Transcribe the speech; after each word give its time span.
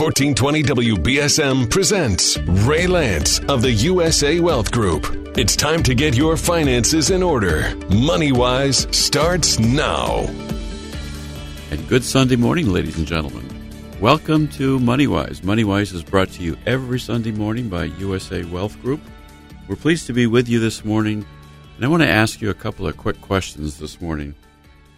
1420 0.00 0.62
WBSM 0.96 1.68
presents 1.68 2.38
Ray 2.66 2.86
Lance 2.86 3.38
of 3.40 3.60
the 3.60 3.70
USA 3.70 4.40
Wealth 4.40 4.72
Group. 4.72 5.04
It's 5.36 5.54
time 5.54 5.82
to 5.82 5.94
get 5.94 6.16
your 6.16 6.38
finances 6.38 7.10
in 7.10 7.22
order. 7.22 7.76
Money 7.90 8.32
Wise 8.32 8.86
starts 8.96 9.58
now. 9.58 10.20
And 11.70 11.86
good 11.86 12.02
Sunday 12.02 12.36
morning, 12.36 12.72
ladies 12.72 12.96
and 12.96 13.06
gentlemen. 13.06 13.46
Welcome 14.00 14.48
to 14.52 14.78
MoneyWise. 14.78 15.42
MoneyWise 15.42 15.92
is 15.92 16.02
brought 16.02 16.30
to 16.30 16.42
you 16.42 16.56
every 16.64 16.98
Sunday 16.98 17.32
morning 17.32 17.68
by 17.68 17.84
USA 17.84 18.42
Wealth 18.44 18.80
Group. 18.80 19.02
We're 19.68 19.76
pleased 19.76 20.06
to 20.06 20.14
be 20.14 20.26
with 20.26 20.48
you 20.48 20.60
this 20.60 20.82
morning, 20.82 21.26
and 21.76 21.84
I 21.84 21.88
want 21.88 22.02
to 22.04 22.08
ask 22.08 22.40
you 22.40 22.48
a 22.48 22.54
couple 22.54 22.86
of 22.86 22.96
quick 22.96 23.20
questions 23.20 23.78
this 23.78 24.00
morning. 24.00 24.34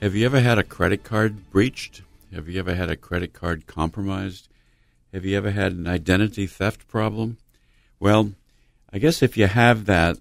Have 0.00 0.14
you 0.14 0.24
ever 0.26 0.38
had 0.38 0.58
a 0.58 0.62
credit 0.62 1.02
card 1.02 1.50
breached? 1.50 2.02
Have 2.32 2.48
you 2.48 2.60
ever 2.60 2.76
had 2.76 2.88
a 2.88 2.94
credit 2.96 3.32
card 3.32 3.66
compromised? 3.66 4.46
Have 5.12 5.26
you 5.26 5.36
ever 5.36 5.50
had 5.50 5.72
an 5.72 5.86
identity 5.86 6.46
theft 6.46 6.88
problem? 6.88 7.36
Well, 8.00 8.32
I 8.90 8.98
guess 8.98 9.22
if 9.22 9.36
you 9.36 9.46
have 9.46 9.84
that, 9.84 10.16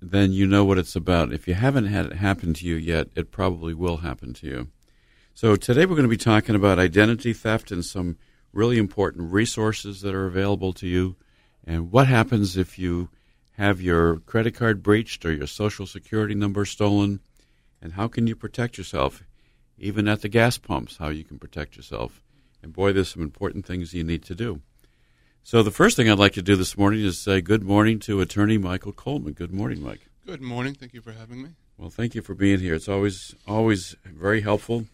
then 0.00 0.32
you 0.32 0.46
know 0.46 0.64
what 0.64 0.78
it's 0.78 0.96
about. 0.96 1.30
If 1.30 1.46
you 1.46 1.52
haven't 1.52 1.86
had 1.86 2.06
it 2.06 2.12
happen 2.14 2.54
to 2.54 2.66
you 2.66 2.76
yet, 2.76 3.08
it 3.14 3.30
probably 3.30 3.74
will 3.74 3.98
happen 3.98 4.32
to 4.34 4.46
you. 4.46 4.68
So 5.34 5.56
today 5.56 5.84
we're 5.84 5.96
going 5.96 6.04
to 6.04 6.08
be 6.08 6.16
talking 6.16 6.54
about 6.54 6.78
identity 6.78 7.34
theft 7.34 7.70
and 7.70 7.84
some 7.84 8.16
really 8.54 8.78
important 8.78 9.30
resources 9.30 10.00
that 10.00 10.14
are 10.14 10.26
available 10.26 10.72
to 10.74 10.86
you 10.86 11.16
and 11.66 11.92
what 11.92 12.06
happens 12.06 12.56
if 12.56 12.78
you 12.78 13.10
have 13.58 13.82
your 13.82 14.20
credit 14.20 14.54
card 14.54 14.82
breached 14.82 15.26
or 15.26 15.32
your 15.32 15.46
social 15.46 15.86
security 15.86 16.34
number 16.34 16.64
stolen 16.64 17.20
and 17.82 17.92
how 17.92 18.08
can 18.08 18.26
you 18.26 18.36
protect 18.36 18.78
yourself 18.78 19.22
even 19.76 20.06
at 20.06 20.22
the 20.22 20.28
gas 20.28 20.56
pumps 20.56 20.98
how 20.98 21.08
you 21.08 21.24
can 21.24 21.38
protect 21.38 21.76
yourself 21.76 22.22
and 22.64 22.72
boy, 22.72 22.94
there's 22.94 23.10
some 23.10 23.22
important 23.22 23.66
things 23.66 23.92
you 23.92 24.02
need 24.02 24.24
to 24.24 24.34
do. 24.34 24.62
So 25.42 25.62
the 25.62 25.70
first 25.70 25.96
thing 25.96 26.10
I'd 26.10 26.18
like 26.18 26.32
to 26.32 26.42
do 26.42 26.56
this 26.56 26.78
morning 26.78 27.04
is 27.04 27.18
say 27.18 27.42
good 27.42 27.62
morning 27.62 27.98
to 28.00 28.22
attorney 28.22 28.56
Michael 28.56 28.92
Coleman. 28.92 29.34
Good 29.34 29.52
morning, 29.52 29.82
Mike. 29.82 30.08
Good 30.24 30.40
morning. 30.40 30.74
Thank 30.74 30.94
you 30.94 31.02
for 31.02 31.12
having 31.12 31.42
me. 31.42 31.50
Well, 31.76 31.90
thank 31.90 32.14
you 32.14 32.22
for 32.22 32.34
being 32.34 32.60
here. 32.60 32.74
It's 32.74 32.88
always 32.88 33.34
always 33.46 33.94
very 34.06 34.40
helpful. 34.40 34.86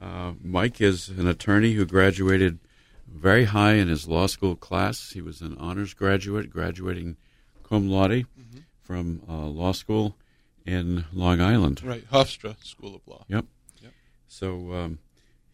Uh, 0.00 0.34
Mike 0.40 0.80
is 0.80 1.08
an 1.08 1.26
attorney 1.26 1.72
who 1.72 1.84
graduated 1.84 2.60
very 3.08 3.46
high 3.46 3.72
in 3.72 3.88
his 3.88 4.06
law 4.06 4.28
school 4.28 4.54
class. 4.54 5.10
He 5.10 5.20
was 5.20 5.40
an 5.40 5.56
honors 5.58 5.94
graduate, 5.94 6.48
graduating 6.48 7.16
cum 7.68 7.88
laude 7.90 8.26
mm-hmm. 8.38 8.58
from 8.82 9.22
uh, 9.28 9.46
law 9.46 9.72
school 9.72 10.14
in 10.64 11.06
Long 11.12 11.40
Island. 11.40 11.82
Right, 11.82 12.08
Hofstra 12.08 12.54
School 12.64 12.94
of 12.94 13.00
Law. 13.08 13.24
Yep. 13.26 13.46
yep. 13.82 13.92
So 14.28 14.72
um, 14.72 14.98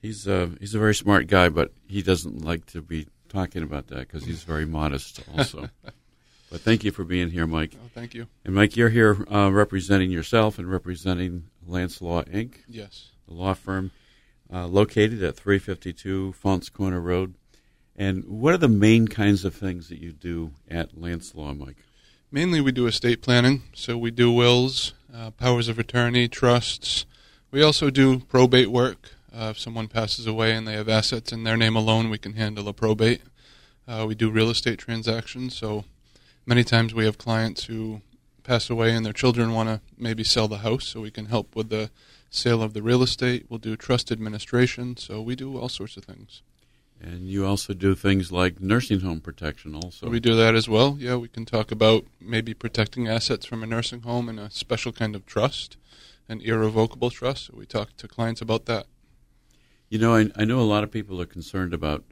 he's 0.02 0.26
a 0.26 0.42
uh, 0.42 0.48
he's 0.60 0.74
a 0.74 0.78
very 0.78 0.94
smart 0.94 1.28
guy, 1.28 1.48
but 1.48 1.72
he 1.86 2.02
doesn't 2.02 2.44
like 2.44 2.66
to 2.66 2.82
be 2.82 3.06
talking 3.28 3.62
about 3.62 3.86
that 3.86 4.00
because 4.00 4.24
he's 4.24 4.42
very 4.42 4.66
modest 4.66 5.22
also. 5.34 5.70
but 6.50 6.60
thank 6.60 6.84
you 6.84 6.90
for 6.90 7.04
being 7.04 7.30
here, 7.30 7.46
Mike. 7.46 7.74
Oh, 7.82 7.88
thank 7.94 8.12
you. 8.12 8.26
And 8.44 8.54
Mike, 8.54 8.76
you're 8.76 8.90
here 8.90 9.24
uh, 9.32 9.50
representing 9.50 10.10
yourself 10.10 10.58
and 10.58 10.70
representing 10.70 11.44
Lance 11.66 12.02
Law 12.02 12.22
Inc. 12.24 12.56
Yes, 12.68 13.12
the 13.26 13.32
law 13.32 13.54
firm 13.54 13.92
uh, 14.52 14.66
located 14.66 15.22
at 15.22 15.36
352 15.36 16.32
Faunce 16.32 16.68
Corner 16.68 17.00
Road. 17.00 17.34
And 17.94 18.24
what 18.24 18.54
are 18.54 18.58
the 18.58 18.68
main 18.68 19.06
kinds 19.06 19.44
of 19.44 19.54
things 19.54 19.88
that 19.88 19.98
you 19.98 20.12
do 20.12 20.52
at 20.68 20.98
Lance 20.98 21.34
Law, 21.34 21.52
Mike? 21.52 21.76
Mainly, 22.30 22.62
we 22.62 22.72
do 22.72 22.86
estate 22.86 23.20
planning. 23.20 23.62
So 23.74 23.98
we 23.98 24.10
do 24.10 24.32
wills, 24.32 24.94
uh, 25.14 25.30
powers 25.32 25.68
of 25.68 25.78
attorney, 25.78 26.26
trusts. 26.26 27.04
We 27.50 27.62
also 27.62 27.90
do 27.90 28.20
probate 28.20 28.70
work. 28.70 29.10
Uh, 29.34 29.48
if 29.50 29.58
someone 29.58 29.88
passes 29.88 30.26
away 30.26 30.52
and 30.52 30.68
they 30.68 30.74
have 30.74 30.88
assets 30.88 31.32
in 31.32 31.44
their 31.44 31.56
name 31.56 31.74
alone, 31.74 32.10
we 32.10 32.18
can 32.18 32.34
handle 32.34 32.68
a 32.68 32.72
probate. 32.72 33.22
Uh, 33.88 34.04
we 34.06 34.14
do 34.14 34.30
real 34.30 34.50
estate 34.50 34.78
transactions, 34.78 35.56
so 35.56 35.84
many 36.46 36.62
times 36.62 36.94
we 36.94 37.04
have 37.04 37.18
clients 37.18 37.64
who 37.64 38.02
pass 38.42 38.68
away 38.68 38.94
and 38.94 39.06
their 39.06 39.12
children 39.12 39.54
want 39.54 39.68
to 39.68 39.80
maybe 39.96 40.24
sell 40.24 40.48
the 40.48 40.58
house, 40.58 40.86
so 40.86 41.00
we 41.00 41.10
can 41.10 41.26
help 41.26 41.56
with 41.56 41.68
the 41.70 41.90
sale 42.30 42.62
of 42.62 42.74
the 42.74 42.82
real 42.82 43.02
estate. 43.02 43.46
We'll 43.48 43.58
do 43.58 43.76
trust 43.76 44.12
administration, 44.12 44.96
so 44.96 45.22
we 45.22 45.34
do 45.34 45.58
all 45.58 45.68
sorts 45.68 45.96
of 45.96 46.04
things. 46.04 46.42
And 47.00 47.26
you 47.26 47.44
also 47.44 47.74
do 47.74 47.94
things 47.96 48.30
like 48.30 48.60
nursing 48.60 49.00
home 49.00 49.20
protection, 49.20 49.74
also. 49.74 50.08
We 50.08 50.20
do 50.20 50.36
that 50.36 50.54
as 50.54 50.68
well. 50.68 50.96
Yeah, 51.00 51.16
we 51.16 51.28
can 51.28 51.44
talk 51.44 51.72
about 51.72 52.04
maybe 52.20 52.54
protecting 52.54 53.08
assets 53.08 53.44
from 53.44 53.62
a 53.62 53.66
nursing 53.66 54.02
home 54.02 54.28
in 54.28 54.38
a 54.38 54.50
special 54.50 54.92
kind 54.92 55.16
of 55.16 55.26
trust, 55.26 55.76
an 56.28 56.40
irrevocable 56.42 57.10
trust. 57.10 57.52
We 57.52 57.66
talk 57.66 57.96
to 57.96 58.06
clients 58.06 58.40
about 58.40 58.66
that. 58.66 58.86
You 59.92 59.98
know, 59.98 60.14
I, 60.14 60.30
I 60.36 60.46
know 60.46 60.58
a 60.58 60.62
lot 60.62 60.84
of 60.84 60.90
people 60.90 61.20
are 61.20 61.26
concerned 61.26 61.74
about 61.74 62.02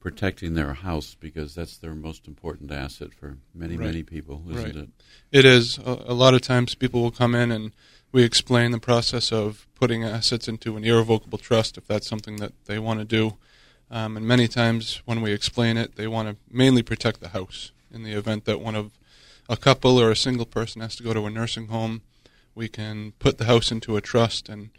protecting 0.00 0.54
their 0.54 0.72
house 0.72 1.14
because 1.20 1.54
that's 1.54 1.76
their 1.76 1.94
most 1.94 2.26
important 2.26 2.72
asset 2.72 3.12
for 3.12 3.36
many, 3.54 3.76
right. 3.76 3.88
many 3.88 4.02
people, 4.02 4.42
isn't 4.48 4.64
right. 4.64 4.74
it? 4.74 4.88
It 5.32 5.44
is. 5.44 5.76
A, 5.84 6.04
a, 6.06 6.14
lot 6.14 6.32
of 6.32 6.40
times 6.40 6.74
people 6.74 7.02
will 7.02 7.10
come 7.10 7.34
in 7.34 7.52
and 7.52 7.72
we 8.10 8.22
explain 8.22 8.70
the 8.70 8.78
process 8.78 9.32
of 9.32 9.66
putting 9.74 10.02
assets 10.02 10.48
into 10.48 10.78
an 10.78 10.84
irrevocable 10.84 11.36
trust 11.36 11.76
if 11.76 11.86
that's 11.86 12.08
something 12.08 12.36
that 12.36 12.54
they 12.64 12.78
want 12.78 13.00
to 13.00 13.04
do. 13.04 13.36
Um, 13.90 14.16
and 14.16 14.26
many 14.26 14.48
times 14.48 15.02
when 15.04 15.20
we 15.20 15.32
explain 15.32 15.76
it, 15.76 15.96
they 15.96 16.06
want 16.06 16.30
to 16.30 16.36
mainly 16.50 16.82
protect 16.82 17.20
the 17.20 17.28
house. 17.28 17.70
In 17.92 18.02
the 18.02 18.12
event 18.12 18.46
that 18.46 18.62
one 18.62 18.76
of 18.76 18.92
a 19.46 19.58
couple 19.58 20.00
or 20.00 20.10
a 20.10 20.16
single 20.16 20.46
person 20.46 20.80
has 20.80 20.96
to 20.96 21.02
go 21.02 21.12
to 21.12 21.26
a 21.26 21.30
nursing 21.30 21.66
home, 21.66 22.00
we 22.54 22.68
can 22.68 23.12
put 23.18 23.36
the 23.36 23.44
house 23.44 23.70
into 23.70 23.98
a 23.98 24.00
trust 24.00 24.48
and 24.48 24.70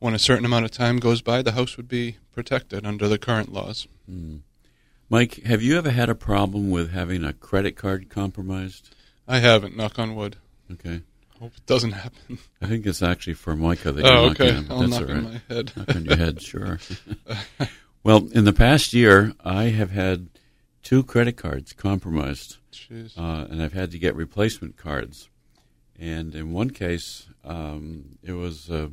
when 0.00 0.14
a 0.14 0.18
certain 0.18 0.44
amount 0.44 0.64
of 0.64 0.70
time 0.72 0.98
goes 0.98 1.22
by, 1.22 1.42
the 1.42 1.52
house 1.52 1.76
would 1.76 1.88
be 1.88 2.16
protected 2.32 2.84
under 2.84 3.06
the 3.06 3.18
current 3.18 3.52
laws. 3.52 3.86
Mm. 4.10 4.40
Mike, 5.08 5.42
have 5.44 5.62
you 5.62 5.76
ever 5.76 5.90
had 5.90 6.08
a 6.08 6.14
problem 6.14 6.70
with 6.70 6.90
having 6.90 7.24
a 7.24 7.32
credit 7.32 7.76
card 7.76 8.08
compromised? 8.08 8.94
I 9.28 9.38
haven't, 9.38 9.76
knock 9.76 9.98
on 9.98 10.16
wood. 10.16 10.36
Okay. 10.72 11.02
Hope 11.38 11.52
it 11.56 11.66
doesn't 11.66 11.92
happen. 11.92 12.38
I 12.60 12.66
think 12.66 12.86
it's 12.86 13.02
actually 13.02 13.34
for 13.34 13.56
Micah 13.56 13.92
that 13.92 14.04
oh, 14.04 14.22
you're 14.22 14.30
okay. 14.32 14.52
knocking 14.52 14.70
I'll 14.70 14.88
knock 14.88 15.08
on 15.08 15.24
my 15.24 15.40
head. 15.48 15.72
knock 15.76 15.96
on 15.96 16.04
your 16.04 16.16
head, 16.16 16.42
sure. 16.42 16.78
well, 18.02 18.28
in 18.32 18.44
the 18.44 18.52
past 18.52 18.92
year, 18.92 19.32
I 19.44 19.64
have 19.64 19.90
had 19.90 20.28
two 20.82 21.02
credit 21.02 21.36
cards 21.36 21.72
compromised, 21.72 22.56
uh, 23.16 23.46
and 23.50 23.62
I've 23.62 23.72
had 23.72 23.90
to 23.92 23.98
get 23.98 24.14
replacement 24.14 24.76
cards. 24.76 25.28
And 25.98 26.34
in 26.34 26.52
one 26.52 26.70
case, 26.70 27.26
um, 27.44 28.18
it 28.22 28.32
was 28.32 28.70
uh, 28.70 28.88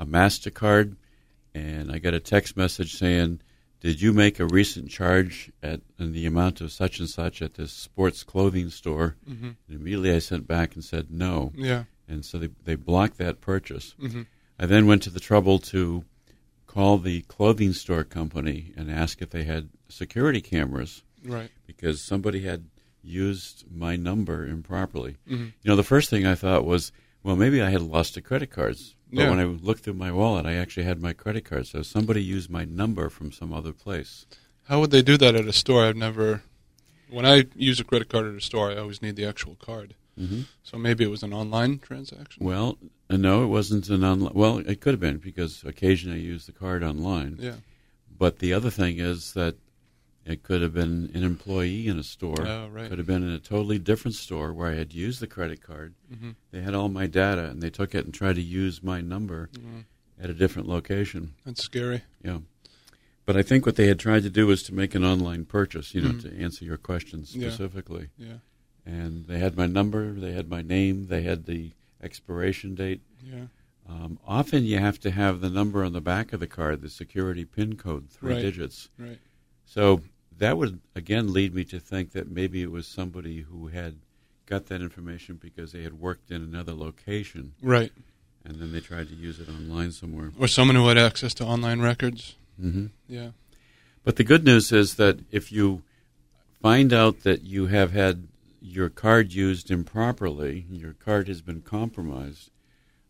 a 0.00 0.06
MasterCard, 0.06 0.96
and 1.54 1.92
I 1.92 1.98
got 1.98 2.14
a 2.14 2.20
text 2.20 2.56
message 2.56 2.96
saying, 2.96 3.40
Did 3.80 4.00
you 4.00 4.12
make 4.12 4.40
a 4.40 4.46
recent 4.46 4.88
charge 4.88 5.52
at 5.62 5.82
in 5.98 6.12
the 6.12 6.26
amount 6.26 6.60
of 6.62 6.72
such 6.72 6.98
and 6.98 7.08
such 7.08 7.42
at 7.42 7.54
this 7.54 7.70
sports 7.70 8.24
clothing 8.24 8.70
store? 8.70 9.16
Mm-hmm. 9.28 9.44
And 9.44 9.56
immediately 9.68 10.12
I 10.12 10.18
sent 10.18 10.48
back 10.48 10.74
and 10.74 10.82
said, 10.82 11.10
No. 11.10 11.52
Yeah. 11.54 11.84
And 12.08 12.24
so 12.24 12.38
they, 12.38 12.48
they 12.64 12.74
blocked 12.74 13.18
that 13.18 13.40
purchase. 13.40 13.94
Mm-hmm. 14.02 14.22
I 14.58 14.66
then 14.66 14.86
went 14.86 15.02
to 15.02 15.10
the 15.10 15.20
trouble 15.20 15.58
to 15.58 16.04
call 16.66 16.98
the 16.98 17.20
clothing 17.22 17.72
store 17.72 18.04
company 18.04 18.72
and 18.76 18.90
ask 18.90 19.20
if 19.20 19.30
they 19.30 19.44
had 19.44 19.68
security 19.88 20.40
cameras. 20.40 21.02
Right. 21.24 21.50
Because 21.66 22.02
somebody 22.02 22.42
had 22.42 22.64
used 23.02 23.64
my 23.70 23.96
number 23.96 24.46
improperly. 24.46 25.16
Mm-hmm. 25.28 25.44
You 25.62 25.68
know, 25.68 25.76
the 25.76 25.82
first 25.82 26.10
thing 26.10 26.26
I 26.26 26.34
thought 26.34 26.64
was, 26.64 26.90
well, 27.22 27.36
maybe 27.36 27.60
I 27.60 27.70
had 27.70 27.82
lost 27.82 28.14
the 28.14 28.22
credit 28.22 28.50
cards. 28.50 28.94
But 29.12 29.22
yeah. 29.22 29.30
when 29.30 29.40
I 29.40 29.44
looked 29.44 29.82
through 29.84 29.94
my 29.94 30.12
wallet, 30.12 30.46
I 30.46 30.54
actually 30.54 30.84
had 30.84 31.00
my 31.00 31.12
credit 31.12 31.44
card. 31.44 31.66
So 31.66 31.82
somebody 31.82 32.22
used 32.22 32.48
my 32.50 32.64
number 32.64 33.08
from 33.08 33.32
some 33.32 33.52
other 33.52 33.72
place. 33.72 34.26
How 34.68 34.80
would 34.80 34.90
they 34.90 35.02
do 35.02 35.16
that 35.16 35.34
at 35.34 35.46
a 35.46 35.52
store? 35.52 35.84
I've 35.84 35.96
never. 35.96 36.42
When 37.08 37.26
I 37.26 37.46
use 37.56 37.80
a 37.80 37.84
credit 37.84 38.08
card 38.08 38.26
at 38.26 38.34
a 38.34 38.40
store, 38.40 38.70
I 38.70 38.76
always 38.76 39.02
need 39.02 39.16
the 39.16 39.26
actual 39.26 39.56
card. 39.56 39.94
Mm-hmm. 40.18 40.42
So 40.62 40.78
maybe 40.78 41.02
it 41.02 41.10
was 41.10 41.22
an 41.22 41.32
online 41.32 41.78
transaction. 41.78 42.44
Well, 42.44 42.78
uh, 43.08 43.16
no, 43.16 43.42
it 43.42 43.48
wasn't 43.48 43.88
an 43.88 44.04
online. 44.04 44.32
Well, 44.34 44.58
it 44.58 44.80
could 44.80 44.92
have 44.92 45.00
been 45.00 45.18
because 45.18 45.64
occasionally 45.64 46.18
I 46.18 46.22
use 46.22 46.46
the 46.46 46.52
card 46.52 46.84
online. 46.84 47.36
Yeah. 47.40 47.54
But 48.16 48.38
the 48.38 48.52
other 48.52 48.70
thing 48.70 48.98
is 48.98 49.32
that 49.32 49.56
it 50.24 50.42
could 50.42 50.62
have 50.62 50.74
been 50.74 51.10
an 51.14 51.24
employee 51.24 51.88
in 51.88 51.98
a 51.98 52.02
store. 52.02 52.40
Oh, 52.40 52.68
right. 52.68 52.88
Could 52.88 52.98
have 52.98 53.06
been 53.06 53.22
in 53.22 53.30
a 53.30 53.38
totally 53.38 53.78
different 53.78 54.14
store 54.14 54.52
where 54.52 54.70
I 54.70 54.74
had 54.74 54.92
used 54.92 55.20
the 55.20 55.26
credit 55.26 55.62
card. 55.62 55.94
Mm-hmm. 56.12 56.30
They 56.50 56.60
had 56.60 56.74
all 56.74 56.88
my 56.88 57.06
data, 57.06 57.46
and 57.46 57.62
they 57.62 57.70
took 57.70 57.94
it 57.94 58.04
and 58.04 58.12
tried 58.12 58.36
to 58.36 58.42
use 58.42 58.82
my 58.82 59.00
number 59.00 59.48
mm-hmm. 59.52 59.80
at 60.22 60.30
a 60.30 60.34
different 60.34 60.68
location. 60.68 61.34
That's 61.44 61.62
scary. 61.62 62.02
Yeah. 62.22 62.38
But 63.24 63.36
I 63.36 63.42
think 63.42 63.64
what 63.64 63.76
they 63.76 63.86
had 63.86 63.98
tried 63.98 64.24
to 64.24 64.30
do 64.30 64.46
was 64.46 64.62
to 64.64 64.74
make 64.74 64.94
an 64.94 65.04
online 65.04 65.44
purchase, 65.44 65.94
you 65.94 66.02
know, 66.02 66.10
mm-hmm. 66.10 66.36
to 66.36 66.42
answer 66.42 66.64
your 66.64 66.76
question 66.76 67.24
specifically. 67.24 68.08
Yeah. 68.18 68.26
yeah. 68.26 68.34
And 68.92 69.26
they 69.26 69.38
had 69.38 69.56
my 69.56 69.66
number, 69.66 70.12
they 70.12 70.32
had 70.32 70.48
my 70.48 70.62
name, 70.62 71.06
they 71.08 71.22
had 71.22 71.46
the 71.46 71.72
expiration 72.02 72.74
date. 72.74 73.02
Yeah. 73.22 73.44
Um, 73.88 74.18
often 74.26 74.64
you 74.64 74.78
have 74.78 75.00
to 75.00 75.10
have 75.10 75.40
the 75.40 75.50
number 75.50 75.84
on 75.84 75.92
the 75.92 76.00
back 76.00 76.32
of 76.32 76.40
the 76.40 76.46
card, 76.46 76.80
the 76.80 76.88
security 76.88 77.44
PIN 77.44 77.76
code, 77.76 78.08
three 78.10 78.34
right. 78.34 78.42
digits. 78.42 78.88
Right. 78.98 79.18
So 79.72 80.02
that 80.38 80.58
would 80.58 80.80
again 80.96 81.32
lead 81.32 81.54
me 81.54 81.62
to 81.64 81.78
think 81.78 82.10
that 82.12 82.28
maybe 82.28 82.60
it 82.60 82.72
was 82.72 82.88
somebody 82.88 83.42
who 83.42 83.68
had 83.68 83.96
got 84.46 84.66
that 84.66 84.82
information 84.82 85.38
because 85.40 85.70
they 85.70 85.84
had 85.84 86.00
worked 86.00 86.32
in 86.32 86.42
another 86.42 86.74
location. 86.74 87.52
Right. 87.62 87.92
And 88.44 88.56
then 88.56 88.72
they 88.72 88.80
tried 88.80 89.08
to 89.10 89.14
use 89.14 89.38
it 89.38 89.48
online 89.48 89.92
somewhere. 89.92 90.32
Or 90.40 90.48
someone 90.48 90.74
who 90.74 90.88
had 90.88 90.98
access 90.98 91.34
to 91.34 91.44
online 91.44 91.80
records. 91.80 92.34
Mm-hmm. 92.60 92.86
Yeah. 93.08 93.30
But 94.02 94.16
the 94.16 94.24
good 94.24 94.44
news 94.44 94.72
is 94.72 94.96
that 94.96 95.20
if 95.30 95.52
you 95.52 95.82
find 96.60 96.92
out 96.92 97.22
that 97.22 97.42
you 97.42 97.66
have 97.66 97.92
had 97.92 98.26
your 98.60 98.88
card 98.88 99.32
used 99.32 99.70
improperly, 99.70 100.66
your 100.68 100.94
card 100.94 101.28
has 101.28 101.42
been 101.42 101.60
compromised, 101.60 102.50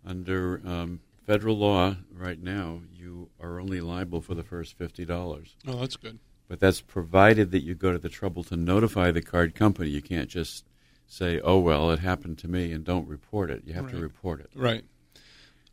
under 0.05 0.61
um, 0.67 1.01
federal 1.27 1.57
law 1.57 1.97
right 2.13 2.43
now, 2.43 2.81
you 2.93 3.31
are 3.41 3.61
only 3.61 3.81
liable 3.81 4.21
for 4.21 4.35
the 4.35 4.43
first 4.43 4.79
$50. 4.79 5.49
Oh, 5.67 5.77
that's 5.79 5.97
good. 5.97 6.19
But 6.51 6.59
that's 6.59 6.81
provided 6.81 7.53
that 7.53 7.63
you 7.63 7.77
go 7.77 7.93
to 7.93 7.99
the 7.99 8.09
trouble 8.09 8.43
to 8.43 8.57
notify 8.57 9.13
the 9.13 9.23
card 9.23 9.55
company. 9.55 9.89
You 9.89 10.03
can't 10.03 10.29
just 10.29 10.65
say, 11.07 11.41
oh, 11.45 11.61
well, 11.61 11.93
it 11.93 12.01
happened 12.01 12.39
to 12.39 12.49
me 12.49 12.73
and 12.73 12.85
don't 12.85 13.07
report 13.07 13.53
it. 13.53 13.63
You 13.65 13.75
have 13.75 13.85
Right. 13.85 13.95
to 13.95 14.01
report 14.01 14.41
it. 14.41 14.51
Right. 14.57 14.83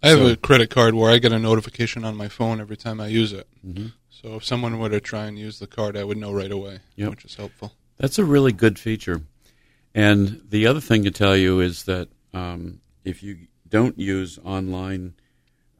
I 0.04 0.10
have 0.10 0.20
So- 0.20 0.28
a 0.28 0.36
credit 0.36 0.70
card 0.70 0.94
where 0.94 1.10
I 1.12 1.18
get 1.18 1.32
a 1.32 1.40
notification 1.40 2.04
on 2.06 2.16
my 2.16 2.28
phone 2.28 2.62
every 2.62 2.78
time 2.78 3.02
I 3.02 3.08
use 3.08 3.34
it. 3.34 3.48
Mhm. 3.66 3.94
So 4.12 4.36
if 4.36 4.46
someone 4.46 4.78
were 4.78 4.90
to 4.90 5.00
try 5.02 5.26
and 5.26 5.40
use 5.40 5.58
the 5.58 5.66
card, 5.66 5.98
I 5.98 6.04
would 6.04 6.18
know 6.18 6.32
right 6.32 6.52
away, 6.52 6.82
Yep. 6.96 7.10
which 7.10 7.26
is 7.26 7.34
helpful. 7.34 7.74
That's 7.98 8.20
a 8.20 8.24
really 8.26 8.52
good 8.52 8.78
feature. 8.78 9.24
And 9.96 10.44
the 10.48 10.68
other 10.68 10.80
thing 10.80 11.04
to 11.06 11.12
tell 11.12 11.36
you 11.36 11.60
is 11.60 11.86
that 11.86 12.08
um, 12.36 12.82
if 13.04 13.24
you 13.24 13.48
don't 13.68 13.98
use 13.98 14.38
online 14.44 15.16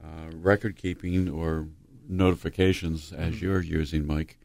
uh, 0.04 0.32
record 0.34 0.76
keeping 0.76 1.30
or 1.30 1.68
notifications 2.10 3.14
as 3.14 3.42
you're 3.44 3.62
using, 3.62 4.08
Mike, 4.08 4.40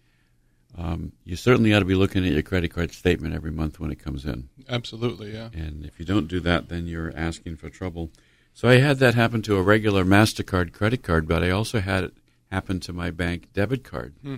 um, 0.77 1.13
you 1.25 1.37
certainly 1.37 1.75
ought 1.75 1.81
to 1.81 1.85
be 1.85 1.95
looking 1.95 2.25
at 2.25 2.33
your 2.33 2.43
credit 2.43 2.73
card 2.73 2.93
statement 2.93 3.35
every 3.35 3.51
month 3.51 3.79
when 3.79 3.91
it 3.91 3.99
comes 3.99 4.25
in. 4.25 4.49
Absolutely, 4.69 5.33
yeah. 5.33 5.51
And 5.53 5.85
if 5.85 5.99
you 5.99 6.05
don't 6.05 6.29
do 6.29 6.41
that, 6.41 6.69
then 6.69 6.87
you're 6.87 7.13
asking 7.17 7.57
for 7.57 7.69
trouble. 7.69 8.11
So 8.55 8.69
I 8.69 8.75
had 8.79 8.99
that 8.99 9.15
happen 9.15 9.43
to 9.43 9.57
a 9.57 9.63
regular 9.63 10.05
MasterCard 10.05 10.73
credit 10.73 11.03
card, 11.03 11.27
but 11.27 11.43
I 11.43 11.51
also 11.51 11.81
had 11.81 12.05
it 12.05 12.15
happen 12.51 12.81
to 12.81 12.93
my 12.93 13.11
bank 13.11 13.53
debit 13.53 13.85
card. 13.85 14.15
Hmm. 14.23 14.37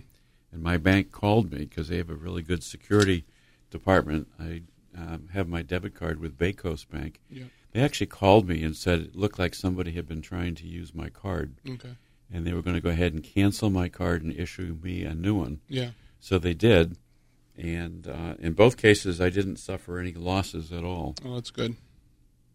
And 0.52 0.62
my 0.62 0.76
bank 0.76 1.10
called 1.10 1.50
me 1.52 1.58
because 1.64 1.88
they 1.88 1.96
have 1.96 2.10
a 2.10 2.14
really 2.14 2.42
good 2.42 2.62
security 2.62 3.24
department. 3.70 4.28
I 4.38 4.62
um, 4.96 5.28
have 5.32 5.48
my 5.48 5.62
debit 5.62 5.94
card 5.94 6.20
with 6.20 6.38
BayCoast 6.38 6.88
Bank. 6.88 7.20
Yep. 7.28 7.46
They 7.72 7.80
actually 7.80 8.06
called 8.06 8.48
me 8.48 8.62
and 8.62 8.76
said 8.76 9.00
it 9.00 9.16
looked 9.16 9.38
like 9.40 9.52
somebody 9.54 9.92
had 9.92 10.06
been 10.06 10.22
trying 10.22 10.54
to 10.56 10.66
use 10.66 10.94
my 10.94 11.08
card, 11.08 11.56
Okay. 11.68 11.96
and 12.32 12.46
they 12.46 12.52
were 12.52 12.62
going 12.62 12.76
to 12.76 12.80
go 12.80 12.90
ahead 12.90 13.12
and 13.12 13.24
cancel 13.24 13.68
my 13.68 13.88
card 13.88 14.22
and 14.22 14.32
issue 14.32 14.78
me 14.80 15.02
a 15.02 15.12
new 15.12 15.34
one. 15.34 15.60
Yeah. 15.68 15.90
So 16.24 16.38
they 16.38 16.54
did. 16.54 16.96
And 17.54 18.08
uh, 18.08 18.34
in 18.38 18.54
both 18.54 18.78
cases, 18.78 19.20
I 19.20 19.28
didn't 19.28 19.58
suffer 19.58 19.98
any 19.98 20.12
losses 20.14 20.72
at 20.72 20.82
all. 20.82 21.16
Oh, 21.22 21.34
that's 21.34 21.50
good. 21.50 21.76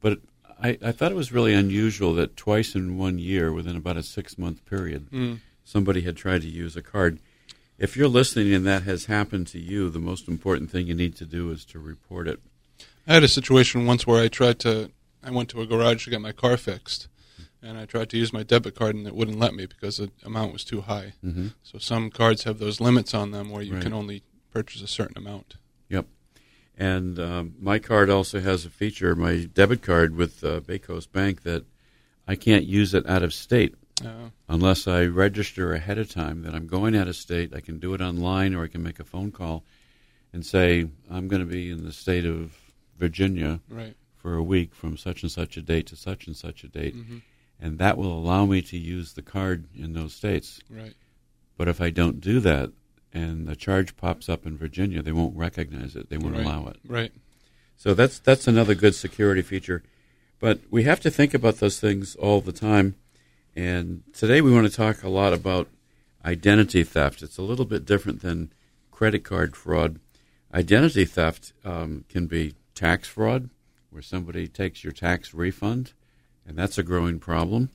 But 0.02 0.22
I, 0.62 0.80
I 0.84 0.92
thought 0.92 1.12
it 1.12 1.16
was 1.16 1.32
really 1.32 1.54
unusual 1.54 2.16
that 2.16 2.36
twice 2.36 2.74
in 2.74 2.98
one 2.98 3.20
year, 3.20 3.54
within 3.54 3.76
about 3.76 3.96
a 3.96 4.02
six 4.02 4.40
month 4.40 4.66
period, 4.66 5.12
Mm. 5.12 5.42
somebody 5.64 6.02
had 6.02 6.18
tried 6.18 6.42
to 6.42 6.50
use 6.50 6.76
a 6.76 6.82
card. 6.82 7.20
If 7.78 7.96
you're 7.96 8.08
listening 8.08 8.52
and 8.56 8.66
that 8.66 8.84
has 8.84 9.06
happened 9.06 9.46
to 9.50 9.60
you, 9.60 9.92
the 9.92 10.00
most 10.00 10.28
important 10.28 10.72
thing 10.72 10.88
you 10.88 10.96
need 10.96 11.16
to 11.18 11.26
do 11.26 11.52
is 11.52 11.64
to 11.66 11.78
report 11.78 12.28
it. 12.28 12.40
I 13.08 13.14
had 13.14 13.24
a 13.24 13.28
situation 13.28 13.86
once 13.86 14.08
where 14.08 14.22
I 14.22 14.30
tried 14.30 14.58
to. 14.62 14.90
I 15.24 15.30
went 15.30 15.50
to 15.50 15.62
a 15.62 15.68
garage 15.68 16.06
to 16.06 16.10
get 16.10 16.22
my 16.22 16.32
car 16.32 16.58
fixed, 16.58 17.08
and 17.62 17.78
I 17.78 17.86
tried 17.86 18.10
to 18.12 18.18
use 18.18 18.32
my 18.34 18.44
debit 18.44 18.76
card, 18.76 18.96
and 18.96 19.06
it 19.08 19.16
wouldn't 19.16 19.40
let 19.40 19.54
me 19.54 19.66
because 19.66 19.98
the 19.98 20.12
amount 20.24 20.54
was 20.54 20.64
too 20.64 20.82
high. 20.82 21.14
Mm-hmm. 21.24 21.48
So 21.64 21.78
some 21.78 22.10
cards 22.10 22.44
have 22.44 22.60
those 22.60 22.80
limits 22.82 23.14
on 23.14 23.32
them 23.32 23.50
where 23.50 23.62
you 23.62 23.74
Right. 23.74 23.84
can 23.84 23.94
only 23.94 24.24
purchase 24.52 24.82
a 24.82 24.88
certain 24.88 25.18
amount. 25.18 25.56
Yep. 25.90 26.06
And 26.78 27.20
um, 27.20 27.56
my 27.60 27.78
card 27.80 28.10
also 28.10 28.40
has 28.40 28.66
a 28.66 28.70
feature, 28.70 29.14
my 29.16 29.46
debit 29.54 29.82
card 29.82 30.16
with 30.16 30.44
uh, 30.44 30.62
BayCoast 30.62 31.12
Bank, 31.12 31.44
that 31.44 31.66
I 32.28 32.36
can't 32.36 32.66
use 32.66 32.94
it 32.94 33.06
out 33.10 33.24
of 33.24 33.34
state 33.34 33.76
Uh, 34.06 34.30
unless 34.48 34.88
I 34.88 35.04
register 35.06 35.74
ahead 35.74 35.98
of 35.98 36.10
time 36.10 36.44
that 36.44 36.54
I'm 36.56 36.68
going 36.68 36.96
out 36.96 37.10
of 37.10 37.16
state. 37.18 37.54
I 37.54 37.60
can 37.60 37.80
do 37.80 37.94
it 37.94 38.02
online 38.02 38.56
or 38.56 38.64
I 38.64 38.68
can 38.70 38.82
make 38.82 39.00
a 39.00 39.04
phone 39.04 39.32
call 39.32 39.64
and 40.32 40.46
say, 40.46 40.88
I'm 41.12 41.28
going 41.28 41.42
to 41.42 41.52
be 41.52 41.70
in 41.70 41.84
the 41.84 41.92
state 41.92 42.26
of 42.26 42.56
Virginia 42.98 43.60
right. 43.70 43.96
for 44.16 44.36
a 44.36 44.44
week 44.44 44.74
from 44.74 44.96
such 44.96 45.24
and 45.24 45.32
such 45.32 45.58
a 45.58 45.62
date 45.62 45.88
to 45.88 45.96
such 45.98 46.28
and 46.28 46.36
such 46.36 46.64
a 46.64 46.68
date. 46.70 46.94
hmm 46.94 47.18
And 47.62 47.78
that 47.80 47.98
will 47.98 48.14
allow 48.18 48.46
me 48.46 48.62
to 48.64 48.78
use 48.78 49.14
the 49.14 49.22
card 49.22 49.66
in 49.76 49.94
those 49.94 50.14
states. 50.14 50.62
Right. 50.70 50.94
But 51.58 51.68
if 51.68 51.82
I 51.82 51.90
don't 51.90 52.22
do 52.22 52.40
that 52.40 52.72
and 53.14 53.48
the 53.48 53.56
charge 53.56 53.98
pops 53.98 54.30
up 54.30 54.46
in 54.46 54.58
Virginia, 54.58 55.02
they 55.02 55.12
won't 55.12 55.36
recognize 55.36 55.96
it. 55.96 56.10
They 56.10 56.18
won't 56.18 56.36
Right. 56.36 56.46
allow 56.46 56.68
it. 56.68 56.78
Right. 56.88 57.12
So 57.76 57.94
that's 57.94 58.20
that's 58.20 58.48
another 58.48 58.76
good 58.76 58.96
security 58.96 59.42
feature. 59.42 59.84
But 60.40 60.62
we 60.70 60.84
have 60.84 61.02
to 61.02 61.12
think 61.12 61.34
about 61.34 61.58
those 61.58 61.80
things 61.80 62.16
all 62.16 62.40
the 62.40 62.54
time. 62.54 62.96
And 63.56 64.04
today 64.14 64.40
we 64.40 64.52
want 64.54 64.68
to 64.68 64.74
talk 64.74 65.04
a 65.04 65.10
lot 65.10 65.34
about 65.34 65.68
identity 66.24 66.84
theft. 66.84 67.22
It's 67.22 67.38
a 67.38 67.42
little 67.42 67.66
bit 67.66 67.86
different 67.86 68.22
than 68.22 68.54
credit 68.92 69.24
card 69.26 69.56
fraud. 69.56 70.00
Identity 70.54 71.04
theft 71.06 71.52
um, 71.66 72.06
can 72.10 72.28
be 72.28 72.56
tax 72.74 73.08
fraud, 73.08 73.50
where 73.90 74.02
somebody 74.02 74.48
takes 74.48 74.84
your 74.84 74.94
tax 74.94 75.34
refund, 75.34 75.94
and 76.50 76.58
that's 76.58 76.80
a 76.80 76.84
growing 76.84 77.20
problem. 77.20 77.70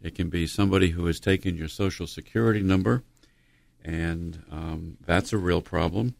It 0.00 0.14
can 0.14 0.30
be 0.30 0.46
somebody 0.46 0.90
who 0.90 1.06
has 1.06 1.18
taken 1.18 1.56
your 1.56 1.68
social 1.68 2.06
security 2.06 2.62
number, 2.62 3.02
and 3.84 4.42
um, 4.50 4.96
that's 5.04 5.32
a 5.32 5.38
real 5.38 5.60
problem. 5.60 6.14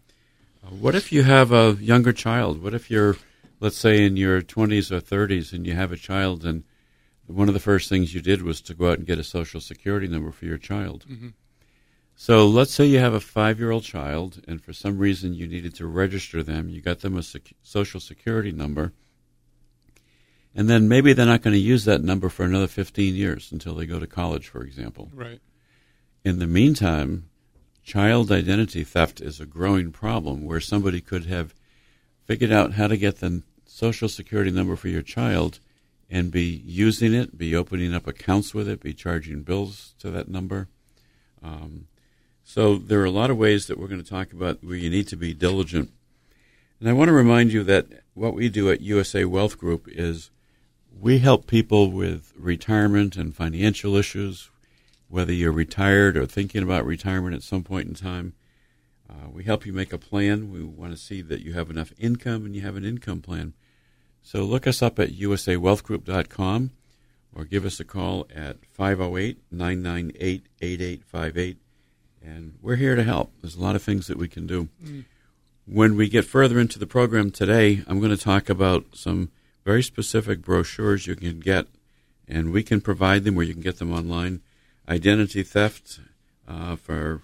Uh, 0.64 0.70
what 0.70 0.96
if 0.96 1.12
you 1.12 1.22
have 1.22 1.52
a 1.52 1.76
younger 1.80 2.12
child? 2.12 2.60
What 2.60 2.74
if 2.74 2.90
you're, 2.90 3.16
let's 3.60 3.78
say, 3.78 4.04
in 4.04 4.16
your 4.16 4.42
20s 4.42 4.90
or 4.90 5.00
30s 5.00 5.52
and 5.52 5.64
you 5.64 5.74
have 5.74 5.92
a 5.92 5.96
child, 5.96 6.44
and 6.44 6.64
one 7.26 7.48
of 7.48 7.54
the 7.54 7.60
first 7.60 7.88
things 7.88 8.14
you 8.14 8.20
did 8.20 8.42
was 8.42 8.60
to 8.62 8.74
go 8.74 8.90
out 8.90 8.98
and 8.98 9.06
get 9.06 9.18
a 9.20 9.24
social 9.24 9.60
security 9.60 10.08
number 10.08 10.32
for 10.32 10.44
your 10.44 10.58
child? 10.58 11.04
hmm 11.04 11.28
So 12.16 12.48
let's 12.48 12.74
say 12.74 12.84
you 12.86 12.98
have 12.98 13.14
a 13.14 13.20
five 13.20 13.60
year 13.60 13.70
old 13.70 13.84
child, 13.84 14.42
and 14.48 14.60
for 14.60 14.72
some 14.72 14.98
reason 14.98 15.34
you 15.34 15.46
needed 15.46 15.74
to 15.76 15.86
register 15.86 16.42
them. 16.42 16.68
You 16.68 16.80
got 16.80 17.00
them 17.00 17.16
a 17.16 17.22
sec- 17.22 17.54
social 17.62 18.00
security 18.00 18.50
number, 18.52 18.92
and 20.54 20.68
then 20.68 20.88
maybe 20.88 21.12
they're 21.12 21.26
not 21.26 21.42
going 21.42 21.54
to 21.54 21.60
use 21.60 21.84
that 21.84 22.02
number 22.02 22.28
for 22.28 22.44
another 22.44 22.66
15 22.66 23.14
years 23.14 23.50
until 23.52 23.74
they 23.74 23.86
go 23.86 23.98
to 23.98 24.06
college, 24.06 24.48
for 24.48 24.62
example. 24.62 25.10
Right. 25.14 25.40
In 26.24 26.38
the 26.38 26.46
meantime, 26.46 27.28
child 27.82 28.30
identity 28.30 28.84
theft 28.84 29.20
is 29.20 29.40
a 29.40 29.46
growing 29.46 29.92
problem 29.92 30.44
where 30.44 30.60
somebody 30.60 31.00
could 31.00 31.26
have 31.26 31.54
figured 32.24 32.52
out 32.52 32.74
how 32.74 32.86
to 32.86 32.96
get 32.96 33.18
the 33.18 33.42
social 33.66 34.08
security 34.08 34.50
number 34.50 34.76
for 34.76 34.88
your 34.88 35.02
child 35.02 35.58
and 36.10 36.30
be 36.30 36.62
using 36.66 37.14
it, 37.14 37.38
be 37.38 37.56
opening 37.56 37.94
up 37.94 38.06
accounts 38.06 38.54
with 38.54 38.68
it, 38.68 38.82
be 38.82 38.92
charging 38.92 39.42
bills 39.42 39.94
to 39.98 40.10
that 40.10 40.28
number. 40.28 40.68
Um, 41.42 41.88
so 42.44 42.76
there 42.76 43.00
are 43.00 43.06
a 43.06 43.10
lot 43.10 43.30
of 43.30 43.38
ways 43.38 43.66
that 43.66 43.78
we're 43.78 43.88
going 43.88 44.02
to 44.02 44.08
talk 44.08 44.32
about 44.32 44.62
where 44.62 44.76
you 44.76 44.90
need 44.90 45.08
to 45.08 45.16
be 45.16 45.32
diligent. 45.32 45.90
And 46.78 46.88
I 46.88 46.92
want 46.92 47.08
to 47.08 47.12
remind 47.12 47.52
you 47.52 47.62
that 47.64 47.86
what 48.14 48.34
we 48.34 48.48
do 48.48 48.70
at 48.70 48.80
USA 48.82 49.24
Wealth 49.24 49.58
Group 49.58 49.88
is 49.88 50.30
we 51.02 51.18
help 51.18 51.48
people 51.48 51.90
with 51.90 52.32
retirement 52.38 53.16
and 53.16 53.34
financial 53.34 53.96
issues, 53.96 54.50
whether 55.08 55.32
you're 55.32 55.50
retired 55.50 56.16
or 56.16 56.26
thinking 56.26 56.62
about 56.62 56.86
retirement 56.86 57.34
at 57.34 57.42
some 57.42 57.64
point 57.64 57.88
in 57.88 57.94
time. 57.94 58.34
Uh, 59.10 59.28
we 59.28 59.42
help 59.42 59.66
you 59.66 59.72
make 59.72 59.92
a 59.92 59.98
plan. 59.98 60.52
We 60.52 60.62
want 60.62 60.92
to 60.92 60.96
see 60.96 61.20
that 61.22 61.40
you 61.40 61.54
have 61.54 61.70
enough 61.70 61.92
income 61.98 62.46
and 62.46 62.54
you 62.54 62.62
have 62.62 62.76
an 62.76 62.84
income 62.84 63.20
plan. 63.20 63.54
So 64.22 64.44
look 64.44 64.64
us 64.64 64.80
up 64.80 65.00
at 65.00 65.10
usawealthgroup.com 65.10 66.70
or 67.34 67.44
give 67.46 67.64
us 67.64 67.80
a 67.80 67.84
call 67.84 68.28
at 68.32 68.64
508 68.70 69.38
998 69.50 70.46
8858. 70.60 71.56
And 72.24 72.54
we're 72.62 72.76
here 72.76 72.94
to 72.94 73.02
help. 73.02 73.32
There's 73.40 73.56
a 73.56 73.60
lot 73.60 73.74
of 73.74 73.82
things 73.82 74.06
that 74.06 74.18
we 74.18 74.28
can 74.28 74.46
do. 74.46 74.68
Mm. 74.80 75.04
When 75.66 75.96
we 75.96 76.08
get 76.08 76.24
further 76.24 76.60
into 76.60 76.78
the 76.78 76.86
program 76.86 77.32
today, 77.32 77.82
I'm 77.88 77.98
going 77.98 78.16
to 78.16 78.24
talk 78.24 78.48
about 78.48 78.84
some 78.92 79.32
very 79.64 79.82
specific 79.82 80.42
brochures 80.42 81.06
you 81.06 81.16
can 81.16 81.40
get, 81.40 81.66
and 82.28 82.52
we 82.52 82.62
can 82.62 82.80
provide 82.80 83.24
them 83.24 83.34
where 83.34 83.44
you 83.44 83.52
can 83.52 83.62
get 83.62 83.78
them 83.78 83.92
online. 83.92 84.40
Identity 84.88 85.42
theft 85.42 86.00
uh, 86.48 86.76
for 86.76 87.22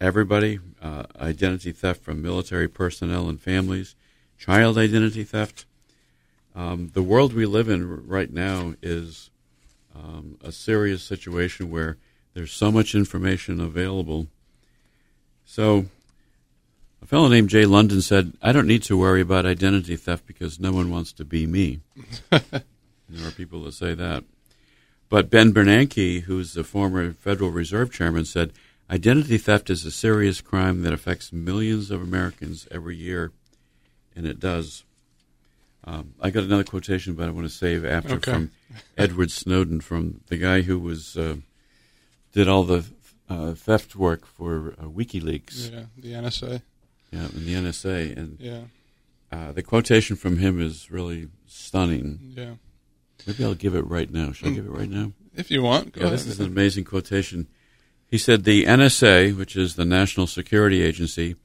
everybody, 0.00 0.58
uh, 0.80 1.04
identity 1.18 1.72
theft 1.72 2.02
from 2.02 2.22
military 2.22 2.68
personnel 2.68 3.28
and 3.28 3.40
families, 3.40 3.94
child 4.38 4.76
identity 4.76 5.24
theft. 5.24 5.64
Um, 6.54 6.90
the 6.92 7.02
world 7.02 7.32
we 7.32 7.46
live 7.46 7.68
in 7.68 8.06
right 8.06 8.30
now 8.30 8.74
is 8.82 9.30
um, 9.94 10.38
a 10.42 10.52
serious 10.52 11.02
situation 11.02 11.70
where 11.70 11.96
there's 12.34 12.52
so 12.52 12.70
much 12.70 12.94
information 12.94 13.60
available. 13.60 14.26
So, 15.44 15.86
a 17.02 17.06
fellow 17.06 17.28
named 17.28 17.50
Jay 17.50 17.66
London 17.66 18.00
said, 18.00 18.32
I 18.40 18.52
don't 18.52 18.66
need 18.66 18.82
to 18.84 18.96
worry 18.96 19.20
about 19.20 19.44
identity 19.44 19.96
theft 19.96 20.26
because 20.26 20.60
no 20.60 20.72
one 20.72 20.90
wants 20.90 21.12
to 21.14 21.24
be 21.24 21.46
me. 21.46 21.80
there 22.30 23.28
are 23.28 23.30
people 23.32 23.62
that 23.64 23.72
say 23.72 23.94
that. 23.94 24.24
But 25.08 25.28
Ben 25.28 25.52
Bernanke, 25.52 26.22
who's 26.22 26.54
the 26.54 26.64
former 26.64 27.12
Federal 27.12 27.50
Reserve 27.50 27.92
Chairman, 27.92 28.24
said, 28.24 28.52
Identity 28.90 29.38
theft 29.38 29.68
is 29.70 29.84
a 29.84 29.90
serious 29.90 30.40
crime 30.40 30.82
that 30.82 30.92
affects 30.92 31.32
millions 31.32 31.90
of 31.90 32.02
Americans 32.02 32.66
every 32.70 32.96
year, 32.96 33.32
and 34.14 34.26
it 34.26 34.38
does. 34.38 34.84
Um, 35.84 36.14
I 36.20 36.30
got 36.30 36.44
another 36.44 36.64
quotation, 36.64 37.14
but 37.14 37.26
I 37.26 37.30
want 37.32 37.46
to 37.46 37.52
save 37.52 37.84
after 37.84 38.14
Okay. 38.14 38.30
from 38.32 38.50
Edward 38.96 39.30
Snowden, 39.30 39.80
from 39.80 40.20
the 40.28 40.36
guy 40.36 40.60
who 40.62 40.78
was 40.78 41.16
uh, 41.16 41.36
did 42.32 42.48
all 42.48 42.64
the 42.64 42.84
uh, 43.28 43.52
theft 43.54 43.96
work 43.96 44.26
for 44.26 44.74
uh, 44.78 44.84
WikiLeaks. 44.84 45.72
Yeah, 45.72 45.84
the 45.96 46.12
NSA. 46.12 46.62
Yeah, 47.12 47.26
and 47.26 47.46
the 47.46 47.54
NSA, 47.54 48.16
and 48.16 48.38
Yeah, 48.40 48.62
uh, 49.30 49.52
the 49.52 49.62
quotation 49.62 50.16
from 50.16 50.38
him 50.38 50.60
is 50.60 50.90
really 50.90 51.28
stunning. 51.46 52.32
yeah. 52.36 52.54
Maybe 53.26 53.44
I'll 53.44 53.54
give 53.54 53.74
it 53.76 53.86
right 53.86 54.10
now. 54.10 54.32
Should 54.32 54.48
I 54.48 54.52
give 54.52 54.66
it 54.66 54.70
right 54.72 54.90
now? 54.90 55.12
If 55.36 55.50
you 55.50 55.62
want, 55.62 55.92
go 55.92 56.00
Yeah, 56.00 56.06
ahead. 56.08 56.18
this 56.18 56.26
is 56.26 56.40
an 56.40 56.46
amazing 56.46 56.84
quotation. 56.84 57.46
He 58.06 58.18
said 58.18 58.42
the 58.44 58.64
NSA, 58.64 59.36
which 59.36 59.54
is 59.56 59.76
the 59.76 59.84
National 59.84 60.26
Security 60.26 60.82
Agency, 60.82 61.36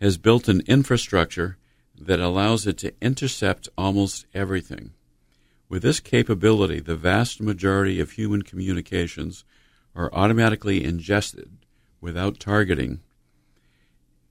has 0.00 0.16
built 0.16 0.46
an 0.48 0.62
infrastructure 0.66 1.56
that 1.98 2.20
allows 2.20 2.66
it 2.66 2.78
to 2.78 2.92
intercept 3.00 3.68
almost 3.76 4.26
everything. 4.34 4.92
With 5.68 5.82
this 5.82 6.00
capability, 6.00 6.80
the 6.80 6.96
vast 6.96 7.40
majority 7.40 7.98
of 8.00 8.12
human 8.12 8.42
communications 8.42 9.44
are 9.94 10.12
automatically 10.12 10.84
ingested 10.84 11.50
without 12.00 12.38
targeting. 12.38 13.00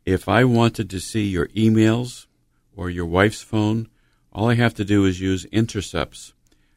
If 0.05 0.27
I 0.27 0.43
wanted 0.43 0.89
to 0.89 0.99
see 0.99 1.23
your 1.23 1.47
emails 1.49 2.27
or 2.75 2.89
your 2.89 3.05
wife's 3.05 3.41
phone, 3.41 3.89
all 4.31 4.49
I 4.49 4.55
have 4.55 4.73
to 4.75 4.85
do 4.85 5.05
is 5.05 5.21
use 5.21 5.45
intercepts. 5.45 6.33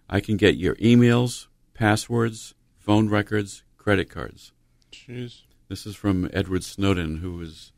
I 0.09 0.21
can 0.21 0.37
get 0.37 0.57
your 0.57 0.77
emails, 0.77 1.49
passwords, 1.75 2.55
phone 2.79 3.09
records, 3.09 3.65
credit 3.77 4.11
cards. 4.11 4.53
Jeez. 4.93 5.43
This 5.69 5.87
is 5.87 5.97
from 5.97 6.31
Edward 6.33 6.63
Snowden, 6.63 7.17
who 7.17 7.33
was 7.33 7.73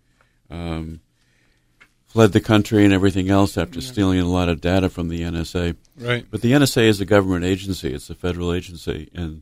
um, 0.50 1.00
fled 2.04 2.32
the 2.32 2.40
country 2.40 2.84
and 2.84 2.92
everything 2.92 3.30
else 3.30 3.56
after 3.56 3.80
stealing 3.80 4.20
a 4.20 4.26
lot 4.26 4.50
of 4.50 4.60
data 4.60 4.90
from 4.90 5.08
the 5.08 5.22
NSA. 5.22 5.76
Right. 5.96 6.26
But 6.30 6.42
the 6.42 6.52
NSA 6.52 6.82
is 6.82 7.00
a 7.00 7.06
government 7.06 7.46
agency; 7.46 7.94
it's 7.94 8.10
a 8.10 8.14
federal 8.14 8.52
agency, 8.52 9.08
and 9.14 9.40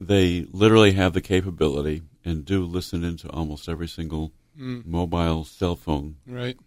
they 0.00 0.46
literally 0.52 0.92
have 0.92 1.12
the 1.12 1.20
capability 1.20 2.02
and 2.24 2.44
do 2.44 2.64
listen 2.64 3.02
into 3.02 3.28
almost 3.30 3.68
every 3.68 3.88
single 3.88 4.32
Mm, 4.60 4.84
mobile 4.86 5.44
cell 5.44 5.74
phone 5.74 6.16
right. 6.26 6.58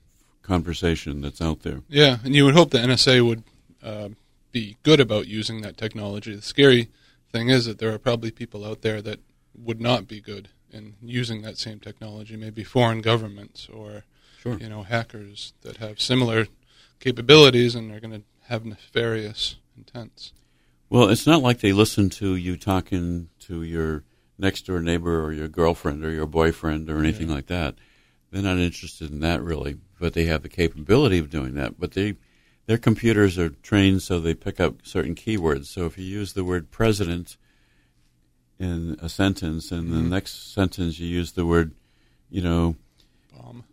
conversation 0.42 1.22
that's 1.22 1.42
out 1.42 1.62
there. 1.62 1.82
Yeah, 1.88 2.18
and 2.24 2.34
you 2.36 2.44
would 2.46 2.56
hope 2.56 2.72
the 2.72 2.80
NSA 2.80 3.26
would 3.26 3.44
uh, 3.84 4.10
be 4.52 4.78
good 4.84 5.00
about 5.00 5.28
using 5.28 5.62
that 5.62 5.78
technology. 5.78 6.36
The 6.36 6.42
scary 6.42 6.90
thing 7.32 7.50
is 7.50 7.66
that 7.66 7.78
there 7.80 7.94
are 7.94 8.00
probably 8.00 8.32
people 8.32 8.66
out 8.66 8.82
there 8.82 9.02
that 9.04 9.20
would 9.56 9.80
not 9.80 10.08
be 10.08 10.20
good 10.20 10.50
in 10.72 10.96
using 11.04 11.44
that 11.44 11.58
same 11.58 11.80
technology. 11.80 12.36
Maybe 12.36 12.64
foreign 12.64 13.02
governments 13.02 13.70
or 13.72 14.04
Sure. 14.42 14.58
you 14.58 14.68
know 14.68 14.84
hackers 14.84 15.54
that 15.62 15.78
have 15.78 16.02
similar 16.02 16.48
capabilities 17.00 17.76
and 17.76 17.92
are 17.92 18.00
going 18.02 18.12
to 18.12 18.24
have 18.48 18.66
nefarious 18.66 19.56
intents. 19.78 20.34
Well, 20.90 21.10
it's 21.10 21.26
not 21.26 21.42
like 21.42 21.60
they 21.60 21.72
listen 21.74 22.10
to 22.12 22.36
you 22.36 22.58
talking 22.58 23.30
to 23.42 23.64
your 23.64 24.04
next 24.38 24.66
door 24.66 24.82
neighbor 24.82 25.24
or 25.24 25.32
your 25.32 25.48
girlfriend 25.48 26.04
or 26.04 26.12
your 26.12 26.26
boyfriend 26.26 26.90
or 26.90 27.00
anything 27.00 27.30
Yeah. 27.30 27.36
like 27.36 27.48
that. 27.48 27.76
They're 28.32 28.42
not 28.42 28.58
interested 28.58 29.12
in 29.12 29.20
that 29.20 29.44
really, 29.44 29.78
but 30.00 30.14
they 30.14 30.26
have 30.26 30.42
the 30.42 30.50
capability 30.50 31.20
of 31.20 31.30
doing 31.30 31.54
that. 31.54 31.80
But 31.80 31.92
they, 31.92 32.16
their 32.66 32.78
computers 32.80 33.38
are 33.38 33.50
trained 33.50 34.02
so 34.02 34.20
they 34.20 34.34
pick 34.34 34.60
up 34.60 34.78
certain 34.84 35.14
keywords. 35.16 35.66
So 35.68 35.86
if 35.86 35.98
you 35.98 36.04
use 36.06 36.34
the 36.34 36.44
word 36.44 36.72
president 36.72 37.38
in 38.60 38.98
a 39.02 39.10
sentence, 39.10 39.72
and 39.72 39.92
the 39.92 39.98
Mhm. 39.98 40.10
next 40.10 40.54
sentence 40.54 41.00
you 41.00 41.08
use 41.08 41.34
the 41.34 41.46
word, 41.46 41.72
you 42.30 42.42
know, 42.42 42.76
Bomb. 43.36 43.64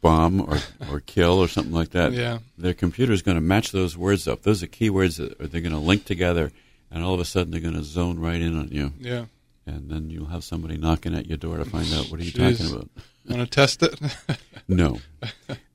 bomb 0.00 0.40
or, 0.42 0.58
or 0.90 1.00
kill 1.00 1.38
or 1.38 1.48
something 1.48 1.72
like 1.74 1.90
that, 1.90 2.12
Yeah. 2.12 2.38
their 2.56 2.74
computer 2.74 3.12
is 3.12 3.22
going 3.22 3.36
to 3.36 3.40
match 3.40 3.72
those 3.72 3.96
words 3.96 4.28
up. 4.28 4.42
Those 4.42 4.62
are 4.62 4.66
keywords 4.68 5.16
that 5.16 5.40
are, 5.40 5.46
they're 5.46 5.60
going 5.62 5.72
to 5.72 5.78
link 5.78 6.04
together, 6.04 6.52
and 6.90 7.02
all 7.02 7.14
of 7.14 7.20
a 7.20 7.24
sudden 7.24 7.50
they're 7.50 7.60
going 7.60 7.74
to 7.74 7.82
zone 7.84 8.18
right 8.18 8.40
in 8.40 8.56
on 8.56 8.68
you, 8.68 8.92
Yeah. 9.00 9.26
And 9.66 9.90
then 9.90 10.10
you'll 10.10 10.26
have 10.26 10.44
somebody 10.44 10.76
knocking 10.76 11.14
at 11.14 11.26
your 11.26 11.36
door 11.36 11.56
to 11.58 11.64
find 11.64 11.92
out 11.92 12.10
what 12.10 12.20
are 12.20 12.24
you 12.24 12.32
Jeez. 12.32 12.58
talking 12.58 12.72
about. 12.74 12.88
Want 13.28 13.42
to 13.42 13.46
test 13.46 13.82
it? 13.82 13.98
No, 14.68 14.98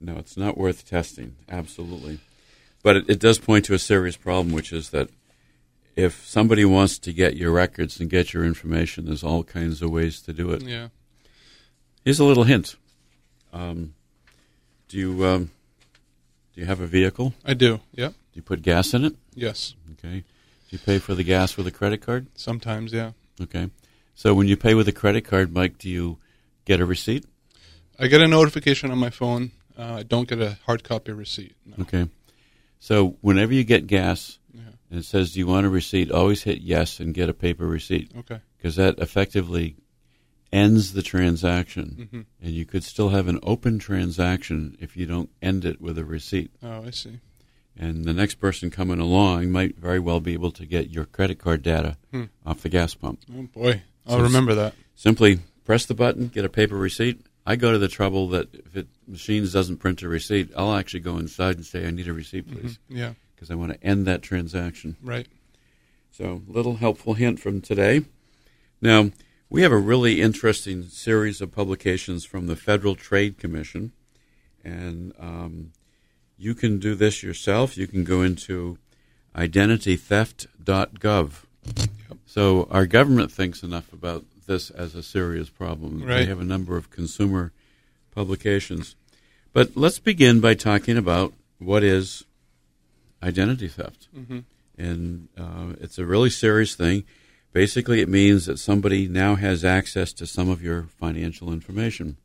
no, 0.02 0.18
it's 0.18 0.36
not 0.36 0.58
worth 0.58 0.86
testing. 0.86 1.38
Absolutely, 1.50 2.20
but 2.84 2.98
it, 2.98 3.06
it 3.10 3.20
does 3.22 3.40
point 3.40 3.64
to 3.66 3.74
a 3.74 3.80
serious 3.80 4.18
problem, 4.18 4.54
which 4.54 4.74
is 4.74 4.90
that 4.90 5.10
if 5.96 6.26
somebody 6.28 6.66
wants 6.66 7.00
to 7.00 7.14
get 7.14 7.38
your 7.38 7.52
records 7.54 8.02
and 8.02 8.10
get 8.10 8.34
your 8.34 8.44
information, 8.44 9.06
there's 9.06 9.24
all 9.24 9.44
kinds 9.46 9.82
of 9.82 9.90
ways 9.92 10.22
to 10.24 10.34
do 10.34 10.52
it. 10.52 10.64
yeah. 10.64 10.90
Here's 12.04 12.20
a 12.20 12.26
little 12.26 12.44
hint. 12.44 12.76
Um, 13.54 13.94
do 14.90 14.98
you 14.98 15.26
um, 15.26 15.52
do 16.54 16.60
you 16.60 16.66
have 16.68 16.82
a 16.82 16.88
vehicle? 16.88 17.34
I 17.46 17.54
do. 17.54 17.80
Yep. 17.94 18.12
Do 18.12 18.18
you 18.34 18.42
put 18.42 18.62
gas 18.62 18.94
in 18.94 19.06
it? 19.06 19.16
Yes. 19.36 19.76
Okay. 19.94 20.20
Do 20.20 20.24
you 20.72 20.80
pay 20.80 21.00
for 21.00 21.16
the 21.16 21.24
gas 21.24 21.56
with 21.56 21.66
a 21.68 21.72
credit 21.72 22.02
card? 22.02 22.28
Sometimes. 22.36 22.92
Yeah. 22.92 23.12
Okay. 23.42 23.70
So 24.16 24.34
when 24.34 24.48
you 24.48 24.58
pay 24.58 24.74
with 24.76 24.88
a 24.88 24.92
credit 24.92 25.22
card, 25.26 25.54
Mike, 25.54 25.78
do 25.78 25.90
you 25.90 26.18
get 26.66 26.80
a 26.80 26.86
receipt? 26.86 27.26
I 28.00 28.08
get 28.08 28.22
a 28.22 28.28
notification 28.28 28.92
on 28.92 28.98
my 28.98 29.10
phone. 29.10 29.52
Uh, 29.78 29.96
I 30.00 30.04
don't 30.04 30.28
get 30.28 30.42
a 30.42 30.58
hard 30.66 30.84
copy 30.84 31.12
receipt. 31.12 31.56
No. 31.66 31.76
Okay. 31.84 32.08
So 32.80 33.18
whenever 33.22 33.54
you 33.54 33.64
get 33.64 33.88
gas 33.88 34.38
Yeah. 34.54 34.62
and 34.90 35.00
it 35.00 35.06
says, 35.06 35.32
"Do 35.34 35.40
you 35.40 35.48
want 35.48 35.66
a 35.66 35.70
receipt?" 35.70 36.12
always 36.12 36.44
hit 36.44 36.62
yes 36.62 37.00
and 37.00 37.14
get 37.14 37.30
a 37.30 37.34
paper 37.34 37.66
receipt 37.66 38.12
Okay. 38.18 38.40
because 38.58 38.76
that 38.76 39.00
effectively 39.00 39.76
ends 40.52 40.92
the 40.94 41.02
transaction, 41.02 42.10
hmm 42.12 42.22
and 42.42 42.54
you 42.54 42.66
could 42.66 42.84
still 42.84 43.10
have 43.10 43.28
an 43.30 43.40
open 43.44 43.80
transaction 43.80 44.76
if 44.82 44.98
you 44.98 45.06
don't 45.06 45.30
end 45.42 45.64
it 45.64 45.80
with 45.80 45.98
a 45.98 46.04
receipt. 46.04 46.52
Oh, 46.62 46.84
I 46.86 46.90
see. 46.90 47.20
And 47.78 48.04
the 48.04 48.14
next 48.14 48.36
person 48.36 48.70
coming 48.70 49.00
along 49.00 49.50
might 49.52 49.78
very 49.78 50.00
well 50.00 50.20
be 50.20 50.34
able 50.34 50.52
to 50.52 50.66
get 50.66 50.90
your 50.90 51.06
credit 51.06 51.40
card 51.40 51.64
data 51.64 51.96
Hmm. 52.12 52.26
off 52.46 52.62
the 52.62 52.70
gas 52.70 52.94
pump. 52.96 53.22
Oh 53.34 53.44
boy, 53.44 53.84
I'll 54.08 54.22
remember 54.22 54.56
that. 54.56 54.74
Simply 54.96 55.40
press 55.66 55.86
the 55.86 55.94
button, 55.94 56.28
get 56.28 56.46
a 56.46 56.50
paper 56.50 56.76
receipt. 56.76 57.22
I 57.46 57.56
go 57.56 57.72
to 57.72 57.78
the 57.80 57.88
trouble 57.88 58.28
that 58.30 58.54
if 58.54 58.76
it 58.76 58.88
machines 59.08 59.52
doesn't 59.54 59.78
print 59.78 60.02
a 60.04 60.08
receipt, 60.08 60.52
I'll 60.56 60.76
actually 60.76 61.00
go 61.00 61.18
inside 61.18 61.56
and 61.56 61.66
say, 61.66 61.86
"I 61.88 61.92
need 61.92 62.08
a 62.08 62.14
receipt, 62.14 62.48
please," 62.52 62.78
Mhm. 62.90 62.98
Yeah. 62.98 63.14
because 63.36 63.50
I 63.50 63.56
want 63.56 63.72
to 63.74 63.84
end 63.84 64.06
that 64.08 64.22
transaction. 64.22 64.96
Right. 65.02 65.28
So, 66.12 66.44
little 66.48 66.76
helpful 66.78 67.16
hint 67.16 67.40
from 67.40 67.62
today. 67.62 68.04
Now, 68.82 69.12
we 69.50 69.62
have 69.64 69.72
a 69.72 69.78
really 69.78 70.22
interesting 70.22 70.84
series 70.90 71.42
of 71.42 71.52
publications 71.52 72.26
from 72.26 72.46
the 72.48 72.56
Federal 72.56 72.96
Trade 72.96 73.38
Commission, 73.40 73.92
and 74.64 75.14
um, 75.20 75.72
you 76.38 76.54
can 76.54 76.78
do 76.80 76.94
this 76.96 77.24
yourself. 77.24 77.76
You 77.78 77.88
can 77.88 78.04
go 78.04 78.22
into 78.22 78.78
identitytheft.gov. 79.36 81.32
So, 82.34 82.66
our 82.72 82.86
government 82.86 83.30
thinks 83.30 83.62
enough 83.62 83.92
about 83.92 84.24
this 84.48 84.70
as 84.70 84.96
a 84.96 85.04
serious 85.04 85.50
problem. 85.50 86.00
They 86.08 86.28
have 86.28 86.40
a 86.40 86.46
number 86.46 86.78
of 86.78 86.90
consumer 86.90 87.52
publications. 88.16 88.96
But 89.52 89.76
let's 89.76 90.00
begin 90.00 90.40
by 90.40 90.54
talking 90.54 90.96
about 90.96 91.34
what 91.60 91.84
is 91.84 92.24
identity 93.22 93.68
theft 93.68 94.08
hmm 94.16 94.40
and 94.78 95.28
uh, 95.38 95.74
it's 95.82 96.00
a 96.00 96.06
really 96.06 96.30
serious 96.30 96.74
thing. 96.74 97.04
Basically, 97.52 98.00
it 98.00 98.08
means 98.08 98.46
that 98.46 98.60
somebody 98.60 99.10
now 99.10 99.36
has 99.36 99.66
access 99.66 100.14
to 100.14 100.26
some 100.26 100.50
of 100.50 100.64
your 100.64 100.84
financial 100.84 101.52
information. 101.52 102.16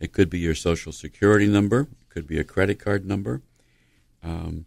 It 0.00 0.12
could 0.12 0.28
be 0.28 0.40
your 0.40 0.56
social 0.56 0.90
security 0.90 1.46
number, 1.46 1.82
it 1.82 2.08
could 2.10 2.26
be 2.26 2.40
a 2.40 2.44
credit 2.44 2.80
card 2.80 3.06
number, 3.06 3.42
um, 4.24 4.66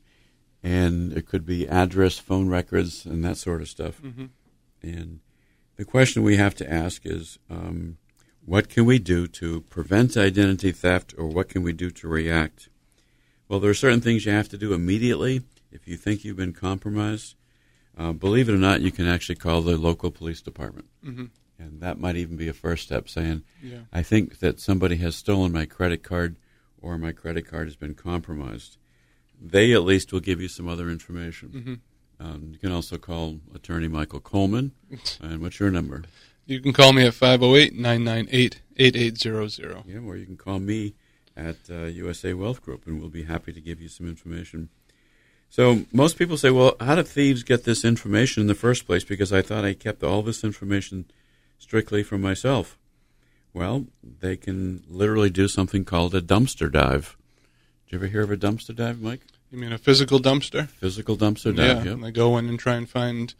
and 0.63 1.13
it 1.13 1.25
could 1.27 1.45
be 1.45 1.67
address, 1.67 2.17
phone 2.17 2.49
records, 2.49 3.05
and 3.05 3.23
that 3.23 3.37
sort 3.37 3.61
of 3.61 3.69
stuff. 3.69 3.99
hmm 3.99 4.25
And 4.81 5.19
the 5.77 5.85
question 5.85 6.23
we 6.23 6.37
have 6.37 6.55
to 6.55 6.69
ask 6.71 7.05
is 7.05 7.39
um, 7.49 7.97
what 8.45 8.69
can 8.69 8.85
we 8.85 8.99
do 8.99 9.27
to 9.27 9.61
prevent 9.61 10.17
identity 10.17 10.71
theft 10.71 11.13
or 11.17 11.27
what 11.27 11.49
can 11.49 11.63
we 11.63 11.73
do 11.73 11.89
to 11.91 12.07
react? 12.07 12.69
Well, 13.47 13.59
there 13.59 13.71
are 13.71 13.75
certain 13.85 14.01
things 14.01 14.25
you 14.25 14.31
have 14.31 14.49
to 14.49 14.57
do 14.57 14.73
immediately 14.73 15.41
if 15.71 15.87
you 15.87 15.95
think 15.97 16.23
you've 16.23 16.37
been 16.37 16.53
compromised. 16.53 17.35
Uh, 17.97 18.11
believe 18.13 18.49
it 18.49 18.53
or 18.53 18.57
not, 18.57 18.81
you 18.81 18.91
can 18.91 19.07
actually 19.07 19.35
call 19.35 19.61
the 19.61 19.77
local 19.77 20.11
police 20.11 20.41
department. 20.41 20.87
hmm 21.03 21.25
And 21.57 21.81
that 21.81 21.99
might 21.99 22.15
even 22.15 22.37
be 22.37 22.47
a 22.49 22.53
first 22.53 22.83
step 22.83 23.07
saying, 23.09 23.43
Yeah. 23.61 23.81
I 23.91 24.03
think 24.03 24.39
that 24.39 24.59
somebody 24.59 24.97
has 24.97 25.15
stolen 25.15 25.51
my 25.51 25.65
credit 25.65 26.03
card 26.03 26.35
or 26.81 26.97
my 26.97 27.11
credit 27.11 27.45
card 27.47 27.67
has 27.67 27.75
been 27.75 27.95
compromised. 27.95 28.77
They 29.41 29.73
at 29.73 29.83
least 29.83 30.11
will 30.11 30.19
give 30.19 30.41
you 30.41 30.47
some 30.47 30.67
other 30.67 30.89
information. 30.89 31.49
hmm 31.49 32.23
Um, 32.25 32.49
you 32.51 32.57
can 32.59 32.71
also 32.71 32.97
call 32.97 33.39
attorney 33.55 33.87
Michael 33.87 34.19
Coleman. 34.19 34.71
And 35.21 35.41
what's 35.41 35.59
your 35.59 35.71
number? 35.71 36.03
You 36.45 36.59
can 36.61 36.73
call 36.73 36.93
me 36.93 37.05
at 37.05 37.13
508 37.13 37.73
998 37.75 38.61
8800. 38.77 39.83
Yeah, 39.85 39.99
or 39.99 40.17
you 40.17 40.25
can 40.25 40.37
call 40.37 40.59
me 40.59 40.95
at 41.37 41.57
uh, 41.69 41.85
USA 41.85 42.33
Wealth 42.33 42.61
Group, 42.61 42.85
and 42.87 42.99
we'll 42.99 43.09
be 43.09 43.23
happy 43.23 43.53
to 43.53 43.61
give 43.61 43.79
you 43.81 43.87
some 43.87 44.07
information. 44.07 44.69
So 45.49 45.85
most 45.91 46.17
people 46.17 46.37
say, 46.37 46.49
"Well, 46.51 46.75
how 46.79 46.95
do 46.95 47.03
thieves 47.03 47.43
get 47.43 47.63
this 47.63 47.83
information 47.85 48.41
in 48.41 48.47
the 48.47 48.55
first 48.55 48.85
place?" 48.85 49.03
Because 49.03 49.31
I 49.31 49.41
thought 49.41 49.63
I 49.65 49.73
kept 49.73 50.03
all 50.03 50.21
this 50.21 50.43
information 50.43 51.05
strictly 51.57 52.03
for 52.03 52.17
myself. 52.17 52.77
Well, 53.53 53.87
they 54.03 54.35
can 54.37 54.83
literally 54.87 55.29
do 55.29 55.47
something 55.47 55.85
called 55.85 56.13
a 56.13 56.21
dumpster 56.21 56.71
dive. 56.71 57.17
Did 57.89 57.95
you 57.95 57.97
ever 57.99 58.07
hear 58.07 58.21
of 58.21 58.29
a 58.31 58.37
dumpster 58.37 58.75
dive, 58.75 59.01
Mike? 59.01 59.21
You 59.51 59.57
mean 59.57 59.71
a 59.71 59.79
physical 59.79 60.19
dumpster? 60.19 60.69
Physical 60.69 61.17
dumpster 61.17 61.57
yeah. 61.57 61.73
dive. 61.73 61.85
Yep. 61.85 61.93
And 61.95 62.03
they 62.03 62.11
go 62.11 62.37
in 62.37 62.47
and 62.47 62.59
try 62.59 62.75
and 62.75 62.87
find 62.87 63.33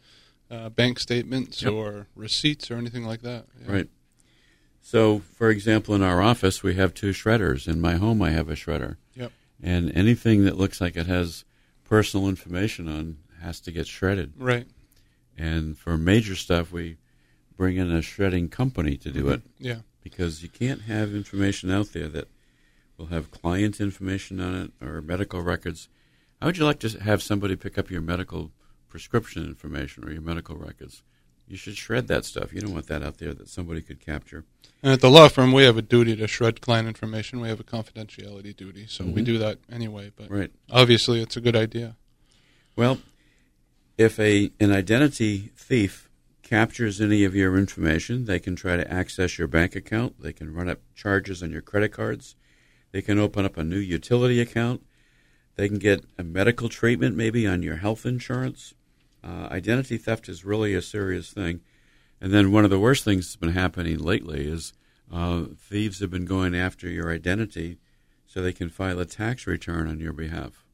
uh, 0.50 0.68
bank 0.70 0.98
statements 0.98 1.62
Yep. 1.62 1.72
or 1.72 2.06
receipts 2.16 2.68
or 2.68 2.74
anything 2.76 3.04
like 3.04 3.22
that. 3.22 3.44
Yeah. 3.64 3.72
Right. 3.72 3.88
So, 4.82 5.20
for 5.20 5.50
example, 5.50 5.94
in 5.94 6.02
our 6.02 6.20
office, 6.20 6.64
we 6.64 6.74
have 6.74 6.94
two 6.94 7.10
shredders. 7.10 7.68
In 7.68 7.80
my 7.80 7.94
home, 7.94 8.20
I 8.22 8.30
have 8.30 8.48
a 8.48 8.54
shredder. 8.54 8.96
Yep. 9.14 9.30
And 9.62 9.92
anything 9.96 10.44
that 10.46 10.56
looks 10.58 10.80
like 10.80 10.96
it 10.96 11.06
has 11.06 11.44
personal 11.84 12.28
information 12.28 12.88
on 12.88 13.18
has 13.40 13.60
to 13.60 13.70
get 13.70 13.86
shredded. 13.86 14.32
Right. 14.36 14.66
And 15.38 15.78
for 15.78 15.96
major 15.96 16.34
stuff, 16.34 16.72
we 16.72 16.96
bring 17.56 17.76
in 17.76 17.90
a 17.92 18.02
shredding 18.02 18.48
company 18.48 18.96
to 18.96 19.12
do 19.12 19.28
it 19.28 19.42
Yeah. 19.60 19.80
because 20.02 20.42
you 20.42 20.48
can't 20.48 20.82
have 20.82 21.14
information 21.14 21.70
out 21.70 21.92
there 21.92 22.08
that 22.08 22.26
will 23.00 23.06
have 23.06 23.30
client 23.30 23.80
information 23.80 24.40
on 24.40 24.54
it 24.54 24.72
or 24.86 25.00
medical 25.00 25.40
records. 25.40 25.88
How 26.40 26.46
would 26.46 26.58
you 26.58 26.64
like 26.66 26.78
to 26.80 26.90
have 27.00 27.22
somebody 27.22 27.56
pick 27.56 27.78
up 27.78 27.90
your 27.90 28.02
medical 28.02 28.52
prescription 28.88 29.44
information 29.44 30.04
or 30.04 30.12
your 30.12 30.20
medical 30.20 30.56
records? 30.56 31.02
You 31.48 31.56
should 31.56 31.76
shred 31.76 32.06
that 32.08 32.24
stuff. 32.24 32.52
You 32.52 32.60
don't 32.60 32.74
want 32.74 32.86
that 32.86 33.02
out 33.02 33.18
there 33.18 33.34
that 33.34 33.48
somebody 33.48 33.80
could 33.80 34.00
capture. 34.00 34.44
And 34.82 34.92
at 34.92 35.00
the 35.00 35.10
law 35.10 35.28
firm, 35.28 35.52
we 35.52 35.64
have 35.64 35.76
a 35.78 35.82
duty 35.82 36.14
to 36.14 36.28
shred 36.28 36.60
client 36.60 36.86
information. 36.86 37.40
We 37.40 37.48
have 37.48 37.58
a 37.58 37.64
confidentiality 37.64 38.54
duty, 38.54 38.86
so 38.86 39.04
we 39.04 39.22
Mhm. 39.22 39.24
do 39.24 39.38
that 39.38 39.58
anyway. 39.70 40.12
But 40.14 40.30
Right. 40.30 40.52
obviously, 40.68 41.20
it's 41.20 41.36
a 41.36 41.40
good 41.40 41.56
idea. 41.56 41.96
Well, 42.76 43.00
if 43.98 44.20
a 44.20 44.52
an 44.60 44.70
identity 44.70 45.50
thief 45.56 46.08
captures 46.42 47.00
any 47.00 47.24
of 47.24 47.34
your 47.34 47.56
information, 47.58 48.26
they 48.26 48.38
can 48.38 48.56
try 48.56 48.76
to 48.76 48.92
access 48.92 49.38
your 49.38 49.48
bank 49.48 49.74
account. 49.74 50.20
They 50.20 50.32
can 50.32 50.52
run 50.52 50.68
up 50.68 50.80
charges 50.94 51.42
on 51.42 51.50
your 51.50 51.62
credit 51.62 51.92
cards. 51.92 52.36
They 52.92 53.02
can 53.02 53.18
open 53.18 53.44
up 53.44 53.56
a 53.56 53.64
new 53.64 53.78
utility 53.78 54.40
account. 54.40 54.82
They 55.56 55.68
can 55.68 55.78
get 55.78 56.04
a 56.18 56.24
medical 56.24 56.68
treatment 56.68 57.16
maybe 57.16 57.46
on 57.46 57.62
your 57.62 57.76
health 57.76 58.06
insurance. 58.06 58.74
Uh, 59.22 59.48
identity 59.50 59.98
theft 59.98 60.28
is 60.28 60.44
really 60.44 60.74
a 60.74 60.82
serious 60.82 61.30
thing. 61.32 61.60
And 62.20 62.32
then 62.32 62.52
one 62.52 62.64
of 62.64 62.70
the 62.70 62.78
worst 62.78 63.04
things 63.04 63.26
that's 63.26 63.36
been 63.36 63.52
happening 63.52 63.98
lately 63.98 64.46
is 64.46 64.72
uh, 65.12 65.44
thieves 65.58 66.00
have 66.00 66.10
been 66.10 66.24
going 66.24 66.54
after 66.54 66.88
your 66.88 67.12
identity 67.12 67.78
so 68.26 68.40
they 68.40 68.52
can 68.52 68.68
file 68.68 68.98
a 69.00 69.04
tax 69.04 69.46
return 69.46 69.88
on 69.88 70.00
your 70.00 70.12
behalf. 70.12 70.64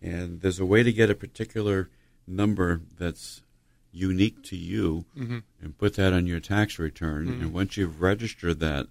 And 0.00 0.40
there's 0.40 0.60
a 0.60 0.66
way 0.66 0.82
to 0.82 0.92
get 0.92 1.10
a 1.10 1.14
particular 1.14 1.90
number 2.26 2.82
that's 2.98 3.42
unique 3.90 4.42
to 4.44 4.56
you 4.56 5.06
Mhm. 5.16 5.42
and 5.60 5.76
put 5.78 5.94
that 5.94 6.12
on 6.12 6.26
your 6.26 6.40
tax 6.40 6.78
return. 6.78 7.26
Mhm. 7.26 7.40
And 7.40 7.52
once 7.52 7.76
you've 7.76 8.00
registered 8.00 8.60
that, 8.60 8.86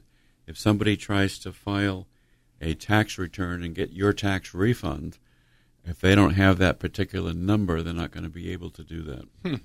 if 0.48 0.58
somebody 0.58 0.96
tries 0.98 1.38
to 1.40 1.52
file 1.54 2.08
a 2.62 2.74
tax 2.74 3.18
return 3.18 3.64
and 3.64 3.76
get 3.76 3.92
your 3.92 4.14
tax 4.14 4.54
refund, 4.54 5.18
if 5.86 6.00
they 6.00 6.16
don't 6.16 6.34
have 6.34 6.58
that 6.58 6.80
particular 6.80 7.34
number, 7.34 7.82
they're 7.84 7.94
not 7.94 8.12
going 8.12 8.24
to 8.24 8.30
be 8.30 8.52
able 8.52 8.70
to 8.72 8.84
do 8.84 9.02
that. 9.04 9.60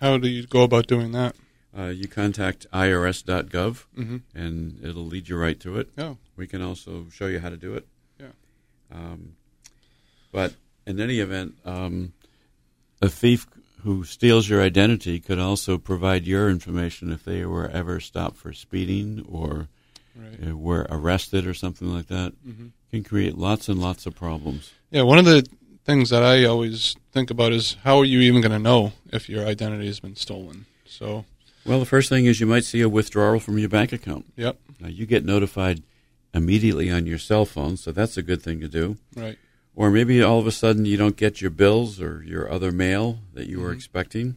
How 0.00 0.18
do 0.18 0.28
you 0.28 0.46
go 0.46 0.62
about 0.62 0.86
doing 0.86 1.12
that? 1.12 1.34
Uh, 1.76 1.86
you 1.86 2.06
contact 2.06 2.66
irs.gov 2.72 3.84
Mm-hmm. 3.98 4.16
and 4.34 4.78
it'll 4.84 5.06
lead 5.06 5.28
you 5.28 5.36
right 5.36 5.58
to 5.60 5.78
it. 5.78 5.88
Oh, 5.98 6.18
We 6.36 6.46
can 6.46 6.62
also 6.62 7.06
show 7.12 7.26
you 7.26 7.40
how 7.40 7.48
to 7.48 7.56
do 7.56 7.74
it. 7.74 7.86
Yeah. 8.20 8.26
Um, 8.92 9.36
but 10.30 10.54
in 10.86 11.00
any 11.00 11.18
event, 11.20 11.54
um, 11.64 12.12
a 13.02 13.08
thief 13.08 13.46
who 13.82 14.04
steals 14.04 14.48
your 14.48 14.62
identity 14.62 15.18
could 15.20 15.38
also 15.38 15.76
provide 15.78 16.26
your 16.26 16.48
information 16.48 17.10
if 17.12 17.24
they 17.24 17.44
were 17.44 17.68
ever 17.68 17.98
stopped 18.00 18.36
for 18.36 18.52
speeding 18.52 19.24
or 19.28 19.68
right. 20.16 20.50
uh, 20.50 20.56
were 20.56 20.86
arrested 20.90 21.46
or 21.46 21.54
something 21.54 21.88
like 21.88 22.06
that. 22.08 22.32
Mhm. 22.46 22.70
Can 22.90 23.02
create 23.04 23.36
lots 23.36 23.68
and 23.68 23.80
lots 23.80 24.06
of 24.06 24.14
problems. 24.14 24.72
Yeah, 24.90 25.02
one 25.02 25.18
of 25.18 25.24
the 25.24 25.46
things 25.84 26.10
that 26.10 26.22
I 26.22 26.44
always 26.44 26.96
think 27.12 27.30
about 27.30 27.52
is 27.52 27.76
how 27.84 27.98
are 27.98 28.04
you 28.04 28.20
even 28.20 28.40
going 28.40 28.52
to 28.52 28.58
know 28.58 28.92
if 29.12 29.28
your 29.28 29.44
identity 29.46 29.86
has 29.86 30.00
been 30.00 30.16
stolen? 30.16 30.66
So, 30.86 31.24
Well, 31.66 31.80
the 31.80 31.86
first 31.86 32.08
thing 32.08 32.26
is 32.26 32.40
you 32.40 32.46
might 32.46 32.64
see 32.64 32.80
a 32.82 32.88
withdrawal 32.88 33.40
from 33.40 33.58
your 33.58 33.68
bank 33.68 33.92
account. 33.92 34.26
yep, 34.36 34.58
Now, 34.80 34.88
you 34.88 35.06
get 35.06 35.24
notified 35.24 35.82
immediately 36.32 36.90
on 36.90 37.06
your 37.06 37.18
cell 37.18 37.44
phone, 37.46 37.76
so 37.76 37.90
that's 37.92 38.16
a 38.16 38.22
good 38.22 38.42
thing 38.42 38.60
to 38.60 38.68
do. 38.68 38.96
right. 39.16 39.38
Or 39.76 39.90
maybe 39.90 40.22
all 40.22 40.38
of 40.38 40.46
a 40.46 40.52
sudden 40.52 40.84
you 40.84 40.96
don't 40.96 41.16
get 41.16 41.40
your 41.40 41.50
bills 41.50 42.00
or 42.00 42.22
your 42.24 42.48
other 42.50 42.70
mail 42.70 43.18
that 43.34 43.48
you 43.48 43.58
were 43.60 43.72
Mhm. 43.72 43.76
expecting. 43.76 44.36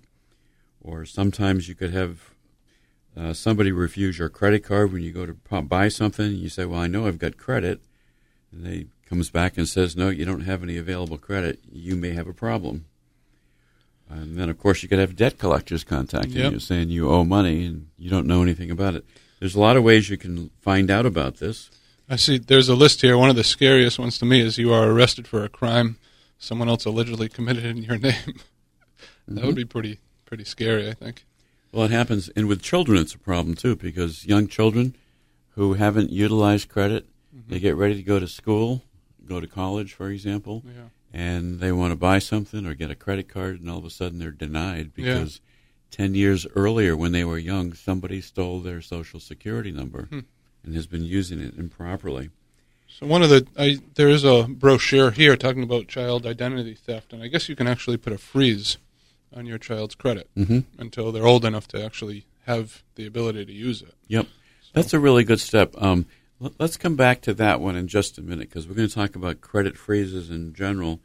Or 0.81 1.05
sometimes 1.05 1.67
you 1.69 1.75
could 1.75 1.91
have 1.93 2.21
uh, 3.17 3.33
somebody 3.33 3.71
refuse 3.71 4.19
your 4.19 4.29
credit 4.29 4.63
card 4.63 4.91
when 4.93 5.01
you 5.01 5.11
go 5.11 5.25
to 5.25 5.61
buy 5.63 5.87
something. 5.87 6.31
You 6.35 6.49
say, 6.49 6.65
"Well, 6.65 6.79
I 6.79 6.87
know 6.87 7.07
I've 7.07 7.17
got 7.19 7.37
credit," 7.37 7.81
and 8.51 8.65
they 8.65 8.87
comes 9.07 9.29
back 9.29 9.57
and 9.57 9.67
says, 9.67 9.95
"No, 9.95 10.09
you 10.09 10.25
don't 10.25 10.41
have 10.41 10.61
any 10.63 10.77
available 10.77 11.17
credit. 11.17 11.59
You 11.71 11.95
may 11.95 12.11
have 12.11 12.27
a 12.27 12.33
problem." 12.33 12.85
And 14.09 14.37
then, 14.37 14.49
of 14.49 14.57
course, 14.57 14.83
you 14.83 14.89
could 14.89 14.99
have 14.99 15.15
debt 15.17 15.37
collectors 15.37 15.83
contacting 15.83 16.31
Yep. 16.37 16.51
you 16.53 16.59
saying 16.59 16.89
you 16.89 17.09
owe 17.09 17.23
money 17.25 17.65
and 17.65 17.87
you 17.97 18.09
don't 18.09 18.25
know 18.27 18.41
anything 18.41 18.71
about 18.71 18.95
it. 18.95 19.05
There's 19.39 19.55
a 19.55 19.59
lot 19.59 19.75
of 19.75 19.83
ways 19.83 20.09
you 20.09 20.17
can 20.17 20.49
find 20.61 20.89
out 20.89 21.05
about 21.05 21.37
this. 21.37 21.69
I 22.09 22.15
see 22.15 22.37
there's 22.37 22.69
a 22.69 22.75
list 22.75 23.01
here. 23.01 23.17
One 23.17 23.29
of 23.29 23.35
the 23.35 23.43
scariest 23.43 23.99
ones 23.99 24.17
to 24.19 24.25
me 24.25 24.39
is 24.39 24.57
you 24.57 24.71
are 24.73 24.89
arrested 24.89 25.27
for 25.27 25.43
a 25.43 25.49
crime 25.49 25.97
someone 26.39 26.69
else 26.69 26.85
allegedly 26.85 27.27
committed 27.27 27.65
in 27.65 27.77
your 27.83 27.97
name. 28.07 28.39
that 29.27 29.43
would 29.43 29.55
be 29.55 29.65
pretty 29.65 29.99
pretty 30.25 30.43
scary, 30.45 30.89
I 30.89 30.93
think. 30.93 31.25
Well, 31.71 31.85
it 31.85 31.91
happens, 31.91 32.29
and 32.29 32.47
with 32.47 32.61
children, 32.61 32.99
it's 33.01 33.13
a 33.13 33.19
problem 33.19 33.55
too 33.55 33.75
because 33.75 34.25
young 34.25 34.47
children 34.47 34.95
who 35.55 35.73
haven't 35.73 36.11
utilized 36.11 36.69
credit, 36.69 37.05
they 37.47 37.59
get 37.59 37.75
ready 37.75 37.95
to 37.95 38.03
go 38.03 38.19
to 38.19 38.27
school, 38.27 38.83
go 39.27 39.39
to 39.39 39.47
college, 39.47 39.93
for 39.93 40.09
example, 40.09 40.63
Yeah. 40.65 40.89
and 41.13 41.59
they 41.59 41.71
want 41.71 41.91
to 41.91 41.95
buy 41.97 42.19
something 42.19 42.65
or 42.65 42.73
get 42.73 42.91
a 42.91 42.95
credit 42.95 43.27
card, 43.27 43.59
and 43.59 43.69
all 43.69 43.77
of 43.79 43.85
a 43.85 43.89
sudden 43.89 44.19
they're 44.19 44.31
denied 44.31 44.91
Yeah. 44.95 45.03
because 45.13 45.41
ten 45.91 46.15
years 46.15 46.47
earlier, 46.55 46.95
when 46.95 47.11
they 47.11 47.23
were 47.25 47.37
young, 47.37 47.73
somebody 47.73 48.21
stole 48.21 48.61
their 48.61 48.81
social 48.81 49.19
security 49.19 49.71
number 49.71 50.03
Hmm. 50.09 50.19
and 50.63 50.75
has 50.75 50.87
been 50.87 51.03
using 51.05 51.39
it 51.39 51.57
improperly. 51.57 52.29
So 52.87 53.05
one 53.05 53.21
of 53.21 53.29
the 53.29 53.45
I, 53.57 53.79
there 53.95 54.09
is 54.09 54.23
a 54.23 54.47
brochure 54.49 55.11
here 55.11 55.35
talking 55.35 55.63
about 55.63 55.87
child 55.87 56.25
identity 56.25 56.73
theft, 56.73 57.13
and 57.13 57.21
I 57.21 57.27
guess 57.27 57.49
you 57.49 57.55
can 57.55 57.67
actually 57.67 57.97
put 57.97 58.13
a 58.13 58.17
freeze 58.17 58.77
on 59.37 59.45
your 59.45 59.57
child's 59.57 59.95
credit 59.95 60.29
Mm-hmm. 60.35 60.59
until 60.79 61.11
they're 61.11 61.27
old 61.27 61.45
enough 61.45 61.67
to 61.69 61.83
actually 61.83 62.25
have 62.45 62.83
the 62.95 63.05
ability 63.05 63.45
to 63.45 63.51
use 63.53 63.81
it. 63.81 63.93
Yep. 64.07 64.27
That's 64.73 64.93
a 64.93 64.99
really 64.99 65.23
good 65.23 65.39
step. 65.39 65.73
Um, 65.77 66.05
l- 66.41 66.53
let's 66.59 66.77
come 66.77 66.95
back 66.95 67.21
to 67.21 67.33
that 67.35 67.59
one 67.61 67.75
in 67.75 67.87
just 67.87 68.17
a 68.17 68.21
minute 68.21 68.49
because 68.49 68.67
we're 68.67 68.75
going 68.75 68.87
to 68.87 68.93
talk 68.93 69.15
about 69.15 69.41
credit 69.41 69.77
freezes 69.77 70.29
in 70.29 70.53
general. 70.53 70.99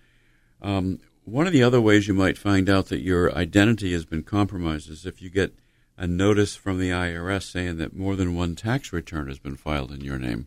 Um, 0.60 1.00
one 1.24 1.46
of 1.46 1.52
the 1.52 1.62
other 1.62 1.80
ways 1.80 2.08
you 2.08 2.14
might 2.14 2.38
find 2.38 2.68
out 2.68 2.86
that 2.86 3.00
your 3.00 3.34
identity 3.36 3.92
has 3.92 4.04
been 4.04 4.22
compromised 4.22 4.90
is 4.90 5.06
if 5.06 5.20
you 5.22 5.30
get 5.30 5.54
a 5.98 6.06
notice 6.06 6.56
from 6.56 6.78
the 6.78 6.90
IRS 6.90 7.50
saying 7.50 7.76
that 7.78 7.94
more 7.96 8.16
than 8.16 8.34
one 8.34 8.56
tax 8.56 8.92
return 8.92 9.28
has 9.28 9.38
been 9.38 9.56
filed 9.56 9.92
in 9.92 10.00
your 10.00 10.18
name. 10.18 10.46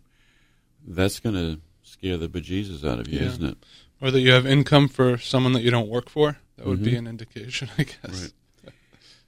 That's 0.86 1.20
going 1.20 1.36
to 1.36 1.62
scare 1.84 2.18
the 2.18 2.28
bejesus 2.28 2.84
out 2.88 3.00
of 3.00 3.08
you, 3.08 3.20
Yeah. 3.20 3.26
isn't 3.28 3.46
it? 3.46 3.58
Or 4.02 4.12
that 4.12 4.20
you 4.20 4.32
have 4.34 4.46
income 4.46 4.88
for 4.90 5.18
someone 5.18 5.54
that 5.54 5.62
you 5.64 5.72
don't 5.72 5.88
work 5.90 6.10
for. 6.10 6.38
That 6.58 6.66
would 6.68 6.84
be 6.84 6.92
Mhm. 6.94 6.98
an 7.00 7.08
indication, 7.08 7.70
I 7.78 7.84
guess. 7.84 8.32
Right. 8.64 8.74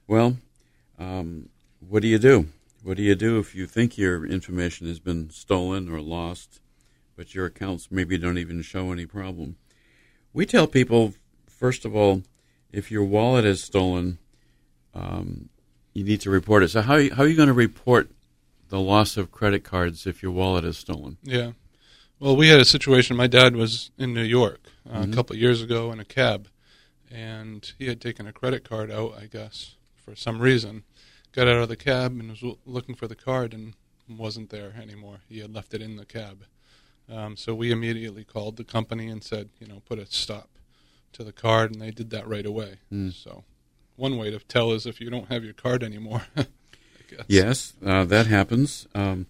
Well, 0.06 0.38
um, 0.98 1.48
what 1.86 2.02
do 2.02 2.08
you 2.08 2.18
do? 2.18 2.48
What 2.82 2.96
do 2.96 3.02
you 3.02 3.14
do 3.14 3.38
if 3.38 3.54
you 3.54 3.66
think 3.66 3.98
your 3.98 4.24
information 4.24 4.86
has 4.86 4.98
been 5.00 5.30
stolen 5.30 5.88
or 5.88 6.00
lost, 6.00 6.60
but 7.16 7.34
your 7.34 7.46
accounts 7.46 7.88
maybe 7.90 8.16
don't 8.16 8.38
even 8.38 8.62
show 8.62 8.92
any 8.92 9.04
problem? 9.04 9.56
We 10.32 10.46
tell 10.46 10.66
people, 10.66 11.14
first 11.46 11.84
of 11.84 11.94
all, 11.94 12.22
if 12.72 12.90
your 12.90 13.04
wallet 13.04 13.44
is 13.44 13.62
stolen, 13.62 14.18
um, 14.94 15.48
you 15.92 16.04
need 16.04 16.20
to 16.22 16.30
report 16.30 16.62
it. 16.62 16.68
So, 16.68 16.80
how, 16.82 16.94
how 17.14 17.24
are 17.24 17.26
you 17.26 17.36
going 17.36 17.48
to 17.48 17.52
report 17.52 18.10
the 18.68 18.80
loss 18.80 19.16
of 19.16 19.30
credit 19.32 19.64
cards 19.64 20.06
if 20.06 20.22
your 20.22 20.32
wallet 20.32 20.64
is 20.64 20.78
stolen? 20.78 21.18
Yeah. 21.22 21.52
Well, 22.20 22.36
we 22.36 22.48
had 22.48 22.60
a 22.60 22.64
situation. 22.64 23.16
My 23.16 23.26
dad 23.26 23.54
was 23.56 23.90
in 23.98 24.12
New 24.14 24.22
York 24.22 24.60
uh, 24.88 25.02
Mhm. 25.04 25.12
a 25.12 25.14
couple 25.14 25.34
of 25.36 25.40
years 25.42 25.60
ago 25.62 25.92
in 25.92 26.00
a 26.00 26.04
cab, 26.04 26.48
and 27.10 27.72
he 27.78 27.86
had 27.86 28.00
taken 28.00 28.26
a 28.26 28.32
credit 28.32 28.68
card 28.68 28.90
out, 28.90 29.14
I 29.20 29.26
guess, 29.26 29.76
for 29.96 30.14
some 30.14 30.40
reason. 30.40 30.84
Got 31.32 31.48
out 31.48 31.62
of 31.62 31.68
the 31.68 31.76
cab 31.76 32.18
and 32.18 32.30
was 32.30 32.56
looking 32.64 32.94
for 32.94 33.06
the 33.06 33.14
card 33.14 33.52
and 33.52 33.74
wasn't 34.08 34.50
there 34.50 34.74
anymore. 34.80 35.20
He 35.28 35.40
had 35.40 35.54
left 35.54 35.74
it 35.74 35.82
in 35.82 35.96
the 35.96 36.06
cab. 36.06 36.44
Um, 37.10 37.36
so 37.36 37.54
we 37.54 37.70
immediately 37.70 38.24
called 38.24 38.56
the 38.56 38.64
company 38.64 39.08
and 39.08 39.22
said, 39.22 39.50
you 39.60 39.66
know, 39.66 39.82
put 39.86 39.98
a 39.98 40.06
stop 40.06 40.48
to 41.12 41.24
the 41.24 41.32
card, 41.32 41.72
and 41.72 41.80
they 41.80 41.90
did 41.90 42.10
that 42.10 42.28
right 42.28 42.44
away. 42.44 42.78
Mm. 42.92 43.12
So 43.12 43.44
one 43.96 44.16
way 44.16 44.30
to 44.30 44.38
tell 44.38 44.72
is 44.72 44.86
if 44.86 45.00
you 45.00 45.10
don't 45.10 45.28
have 45.28 45.44
your 45.44 45.54
card 45.54 45.82
anymore. 45.82 46.22
Yes, 47.26 47.72
uh, 47.84 48.04
that 48.04 48.26
happens. 48.26 48.86
Um, 48.94 49.26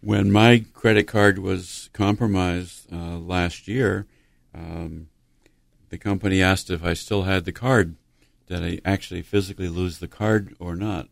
when 0.00 0.32
my 0.32 0.64
credit 0.72 1.06
card 1.06 1.38
was 1.38 1.90
compromised 1.92 2.92
uh, 2.92 3.18
last 3.18 3.68
year, 3.68 4.06
um, 4.54 5.08
the 5.90 5.98
company 5.98 6.40
asked 6.42 6.70
if 6.70 6.82
I 6.84 6.94
still 6.94 7.22
had 7.22 7.44
the 7.44 7.52
card. 7.52 7.96
Did 8.46 8.62
I 8.64 8.80
actually 8.84 9.22
physically 9.22 9.68
lose 9.68 9.98
the 9.98 10.08
card 10.08 10.56
or 10.58 10.74
not? 10.74 11.08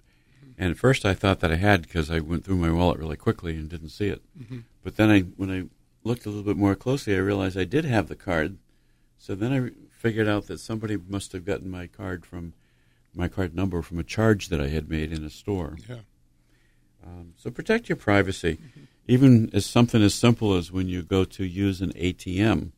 And 0.56 0.70
at 0.72 0.78
first, 0.78 1.04
I 1.04 1.14
thought 1.14 1.38
that 1.40 1.52
I 1.52 1.56
had 1.56 1.82
because 1.82 2.10
I 2.10 2.18
went 2.18 2.44
through 2.44 2.56
my 2.56 2.70
wallet 2.72 2.98
really 2.98 3.16
quickly 3.16 3.54
and 3.54 3.68
didn't 3.68 3.90
see 3.90 4.08
it. 4.08 4.22
Mhm. 4.40 4.64
But 4.82 4.96
then, 4.96 5.08
I, 5.10 5.20
when 5.20 5.50
I 5.50 5.64
looked 6.02 6.26
a 6.26 6.30
little 6.30 6.42
bit 6.44 6.56
more 6.56 6.74
closely, 6.74 7.14
I 7.14 7.18
realized 7.18 7.56
I 7.56 7.64
did 7.64 7.84
have 7.84 8.08
the 8.08 8.16
card. 8.16 8.56
So 9.18 9.34
then 9.36 9.52
I 9.52 9.70
figured 9.96 10.26
out 10.28 10.46
that 10.46 10.58
somebody 10.58 10.96
must 10.96 11.32
have 11.32 11.44
gotten 11.44 11.70
my 11.70 11.86
card 11.86 12.24
from 12.26 12.54
my 13.14 13.28
card 13.28 13.54
number 13.54 13.82
from 13.82 13.98
a 13.98 14.04
charge 14.04 14.48
that 14.48 14.60
I 14.60 14.68
had 14.68 14.88
made 14.88 15.12
in 15.12 15.24
a 15.24 15.30
store. 15.30 15.76
Yeah. 15.88 16.00
Um, 17.04 17.34
so 17.36 17.50
protect 17.50 17.88
your 17.88 17.96
privacy. 17.96 18.58
Even 19.06 19.50
as 19.52 19.64
something 19.64 20.02
as 20.02 20.14
simple 20.14 20.54
as 20.54 20.70
when 20.70 20.88
you 20.88 21.02
go 21.02 21.24
to 21.24 21.44
use 21.44 21.80
an 21.80 21.92
ATM, 21.92 22.72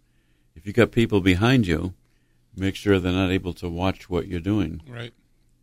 if 0.54 0.66
you've 0.66 0.76
got 0.76 0.90
people 0.92 1.20
behind 1.20 1.66
you, 1.66 1.94
make 2.56 2.74
sure 2.76 2.98
they're 2.98 3.12
not 3.12 3.30
able 3.30 3.52
to 3.54 3.68
watch 3.68 4.10
what 4.10 4.26
you're 4.26 4.40
doing. 4.40 4.82
Right. 4.88 5.12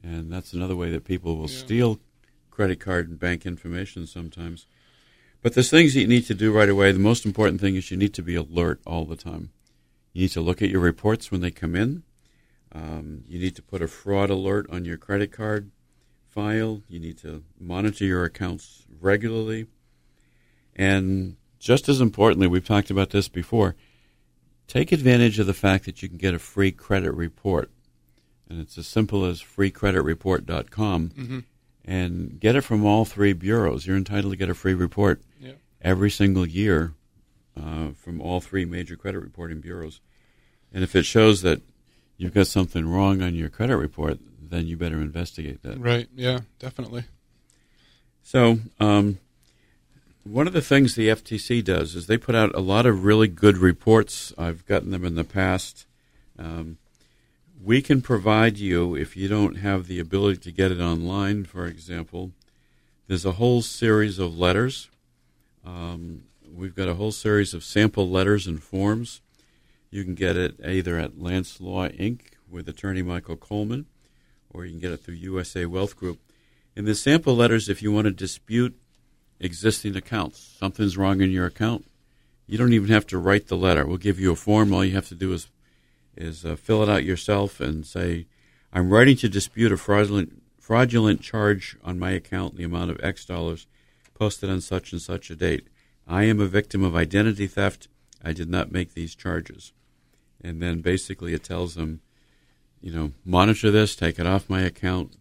And 0.04 0.32
that's 0.32 0.54
another 0.54 0.76
way 0.76 0.90
that 0.92 1.04
people 1.04 1.38
will 1.38 1.50
Yeah. 1.50 1.58
steal 1.58 2.00
credit 2.52 2.80
card 2.80 3.10
and 3.10 3.20
bank 3.20 3.46
information 3.46 4.08
sometimes. 4.08 4.66
But 5.42 5.54
there's 5.54 5.70
things 5.70 5.94
that 5.94 6.02
you 6.02 6.08
need 6.08 6.26
to 6.26 6.34
do 6.34 6.52
right 6.52 6.70
away. 6.70 6.92
The 6.92 7.00
most 7.00 7.26
important 7.26 7.62
thing 7.62 7.76
is 7.76 7.92
you 7.92 7.98
need 7.98 8.14
to 8.16 8.24
be 8.24 8.36
alert 8.36 8.82
all 8.86 9.06
the 9.06 9.16
time. 9.16 9.52
You 10.14 10.22
need 10.24 10.32
to 10.32 10.42
look 10.42 10.62
at 10.62 10.70
your 10.70 10.82
reports 10.82 11.30
when 11.30 11.42
they 11.42 11.52
come 11.52 11.76
in. 11.76 12.04
Um, 12.72 13.24
you 13.28 13.40
need 13.40 13.56
to 13.56 13.62
put 13.62 13.82
a 13.82 13.88
fraud 13.88 14.30
alert 14.30 14.68
on 14.70 14.84
your 14.86 14.98
credit 14.98 15.32
card 15.32 15.72
file. 16.28 16.82
You 16.90 17.00
need 17.00 17.18
to 17.20 17.44
monitor 17.60 18.06
your 18.06 18.24
accounts 18.24 18.86
regularly. 19.00 19.68
And 20.76 21.38
just 21.60 21.88
as 21.90 22.02
importantly, 22.02 22.48
we've 22.48 22.66
talked 22.66 22.90
about 22.90 23.12
this 23.12 23.28
before, 23.28 23.76
take 24.68 24.92
advantage 24.92 25.40
of 25.40 25.48
the 25.48 25.54
fact 25.54 25.86
that 25.86 26.02
you 26.02 26.10
can 26.10 26.18
get 26.18 26.34
a 26.34 26.40
free 26.40 26.72
credit 26.72 27.12
report. 27.14 27.70
And 28.50 28.60
it's 28.62 28.78
as 28.78 28.88
simple 28.88 29.26
as 29.26 29.42
freecreditreport.com. 29.42 31.10
Mhm. 31.10 31.44
And 31.86 32.40
get 32.40 32.56
it 32.56 32.62
from 32.62 32.86
all 32.86 33.06
three 33.06 33.34
bureaus. 33.34 33.86
You're 33.88 33.96
entitled 33.98 34.34
to 34.34 34.38
get 34.38 34.50
a 34.50 34.54
free 34.54 34.74
report 34.74 35.22
Yeah. 35.40 35.54
every 35.82 36.12
single 36.12 36.46
year 36.46 36.94
uh, 37.56 37.92
from 37.94 38.22
all 38.22 38.40
three 38.42 38.66
major 38.66 38.96
credit 38.96 39.20
reporting 39.20 39.62
bureaus. 39.62 40.00
And 40.72 40.84
if 40.84 40.96
it 40.96 41.04
shows 41.04 41.42
that 41.42 41.62
you've 42.18 42.34
got 42.34 42.48
something 42.48 42.86
wrong 42.88 43.22
on 43.22 43.34
your 43.36 43.50
credit 43.50 43.78
report, 43.78 44.20
then 44.40 44.68
you 44.68 44.78
better 44.78 45.00
investigate 45.02 45.64
that. 45.64 45.80
Right. 45.80 46.08
Yeah. 46.16 46.42
Definitely. 46.60 47.06
So, 48.24 48.60
um, 48.80 49.18
one 50.30 50.48
of 50.48 50.54
the 50.54 50.62
things 50.62 50.96
the 50.96 51.10
FTC 51.10 51.64
does 51.64 51.96
is 51.96 52.08
they 52.08 52.18
put 52.18 52.36
out 52.36 52.54
a 52.56 52.60
lot 52.60 52.86
of 52.86 53.04
really 53.04 53.28
good 53.28 53.58
reports. 53.58 54.34
I've 54.38 54.66
gotten 54.66 54.92
them 54.92 55.06
in 55.06 55.16
the 55.16 55.24
past. 55.24 55.86
Um, 56.38 56.78
we 57.64 57.82
can 57.82 58.02
provide 58.02 58.58
you, 58.58 58.96
if 58.96 59.18
you 59.18 59.28
don't 59.28 59.56
have 59.56 59.88
the 59.88 60.00
ability 60.00 60.40
to 60.42 60.52
get 60.52 60.72
it 60.72 60.80
online, 60.80 61.46
for 61.46 61.66
example, 61.66 62.32
there's 63.08 63.26
a 63.26 63.34
whole 63.34 63.62
series 63.62 64.20
of 64.20 64.38
letters. 64.38 64.90
Um, 65.66 66.24
we've 66.54 66.76
got 66.76 66.88
a 66.88 66.96
whole 66.96 67.12
series 67.12 67.54
of 67.54 67.64
sample 67.64 68.10
letters 68.10 68.48
and 68.48 68.62
forms. 68.62 69.22
You 69.90 70.04
can 70.04 70.16
get 70.16 70.36
it 70.36 70.56
either 70.66 70.98
at 71.00 71.20
Lance 71.20 71.60
Law 71.60 71.88
Inc. 71.88 72.22
with 72.50 72.70
attorney 72.70 73.02
Michael 73.02 73.38
Coleman, 73.38 73.86
or 74.52 74.66
you 74.66 74.72
can 74.72 74.80
get 74.80 74.92
it 74.92 74.98
through 74.98 75.16
USA 75.16 75.66
Wealth 75.66 75.96
Group. 75.96 76.20
In 76.76 76.86
the 76.86 76.96
sample 76.96 77.36
letters, 77.36 77.70
if 77.70 77.82
you 77.82 77.92
want 77.92 78.06
to 78.06 78.12
dispute 78.12 78.78
existing 79.40 79.96
accounts, 79.96 80.56
something's 80.60 80.98
wrong 80.98 81.22
in 81.22 81.32
your 81.32 81.46
account, 81.46 81.86
you 82.48 82.58
don't 82.58 82.74
even 82.74 82.90
have 82.90 83.06
to 83.08 83.18
write 83.18 83.48
the 83.48 83.58
letter. 83.58 83.86
We'll 83.86 83.98
give 83.98 84.20
you 84.20 84.32
a 84.32 84.36
form. 84.36 84.74
All 84.74 84.84
you 84.84 84.96
have 84.96 85.10
to 85.10 85.16
do 85.16 85.34
is 85.34 85.50
is 86.16 86.44
uh, 86.46 86.56
fill 86.56 86.82
it 86.82 86.90
out 86.90 87.04
yourself 87.04 87.60
and 87.60 87.86
say, 87.86 88.26
"I'm 88.74 88.90
writing 88.90 89.18
to 89.18 89.30
dispute 89.30 89.72
a 89.72 89.78
fraudulent 89.78 90.42
fraudulent 90.58 91.22
charge 91.22 91.78
on 91.84 92.00
my 92.00 92.12
account 92.12 92.54
in 92.54 92.58
the 92.58 92.64
amount 92.64 92.92
of 92.92 93.00
X 93.04 93.26
dollars 93.26 93.68
posted 94.14 94.50
on 94.50 94.62
such 94.62 94.92
and 94.94 95.02
such 95.02 95.30
a 95.30 95.36
date. 95.36 95.68
I 96.08 96.24
am 96.24 96.40
a 96.40 96.48
victim 96.48 96.84
of 96.84 96.96
identity 96.96 97.48
theft. 97.48 97.90
I 98.24 98.32
did 98.34 98.50
not 98.50 98.72
make 98.72 98.94
these 98.94 99.14
charges." 99.14 99.74
And 100.42 100.62
then 100.62 100.82
basically 100.82 101.34
it 101.34 101.44
tells 101.44 101.76
them, 101.76 102.00
you 102.80 102.94
know, 102.94 103.12
monitor 103.26 103.72
this, 103.72 103.96
take 103.96 104.20
it 104.20 104.28
off 104.28 104.50
my 104.50 104.62
account. 104.62 105.18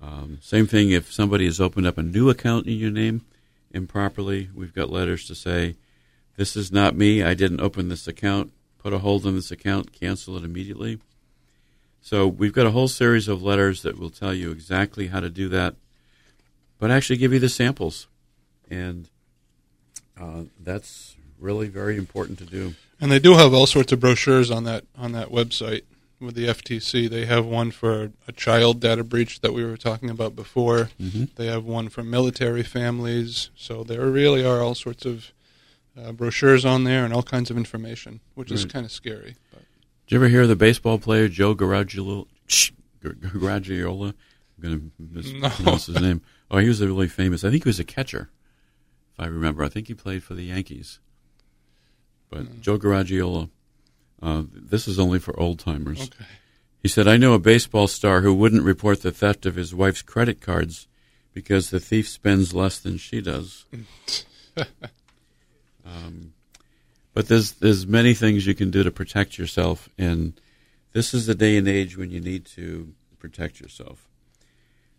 Um, 0.00 0.38
same 0.40 0.66
thing 0.66 0.90
if 0.90 1.12
somebody 1.12 1.44
has 1.46 1.60
opened 1.60 1.86
up 1.86 1.98
a 1.98 2.02
new 2.02 2.30
account 2.30 2.66
in 2.66 2.74
your 2.74 2.92
name 2.92 3.22
improperly. 3.74 4.48
We've 4.54 4.74
got 4.74 4.90
letters 4.90 5.26
to 5.26 5.34
say, 5.34 5.76
this 6.36 6.56
is 6.56 6.72
not 6.72 6.96
me. 6.96 7.22
I 7.22 7.34
didn't 7.34 7.60
open 7.60 7.88
this 7.88 8.08
account. 8.08 8.52
Put 8.78 8.92
a 8.92 8.98
hold 8.98 9.26
on 9.26 9.34
this 9.34 9.50
account. 9.50 9.92
Cancel 9.92 10.36
it 10.36 10.44
immediately. 10.44 11.00
So 12.00 12.26
we've 12.26 12.52
got 12.52 12.66
a 12.66 12.70
whole 12.70 12.88
series 12.88 13.28
of 13.28 13.42
letters 13.42 13.82
that 13.82 13.98
will 13.98 14.10
tell 14.10 14.34
you 14.34 14.50
exactly 14.50 15.08
how 15.08 15.20
to 15.20 15.30
do 15.30 15.48
that, 15.48 15.74
but 16.78 16.90
actually 16.90 17.16
give 17.16 17.32
you 17.32 17.38
the 17.38 17.48
samples. 17.48 18.08
And 18.70 19.08
uh, 20.20 20.44
that's 20.60 21.16
really 21.38 21.68
very 21.68 21.96
important 21.96 22.38
to 22.38 22.44
do. 22.44 22.74
And 23.00 23.10
they 23.10 23.18
do 23.18 23.34
have 23.34 23.54
all 23.54 23.66
sorts 23.66 23.92
of 23.92 24.00
brochures 24.00 24.50
on 24.50 24.64
that 24.64 24.84
on 24.96 25.12
that 25.12 25.28
website 25.30 25.82
with 26.24 26.34
the 26.34 26.46
FTC. 26.46 27.08
They 27.08 27.26
have 27.26 27.44
one 27.46 27.70
for 27.70 28.12
a 28.26 28.32
child 28.32 28.80
data 28.80 29.04
breach 29.04 29.40
that 29.40 29.52
we 29.52 29.64
were 29.64 29.76
talking 29.76 30.10
about 30.10 30.34
before. 30.34 30.90
Mm-hmm. 31.00 31.24
They 31.36 31.46
have 31.46 31.64
one 31.64 31.88
for 31.88 32.02
military 32.02 32.62
families. 32.62 33.50
So 33.56 33.84
there 33.84 34.06
really 34.06 34.44
are 34.44 34.60
all 34.60 34.74
sorts 34.74 35.04
of 35.04 35.32
uh, 35.98 36.12
brochures 36.12 36.64
on 36.64 36.84
there 36.84 37.04
and 37.04 37.12
all 37.12 37.22
kinds 37.22 37.50
of 37.50 37.56
information, 37.56 38.20
which 38.34 38.50
is 38.50 38.64
kind 38.64 38.84
of 38.84 38.92
scary. 38.92 39.36
But 39.50 39.62
Did 40.06 40.14
you 40.14 40.18
ever 40.18 40.28
hear 40.28 40.42
of 40.42 40.48
the 40.48 40.56
baseball 40.56 40.98
player 40.98 41.28
Joe 41.28 41.54
Garagiola? 41.54 42.26
Garagiola? 43.02 44.14
I'm 44.56 44.62
going 44.62 44.78
to 44.78 44.92
mispronounce 44.98 45.86
his 45.86 46.00
name. 46.00 46.22
Oh, 46.50 46.58
he 46.58 46.68
was 46.68 46.80
a 46.80 46.86
really 46.86 47.08
famous. 47.08 47.44
I 47.44 47.50
think 47.50 47.64
he 47.64 47.68
was 47.68 47.80
a 47.80 47.84
catcher, 47.84 48.30
if 49.12 49.20
I 49.20 49.26
remember. 49.26 49.64
I 49.64 49.68
think 49.68 49.88
he 49.88 49.94
played 49.94 50.22
for 50.22 50.34
the 50.34 50.44
Yankees. 50.44 51.00
But 52.30 52.60
Joe 52.60 52.78
Garagiola, 52.78 53.50
uh, 54.24 54.42
this 54.50 54.88
is 54.88 54.98
only 54.98 55.18
for 55.18 55.38
old 55.38 55.58
timers. 55.58 56.00
okay, 56.00 56.24
He 56.82 56.88
said, 56.88 57.06
I 57.06 57.18
know 57.18 57.34
a 57.34 57.38
baseball 57.38 57.88
star 57.88 58.22
who 58.22 58.32
wouldn't 58.32 58.62
report 58.64 59.02
the 59.02 59.12
theft 59.12 59.44
of 59.44 59.54
his 59.54 59.74
wife's 59.74 60.00
credit 60.00 60.40
cards 60.40 60.86
because 61.34 61.68
the 61.68 61.80
thief 61.80 62.08
spends 62.08 62.54
less 62.54 62.78
than 62.78 62.96
she 62.96 63.20
does. 63.20 63.66
um, 65.84 66.32
but 67.12 67.28
there's 67.28 67.52
there's 67.52 67.86
many 67.86 68.14
things 68.14 68.46
you 68.46 68.54
can 68.54 68.70
do 68.70 68.82
to 68.82 68.90
protect 68.90 69.36
yourself, 69.36 69.88
and 69.98 70.40
this 70.92 71.12
is 71.12 71.26
the 71.26 71.34
day 71.34 71.58
and 71.58 71.68
age 71.68 71.98
when 71.98 72.10
you 72.10 72.20
need 72.20 72.46
to 72.46 72.94
protect 73.18 73.60
yourself. 73.60 74.08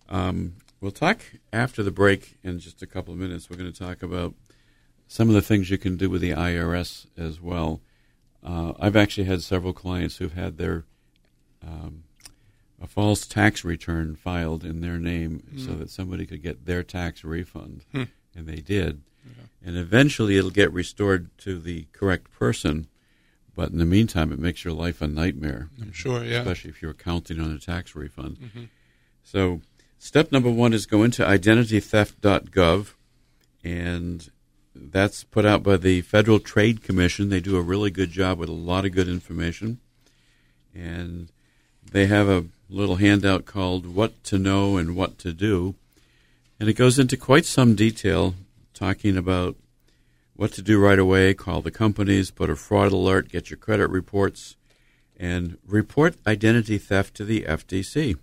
Um, 0.08 0.58
we'll 0.82 0.92
talk 0.92 1.20
after 1.52 1.82
the 1.82 1.92
break 1.92 2.38
in 2.44 2.60
just 2.60 2.84
a 2.84 2.88
couple 2.88 3.14
of 3.14 3.20
minutes. 3.20 3.50
We're 3.50 3.58
going 3.58 3.74
to 3.74 3.80
talk 3.80 4.04
about 4.04 4.36
some 5.08 5.30
of 5.30 5.36
the 5.36 5.42
things 5.42 5.72
you 5.72 5.78
can 5.80 5.98
do 5.98 6.10
with 6.12 6.22
the 6.22 6.32
IRS 6.32 7.08
as 7.18 7.42
well. 7.42 7.82
Uh, 8.46 8.74
I've 8.80 8.96
actually 8.96 9.24
had 9.26 9.42
several 9.42 9.74
clients 9.74 10.18
who've 10.18 10.34
had 10.34 10.58
their 10.58 10.86
um, 11.66 12.04
a 12.80 12.86
false 12.88 13.26
tax 13.26 13.64
return 13.66 14.16
filed 14.16 14.64
in 14.64 14.82
their 14.82 15.00
name 15.00 15.42
so 15.58 15.74
that 15.74 15.90
somebody 15.90 16.26
could 16.28 16.44
get 16.44 16.66
their 16.66 16.84
tax 16.84 17.24
refund, 17.24 17.86
Hmm. 17.92 18.04
and 18.36 18.46
they 18.48 18.58
did. 18.58 19.02
And 19.64 19.76
eventually, 19.78 20.38
it'll 20.38 20.52
get 20.52 20.72
restored 20.72 21.36
to 21.40 21.58
the 21.58 21.88
correct 21.92 22.30
person. 22.32 22.86
But 23.56 23.72
in 23.72 23.80
the 23.80 23.86
meantime, 23.86 24.32
it 24.32 24.38
makes 24.38 24.64
your 24.64 24.74
life 24.76 25.02
a 25.02 25.08
nightmare, 25.08 25.70
I'm 25.82 25.92
sure. 25.94 26.24
Yeah. 26.24 26.42
especially 26.42 26.70
if 26.70 26.82
you're 26.84 26.94
counting 26.94 27.40
on 27.40 27.52
a 27.52 27.58
tax 27.58 27.96
refund. 27.96 28.38
Mhm. 28.38 28.68
So, 29.24 29.62
step 29.98 30.32
number 30.32 30.52
one 30.52 30.74
is 30.74 30.86
go 30.86 31.02
into 31.02 31.24
identitytheft.gov, 31.24 32.94
and 33.64 34.30
that's 34.76 35.24
put 35.24 35.46
out 35.46 35.64
by 35.64 35.78
the 35.78 36.02
Federal 36.02 36.40
Trade 36.40 36.84
Commission. 36.84 37.30
They 37.30 37.40
do 37.40 37.58
a 37.58 37.62
really 37.62 37.90
good 37.90 38.12
job 38.12 38.38
with 38.38 38.50
a 38.50 38.54
lot 38.54 38.86
of 38.86 38.92
good 38.92 39.08
information. 39.08 39.80
And 40.74 41.30
they 41.90 42.08
have 42.08 42.28
a 42.28 42.46
little 42.70 42.98
handout 42.98 43.46
called 43.46 43.86
What 43.86 44.22
to 44.26 44.38
Know 44.38 44.78
and 44.78 44.96
What 44.96 45.18
to 45.20 45.32
Do. 45.32 45.76
And 46.60 46.68
it 46.68 46.74
goes 46.74 47.00
into 47.00 47.16
quite 47.16 47.46
some 47.46 47.76
detail 47.76 48.36
talking 48.74 49.18
about 49.18 49.56
what 50.36 50.52
to 50.54 50.62
do 50.62 50.80
right 50.80 51.00
away, 51.00 51.34
call 51.34 51.62
the 51.62 51.72
companies, 51.72 52.30
put 52.30 52.50
a 52.50 52.56
fraud 52.56 52.92
alert, 52.92 53.30
get 53.30 53.50
your 53.50 53.58
credit 53.58 53.88
reports, 53.90 54.58
and 55.18 55.58
report 55.66 56.16
identity 56.28 56.78
theft 56.78 57.16
to 57.16 57.24
the 57.24 57.44
FTC. 57.44 58.18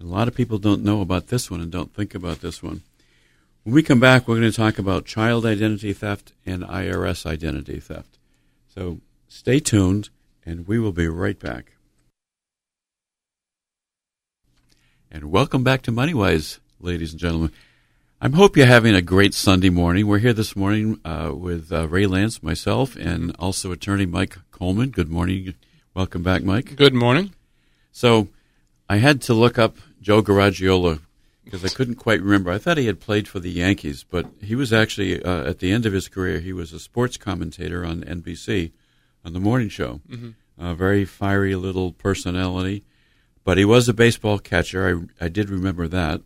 A 0.00 0.04
lot 0.04 0.26
of 0.26 0.34
people 0.34 0.58
don't 0.58 0.82
know 0.82 1.00
about 1.00 1.28
this 1.28 1.48
one 1.48 1.60
and 1.60 1.70
don't 1.70 1.94
think 1.94 2.14
about 2.14 2.40
this 2.40 2.60
one. 2.62 2.82
When 3.64 3.76
we 3.76 3.84
come 3.84 4.00
back, 4.00 4.26
we're 4.26 4.40
going 4.40 4.50
to 4.50 4.56
talk 4.56 4.80
about 4.80 5.04
child 5.04 5.46
identity 5.46 5.92
theft 5.92 6.32
and 6.44 6.64
IRS 6.64 7.24
identity 7.24 7.78
theft. 7.78 8.18
So 8.74 8.98
stay 9.28 9.60
tuned, 9.60 10.08
and 10.44 10.66
we 10.66 10.80
will 10.80 10.90
be 10.90 11.06
right 11.06 11.38
back. 11.38 11.74
And 15.12 15.30
welcome 15.30 15.62
back 15.62 15.82
to 15.82 15.92
MoneyWise, 15.92 16.58
ladies 16.80 17.12
and 17.12 17.20
gentlemen. 17.20 17.52
I 18.20 18.28
hope 18.30 18.56
you're 18.56 18.66
having 18.66 18.96
a 18.96 19.02
great 19.02 19.32
Sunday 19.32 19.70
morning. 19.70 20.08
We're 20.08 20.18
here 20.18 20.32
this 20.32 20.56
morning 20.56 20.98
uh, 21.04 21.30
with 21.32 21.70
uh, 21.70 21.86
Ray 21.86 22.06
Lance, 22.06 22.42
myself, 22.42 22.96
and 22.96 23.32
also 23.38 23.70
attorney 23.70 24.06
Mike 24.06 24.38
Coleman. 24.50 24.90
Good 24.90 25.08
morning. 25.08 25.54
Welcome 25.94 26.24
back, 26.24 26.42
Mike. 26.42 26.74
Good 26.74 26.94
morning. 26.94 27.32
So 27.92 28.26
I 28.88 28.96
had 28.96 29.22
to 29.22 29.34
look 29.34 29.56
up 29.56 29.76
Joe 30.00 30.20
Garagiola 30.20 30.98
because 31.44 31.64
I 31.64 31.68
couldn't 31.68 31.96
quite 31.96 32.20
remember. 32.22 32.50
I 32.50 32.58
thought 32.58 32.78
he 32.78 32.86
had 32.86 33.00
played 33.00 33.26
for 33.28 33.40
the 33.40 33.50
Yankees, 33.50 34.04
but 34.08 34.26
he 34.40 34.54
was 34.54 34.72
actually, 34.72 35.22
uh, 35.22 35.44
at 35.44 35.58
the 35.58 35.72
end 35.72 35.86
of 35.86 35.92
his 35.92 36.08
career, 36.08 36.38
he 36.40 36.52
was 36.52 36.72
a 36.72 36.78
sports 36.78 37.16
commentator 37.16 37.84
on 37.84 38.02
NBC 38.02 38.72
on 39.24 39.32
the 39.32 39.40
morning 39.40 39.68
show. 39.68 40.00
A 40.58 40.74
very 40.74 41.04
fiery 41.04 41.54
little 41.56 41.92
personality, 41.92 42.84
but 43.44 43.58
he 43.58 43.64
was 43.64 43.88
a 43.88 43.94
baseball 43.94 44.38
catcher. 44.38 45.08
I, 45.20 45.24
I 45.24 45.28
did 45.28 45.50
remember 45.50 45.88
that. 45.88 46.20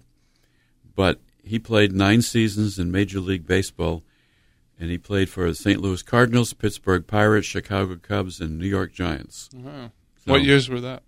But 0.94 1.20
he 1.42 1.58
played 1.58 1.92
nine 1.92 2.22
seasons 2.22 2.78
in 2.78 2.90
Major 2.90 3.20
League 3.20 3.46
Baseball, 3.46 4.02
and 4.78 4.90
he 4.90 4.98
played 4.98 5.28
for 5.30 5.48
the 5.48 5.54
St. 5.54 5.80
Louis 5.80 6.02
Cardinals, 6.02 6.52
Pittsburgh 6.52 7.06
Pirates, 7.06 7.46
Chicago 7.46 7.96
Cubs, 7.96 8.40
and 8.40 8.58
New 8.58 8.66
York 8.66 8.92
Giants. 8.92 9.48
Wow. 9.54 9.92
So- 10.24 10.32
what 10.32 10.42
years 10.42 10.68
were 10.68 10.80
that? 10.80 11.02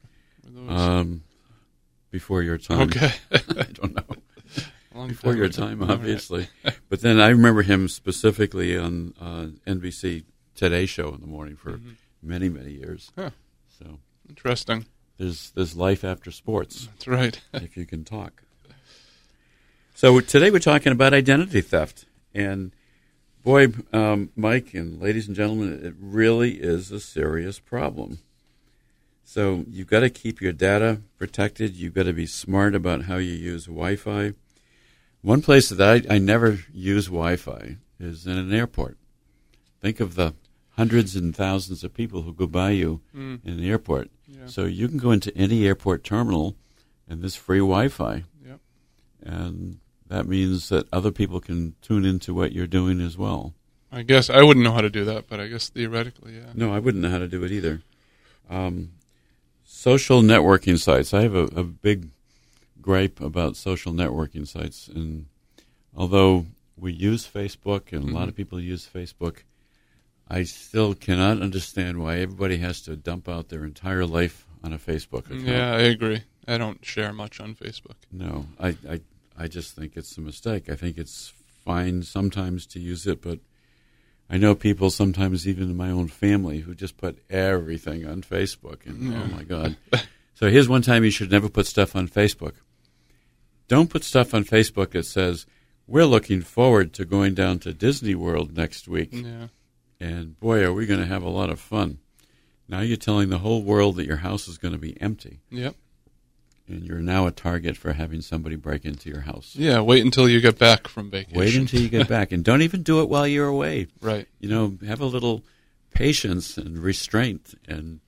Were 0.45 0.51
those- 0.51 0.81
Um, 0.81 1.23
before 2.11 2.43
your 2.43 2.59
time. 2.59 2.81
okay. 2.89 3.13
I 3.33 3.63
don't 3.73 3.95
know. 3.95 4.17
Long 4.95 5.09
Before 5.09 5.35
your 5.37 5.49
time, 5.49 5.79
right. 5.81 5.91
obviously. 5.91 6.49
but 6.89 7.01
then 7.03 7.21
I 7.21 7.29
remember 7.29 7.63
him 7.63 7.87
specifically 7.89 8.77
on 8.77 9.15
uh, 9.21 9.47
NBC 9.71 10.25
Today 10.57 10.87
Show 10.87 11.15
in 11.15 11.21
the 11.21 11.27
morning 11.29 11.55
for 11.57 11.73
Mhm. 11.75 11.95
many, 12.21 12.49
many 12.49 12.73
years. 12.73 13.13
Huh. 13.17 13.31
So 13.79 14.01
Interesting. 14.29 14.87
there's 15.17 15.51
there's 15.51 15.77
life 15.77 16.03
after 16.03 16.33
sports. 16.33 16.87
That's 16.87 17.07
right. 17.07 17.41
if 17.55 17.77
you 17.77 17.87
can 17.87 18.03
talk. 18.05 18.43
So 19.95 20.19
today 20.21 20.51
we're 20.51 20.59
talking 20.59 20.93
about 20.93 21.13
identity 21.15 21.61
theft, 21.61 22.05
and 22.35 22.73
boy, 23.45 23.69
um, 23.93 24.31
Mike 24.37 24.75
and 24.75 25.01
ladies 25.01 25.27
and 25.29 25.37
gentlemen, 25.37 25.81
it 25.85 25.95
really 26.01 26.53
is 26.55 26.91
a 26.91 26.99
serious 27.01 27.59
problem. 27.61 28.19
So 29.31 29.67
you've 29.69 29.89
got 29.89 30.01
to 30.01 30.09
keep 30.09 30.41
your 30.41 30.53
data 30.55 31.03
protected. 31.19 31.77
You've 31.77 31.93
got 31.93 32.05
to 32.05 32.15
be 32.15 32.25
smart 32.25 32.75
about 32.75 33.03
how 33.05 33.17
you 33.17 33.35
use 33.35 33.67
Wi-Fi. 33.67 34.33
One 35.21 35.43
place 35.43 35.69
that 35.69 36.07
I, 36.11 36.15
I 36.15 36.17
never 36.19 36.61
use 36.73 37.09
Wi-Fi 37.09 37.77
is 38.01 38.27
in 38.27 38.39
an 38.39 38.55
airport. 38.55 38.97
Think 39.83 40.01
of 40.01 40.15
the 40.15 40.33
hundreds 40.77 41.15
and 41.15 41.37
thousands 41.37 41.85
of 41.85 41.93
people 41.93 42.23
who 42.23 42.33
go 42.33 42.47
by 42.47 42.71
you 42.71 43.03
Mm, 43.15 43.45
in 43.45 43.59
the 43.61 43.69
airport. 43.69 44.09
yeah. 44.27 44.47
So 44.47 44.65
you 44.65 44.89
can 44.89 44.97
go 44.97 45.11
into 45.11 45.37
any 45.37 45.67
airport 45.67 46.05
terminal 46.05 46.57
and 47.07 47.21
there's 47.21 47.37
free 47.37 47.59
Wi 47.59 47.89
Fi. 47.89 48.25
Yep. 48.47 48.61
And 49.23 49.81
that 50.07 50.27
means 50.27 50.71
that 50.71 50.87
other 50.91 51.11
people 51.11 51.39
can 51.41 51.75
tune 51.83 52.07
into 52.07 52.33
what 52.33 52.53
you're 52.53 52.67
doing 52.67 52.99
as 53.03 53.19
well. 53.19 53.53
I 53.93 54.05
guess 54.05 54.31
I 54.31 54.43
wouldn't 54.43 54.65
know 54.65 54.73
how 54.73 54.81
to 54.81 54.89
do 54.91 55.05
that, 55.05 55.29
but 55.29 55.39
I 55.39 55.49
guess 55.49 55.69
theoretically, 55.69 56.37
yeah. 56.37 56.53
No, 56.55 56.73
I 56.73 56.79
wouldn't 56.79 57.03
know 57.03 57.11
how 57.11 57.19
to 57.19 57.29
do 57.29 57.45
it 57.45 57.53
either. 57.53 57.83
Um, 58.49 58.93
social 59.79 60.23
networking 60.23 60.77
sites. 60.77 61.15
I 61.15 61.23
have 61.23 61.37
a, 61.37 61.45
a 61.55 61.63
big 61.63 62.09
gripe 62.83 63.21
about 63.21 63.55
social 63.55 63.93
networking 63.93 64.47
sites. 64.47 64.89
And 64.89 65.27
although 65.97 66.47
we 66.77 66.93
use 66.93 67.31
Facebook 67.33 67.93
and 67.93 68.11
a 68.11 68.13
lot 68.13 68.25
of 68.25 68.31
mm-hmm. 68.31 68.37
people 68.37 68.61
use 68.61 68.91
Facebook, 68.93 69.45
I 70.29 70.43
still 70.43 70.95
cannot 70.95 71.41
understand 71.41 72.03
why 72.03 72.17
everybody 72.17 72.57
has 72.57 72.81
to 72.83 72.97
dump 72.97 73.29
out 73.29 73.51
their 73.51 73.65
entire 73.65 74.05
life 74.05 74.47
on 74.65 74.73
a 74.73 74.79
Facebook 74.79 75.27
account. 75.27 75.43
Yeah, 75.43 75.71
I 75.73 75.83
agree. 75.83 76.25
I 76.49 76.59
don't 76.59 76.85
share 76.85 77.13
much 77.13 77.39
on 77.39 77.55
Facebook. 77.55 77.99
No, 78.11 78.47
I, 78.59 78.77
I, 78.91 79.01
I 79.39 79.47
just 79.47 79.77
think 79.77 79.97
it's 79.97 80.19
a 80.19 80.21
mistake. 80.21 80.69
I 80.69 80.75
think 80.75 80.99
it's 80.99 81.33
fine 81.65 82.03
sometimes 82.03 82.67
to 82.69 82.81
use 82.81 83.07
it, 83.07 83.23
but 83.23 83.39
I 84.31 84.37
know 84.37 84.55
people 84.55 84.91
sometimes, 84.91 85.49
even 85.49 85.71
in 85.71 85.77
my 85.77 85.91
own 85.91 86.09
family, 86.09 86.61
who 86.61 86.75
just 86.75 86.97
put 86.97 87.19
everything 87.31 88.07
on 88.07 88.23
Facebook. 88.23 88.85
And 88.85 89.15
oh 89.15 89.35
my 89.35 89.43
God. 89.43 89.77
so 90.35 90.51
here's 90.51 90.69
one 90.69 90.83
time 90.83 91.05
you 91.05 91.11
should 91.11 91.31
never 91.31 91.49
put 91.49 91.67
stuff 91.67 91.97
on 91.97 92.09
Facebook. 92.09 92.55
Don't 93.69 93.91
put 93.91 94.05
stuff 94.05 94.35
on 94.35 94.45
Facebook 94.45 94.91
that 94.91 95.07
says, 95.07 95.47
we're 95.87 96.05
looking 96.05 96.43
forward 96.43 96.93
to 96.95 97.05
going 97.05 97.35
down 97.35 97.59
to 97.61 97.73
Disney 97.73 98.15
World 98.15 98.55
next 98.57 98.87
week. 98.87 99.11
Yeah. 99.13 99.49
And 99.99 100.39
boy, 100.39 100.63
are 100.63 100.73
we 100.73 100.87
going 100.87 101.01
to 101.01 101.07
have 101.07 101.23
a 101.23 101.31
lot 101.31 101.51
of 101.51 101.59
fun. 101.59 101.99
Now 102.69 102.81
you're 102.81 102.99
telling 102.99 103.31
the 103.31 103.39
whole 103.39 103.63
world 103.63 103.97
that 103.97 104.07
your 104.07 104.19
house 104.19 104.47
is 104.47 104.59
going 104.59 104.73
to 104.73 104.79
be 104.79 105.01
empty 105.01 105.41
Yep. 105.51 105.75
And 106.69 106.85
you're 106.85 107.01
now 107.01 107.27
a 107.27 107.31
target 107.31 107.77
for 107.77 107.93
having 107.93 108.21
somebody 108.21 108.57
break 108.57 108.85
into 108.85 109.09
your 109.11 109.21
house. 109.21 109.55
Yeah. 109.57 109.81
Wait 109.81 110.05
until 110.05 110.29
you 110.29 110.41
get 110.41 110.59
back 110.59 110.89
from 110.89 111.11
vacation. 111.11 111.39
Wait 111.39 111.55
until 111.57 111.81
you 111.81 111.89
get 111.89 112.09
back, 112.17 112.33
and 112.33 112.45
don't 112.45 112.63
even 112.63 112.83
do 112.83 113.01
it 113.03 113.09
while 113.09 113.27
you're 113.27 113.49
away. 113.49 113.89
Right. 114.01 114.27
You 114.41 114.49
know, 114.49 114.79
have 114.87 115.01
a 115.01 115.07
little 115.07 115.45
patience 115.93 116.57
and 116.59 116.79
restraint, 116.79 117.55
and 117.67 118.01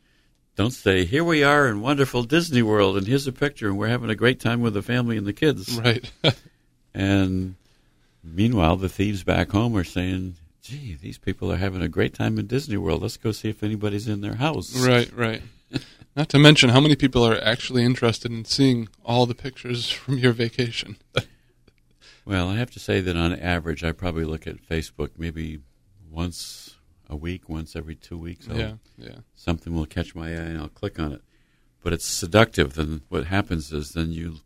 don't 0.57 0.71
say, 0.73 1.05
"Here 1.05 1.25
we 1.25 1.43
are 1.43 1.69
in 1.69 1.81
wonderful 1.81 2.23
Disney 2.23 2.63
World, 2.63 2.97
and 2.97 3.07
here's 3.07 3.27
a 3.27 3.33
picture, 3.33 3.69
and 3.69 3.79
we're 3.79 3.89
having 3.89 4.11
a 4.11 4.15
great 4.15 4.41
time 4.41 4.61
with 4.61 4.75
the 4.75 4.83
family 4.83 5.17
and 5.17 5.27
the 5.27 5.33
kids." 5.33 5.79
Right. 5.79 6.11
And 6.93 7.55
meanwhile, 8.25 8.77
the 8.77 8.89
thieves 8.89 9.23
back 9.23 9.51
home 9.51 9.77
are 9.77 9.85
saying, 9.85 10.35
"Gee, 10.63 10.97
these 11.01 11.19
people 11.19 11.53
are 11.53 11.57
having 11.57 11.83
a 11.83 11.89
great 11.89 12.15
time 12.15 12.37
in 12.39 12.49
Disney 12.49 12.77
World. 12.77 13.03
Let's 13.03 13.17
go 13.17 13.33
see 13.33 13.49
if 13.49 13.63
anybody's 13.63 14.09
in 14.09 14.21
their 14.21 14.35
house." 14.35 14.77
right. 14.85 15.09
Right. 15.15 15.43
Not 16.17 16.29
to 16.31 16.39
mention 16.39 16.71
how 16.71 16.81
many 16.81 16.97
people 16.97 17.25
are 17.27 17.39
actually 17.43 17.85
interested 17.85 18.31
in 18.33 18.45
seeing 18.45 18.89
all 19.05 19.27
the 19.27 19.35
pictures 19.35 19.91
from 19.91 20.19
your 20.19 20.33
vacation. 20.33 20.97
Well, 22.25 22.49
I 22.49 22.57
have 22.57 22.71
to 22.73 22.79
say 22.81 23.01
that 23.01 23.17
on 23.17 23.33
average, 23.35 23.83
I 23.83 23.93
probably 23.93 24.25
look 24.25 24.47
at 24.47 24.57
Facebook 24.63 25.11
maybe 25.17 25.61
once 26.11 26.77
a 27.09 27.17
week, 27.17 27.49
once 27.49 27.75
every 27.75 27.95
two 27.95 28.19
weeks. 28.19 28.49
I'll- 28.49 28.57
yeah. 28.59 28.73
Yeah. 28.99 29.17
something 29.35 29.75
will 29.75 29.87
catch 29.87 30.15
my 30.15 30.29
eye 30.29 30.33
and 30.33 30.59
I'll 30.59 30.69
click 30.69 30.99
on 31.01 31.13
it. 31.13 31.23
But 31.83 31.93
it's 31.95 32.05
seductive. 32.07 32.75
Then 32.75 33.01
what 33.09 33.25
happens 33.27 33.73
is 33.73 33.93
then 33.93 34.13
you 34.13 34.41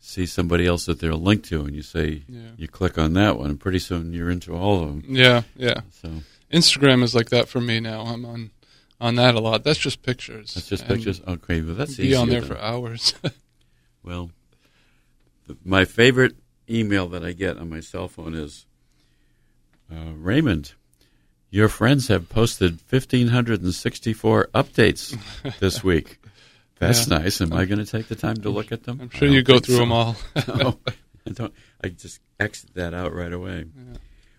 see 0.00 0.24
somebody 0.24 0.66
else 0.66 0.86
that 0.86 1.00
they're 1.00 1.14
linked 1.14 1.46
to, 1.50 1.64
and 1.66 1.76
you 1.76 1.82
say 1.82 2.22
Yeah. 2.28 2.52
you 2.56 2.66
click 2.68 2.96
on 2.96 3.12
that 3.14 3.38
one, 3.38 3.50
and 3.50 3.60
pretty 3.60 3.78
soon 3.80 4.12
you're 4.14 4.30
into 4.30 4.54
all 4.56 4.82
of 4.82 4.88
them. 4.88 5.04
Yeah. 5.08 5.42
Yeah. 5.56 5.80
So 5.90 6.10
Instagram 6.50 7.02
is 7.02 7.14
like 7.14 7.28
that 7.28 7.46
for 7.48 7.60
me 7.60 7.78
now. 7.80 8.00
I'm 8.02 8.24
on 8.24 8.50
on 9.00 9.14
that 9.16 9.34
a 9.34 9.40
lot. 9.40 9.64
That's 9.64 9.78
just 9.78 10.02
pictures. 10.02 10.54
that's 10.54 10.68
just 10.68 10.84
And 10.84 10.94
pictures. 10.94 11.20
Okay, 11.26 11.60
well 11.62 11.74
that's 11.74 11.96
Be 11.96 12.14
on 12.14 12.28
there 12.28 12.42
for 12.42 12.58
hours. 12.58 13.14
Well, 14.04 14.30
the, 15.46 15.56
my 15.64 15.84
favorite 15.84 16.34
email 16.70 17.08
that 17.08 17.24
I 17.24 17.32
get 17.32 17.58
on 17.58 17.68
my 17.68 17.80
cell 17.80 18.08
phone 18.08 18.32
is 18.34 18.64
uh, 19.92 20.12
Raymond. 20.14 20.72
Your 21.50 21.68
friends 21.68 22.08
have 22.08 22.28
posted 22.28 22.78
1,564 22.90 24.48
updates 24.54 25.18
this 25.60 25.82
week. 25.84 26.20
That's 26.78 27.06
Yeah. 27.08 27.18
nice. 27.18 27.40
Am 27.40 27.52
I 27.52 27.64
going 27.64 27.84
to 27.84 27.90
take 27.90 28.06
the 28.08 28.14
time 28.14 28.36
to 28.36 28.50
look 28.50 28.72
at 28.72 28.84
them? 28.84 29.00
I'm 29.02 29.10
sure 29.10 29.28
you 29.28 29.42
go 29.42 29.58
through 29.58 29.74
so. 29.76 29.80
them 29.80 29.92
all. 29.92 30.16
no, 30.46 30.78
I 31.26 31.30
don't. 31.30 31.52
I 31.82 31.88
just 31.88 32.20
exit 32.38 32.72
that 32.74 32.94
out 32.94 33.12
right 33.14 33.32
away. 33.32 33.64
Yeah. 33.66 33.96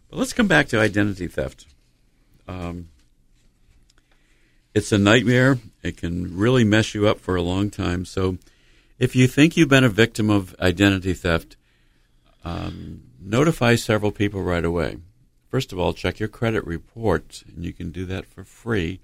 But 0.10 0.18
let's 0.20 0.34
come 0.34 0.48
back 0.48 0.70
to 0.70 0.80
identity 0.80 1.28
theft. 1.28 1.66
Um, 2.48 2.90
it's 4.80 4.92
a 4.92 4.98
nightmare. 4.98 5.60
It 5.84 5.98
can 5.98 6.36
really 6.36 6.64
mess 6.64 6.96
you 6.96 7.08
up 7.08 7.20
for 7.20 7.36
a 7.36 7.42
long 7.42 7.70
time. 7.70 8.06
So, 8.06 8.38
if 8.98 9.16
you 9.16 9.28
think 9.28 9.56
you've 9.56 9.70
been 9.70 9.84
a 9.84 9.90
victim 9.90 10.30
of 10.30 10.56
identity 10.60 11.14
theft, 11.14 11.56
um, 12.44 13.02
notify 13.22 13.76
several 13.76 14.12
people 14.12 14.42
right 14.42 14.66
away. 14.66 14.98
First 15.50 15.72
of 15.72 15.80
all, 15.80 15.94
check 15.94 16.20
your 16.20 16.30
credit 16.30 16.66
report, 16.66 17.44
and 17.48 17.64
you 17.66 17.74
can 17.74 17.92
do 17.92 18.06
that 18.06 18.26
for 18.26 18.44
free 18.44 19.00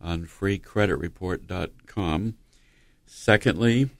on 0.00 0.26
freecreditreport.com. 0.26 2.34
Secondly, 3.06 3.90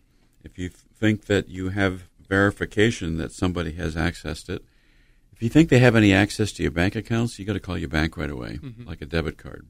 if 0.42 0.58
you 0.58 0.68
think 0.68 1.26
that 1.26 1.48
you 1.48 1.68
have 1.70 2.08
verification 2.28 3.16
that 3.18 3.32
somebody 3.32 3.72
has 3.72 3.94
accessed 3.94 4.48
it, 4.48 4.64
if 5.32 5.42
you 5.42 5.48
think 5.48 5.68
they 5.68 5.78
have 5.80 5.96
any 5.96 6.12
access 6.12 6.52
to 6.52 6.62
your 6.62 6.72
bank 6.72 6.94
accounts, 6.96 7.38
you 7.38 7.44
got 7.44 7.52
to 7.54 7.60
call 7.60 7.76
your 7.78 7.88
bank 7.88 8.16
right 8.16 8.30
away, 8.30 8.58
Mhm. 8.62 8.86
like 8.86 9.02
a 9.02 9.06
debit 9.06 9.36
card. 9.36 9.66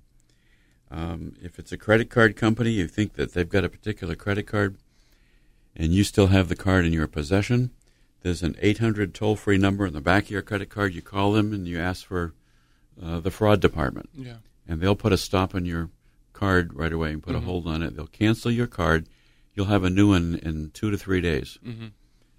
Um, 0.98 1.34
if 1.42 1.58
it's 1.58 1.72
a 1.72 1.76
credit 1.76 2.08
card 2.08 2.36
company, 2.36 2.70
you 2.70 2.86
think 2.86 3.14
that 3.14 3.32
they've 3.34 3.48
got 3.48 3.64
a 3.64 3.68
particular 3.68 4.14
credit 4.14 4.46
card, 4.46 4.76
and 5.74 5.92
you 5.92 6.04
still 6.04 6.28
have 6.28 6.48
the 6.48 6.54
card 6.54 6.84
in 6.84 6.92
your 6.92 7.08
possession, 7.08 7.70
there's 8.22 8.42
an 8.44 8.54
800 8.60 9.12
toll 9.12 9.34
free 9.34 9.58
number 9.58 9.86
in 9.86 9.92
the 9.92 10.00
back 10.00 10.24
of 10.24 10.30
your 10.30 10.42
credit 10.42 10.70
card. 10.70 10.94
You 10.94 11.02
call 11.02 11.32
them 11.32 11.52
and 11.52 11.66
you 11.66 11.80
ask 11.80 12.06
for 12.06 12.32
uh, 13.02 13.18
the 13.18 13.32
fraud 13.32 13.60
department, 13.60 14.08
yeah. 14.14 14.36
and 14.68 14.80
they'll 14.80 14.94
put 14.94 15.12
a 15.12 15.16
stop 15.18 15.52
on 15.54 15.64
your 15.64 15.90
card 16.32 16.72
right 16.74 16.92
away 16.92 17.10
and 17.12 17.22
put 17.22 17.34
Mhm. 17.34 17.38
a 17.38 17.40
hold 17.40 17.66
on 17.66 17.82
it. 17.82 17.96
They'll 17.96 18.06
cancel 18.06 18.52
your 18.52 18.68
card. 18.68 19.08
You'll 19.54 19.66
have 19.66 19.82
a 19.84 19.90
new 19.90 20.08
one 20.10 20.36
in 20.42 20.70
two 20.70 20.90
to 20.92 20.96
three 20.96 21.20
days. 21.20 21.58
hmm 21.64 21.88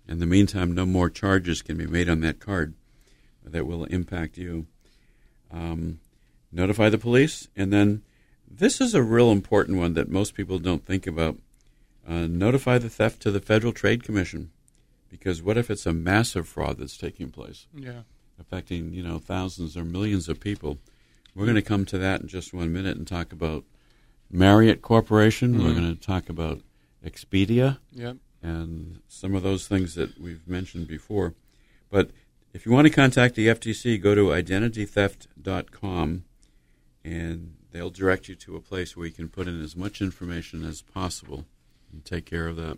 In 0.07 0.19
the 0.19 0.25
meantime, 0.25 0.71
no 0.73 0.85
more 0.85 1.09
charges 1.09 1.61
can 1.61 1.75
be 1.77 1.87
made 1.87 2.07
on 2.07 2.21
that 2.21 2.39
card 2.39 2.73
that 3.43 3.65
will 3.67 3.83
impact 3.85 4.37
you. 4.37 4.67
Um, 5.51 5.99
notify 6.53 6.89
the 6.89 6.97
police, 6.97 7.47
and 7.55 7.73
then 7.73 8.01
this 8.49 8.79
is 8.81 8.93
a 8.93 9.03
real 9.03 9.31
important 9.31 9.77
one 9.77 9.93
that 9.93 10.09
most 10.09 10.33
people 10.35 10.59
don't 10.59 10.85
think 10.85 11.05
about. 11.07 11.37
Uh, 12.07 12.27
notify 12.27 12.77
the 12.77 12.89
theft 12.89 13.21
to 13.23 13.31
the 13.31 13.39
Federal 13.39 13.73
Trade 13.73 14.03
Commission, 14.03 14.51
because 15.09 15.41
what 15.41 15.57
if 15.57 15.71
it's 15.71 15.85
a 15.87 15.93
massive 15.93 16.47
fraud 16.47 16.77
that's 16.77 16.97
taking 16.97 17.31
place, 17.31 17.65
Yeah. 17.75 18.01
affecting 18.39 18.93
you 18.93 19.01
know 19.01 19.17
thousands 19.17 19.75
or 19.75 19.83
millions 19.83 20.29
of 20.29 20.39
people? 20.39 20.77
We're 21.33 21.45
going 21.45 21.55
to 21.55 21.61
come 21.63 21.83
to 21.85 21.97
that 21.97 22.21
in 22.21 22.27
just 22.27 22.53
one 22.53 22.71
minute 22.71 22.95
and 22.95 23.07
talk 23.07 23.33
about 23.33 23.65
Marriott 24.31 24.81
Corporation. 24.81 25.57
We're 25.57 25.71
Mhm. 25.71 25.75
going 25.75 25.95
to 25.95 26.01
talk 26.01 26.29
about 26.29 26.61
Expedia 27.03 27.79
Yep. 27.91 28.17
and 28.41 28.99
some 29.07 29.33
of 29.35 29.43
those 29.43 29.67
things 29.67 29.95
that 29.95 30.19
we've 30.19 30.47
mentioned 30.47 30.87
before. 30.87 31.33
But 31.89 32.11
if 32.53 32.65
you 32.65 32.71
want 32.71 32.87
to 32.87 32.93
contact 32.93 33.35
the 33.35 33.49
FTC, 33.49 33.97
go 33.97 34.13
to 34.15 34.31
identitytheft.com 34.31 36.23
and 37.03 37.55
they'll 37.75 37.89
direct 37.89 38.29
you 38.29 38.35
to 38.35 38.55
a 38.55 38.61
place 38.61 38.95
where 38.95 39.05
you 39.05 39.11
can 39.11 39.27
put 39.27 39.47
in 39.47 39.61
as 39.61 39.75
much 39.75 40.01
information 40.01 40.63
as 40.63 40.81
possible 40.81 41.45
and 41.91 42.05
take 42.05 42.25
care 42.25 42.47
of 42.47 42.55
that. 42.55 42.77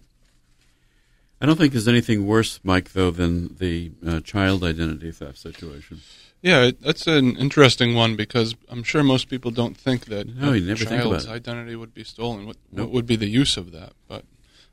I 1.39 1.45
don't 1.45 1.55
think 1.55 1.71
there's 1.71 1.87
anything 1.87 2.25
worse, 2.25 2.59
Mike, 2.63 2.93
though, 2.93 3.11
than 3.11 3.55
the 3.57 3.91
uh, 4.05 4.21
child 4.21 4.63
identity 4.63 5.11
theft 5.11 5.37
situation. 5.37 6.01
Yeah, 6.41 6.71
that's 6.79 7.05
an 7.05 7.37
interesting 7.37 7.93
one 7.93 8.15
because 8.15 8.55
I'm 8.69 8.81
sure 8.81 9.03
most 9.03 9.29
people 9.29 9.51
don't 9.51 9.77
think 9.77 10.05
that 10.05 10.35
No, 10.35 10.53
a 10.53 10.59
never 10.59 10.85
child's 10.85 11.27
identity 11.27 11.75
would 11.75 11.93
be 11.93 12.03
stolen. 12.03 12.47
What, 12.47 12.57
Nope. 12.71 12.85
what 12.87 12.93
would 12.93 13.05
be 13.05 13.15
the 13.15 13.29
use 13.29 13.55
of 13.55 13.71
that? 13.73 13.93
But 14.07 14.25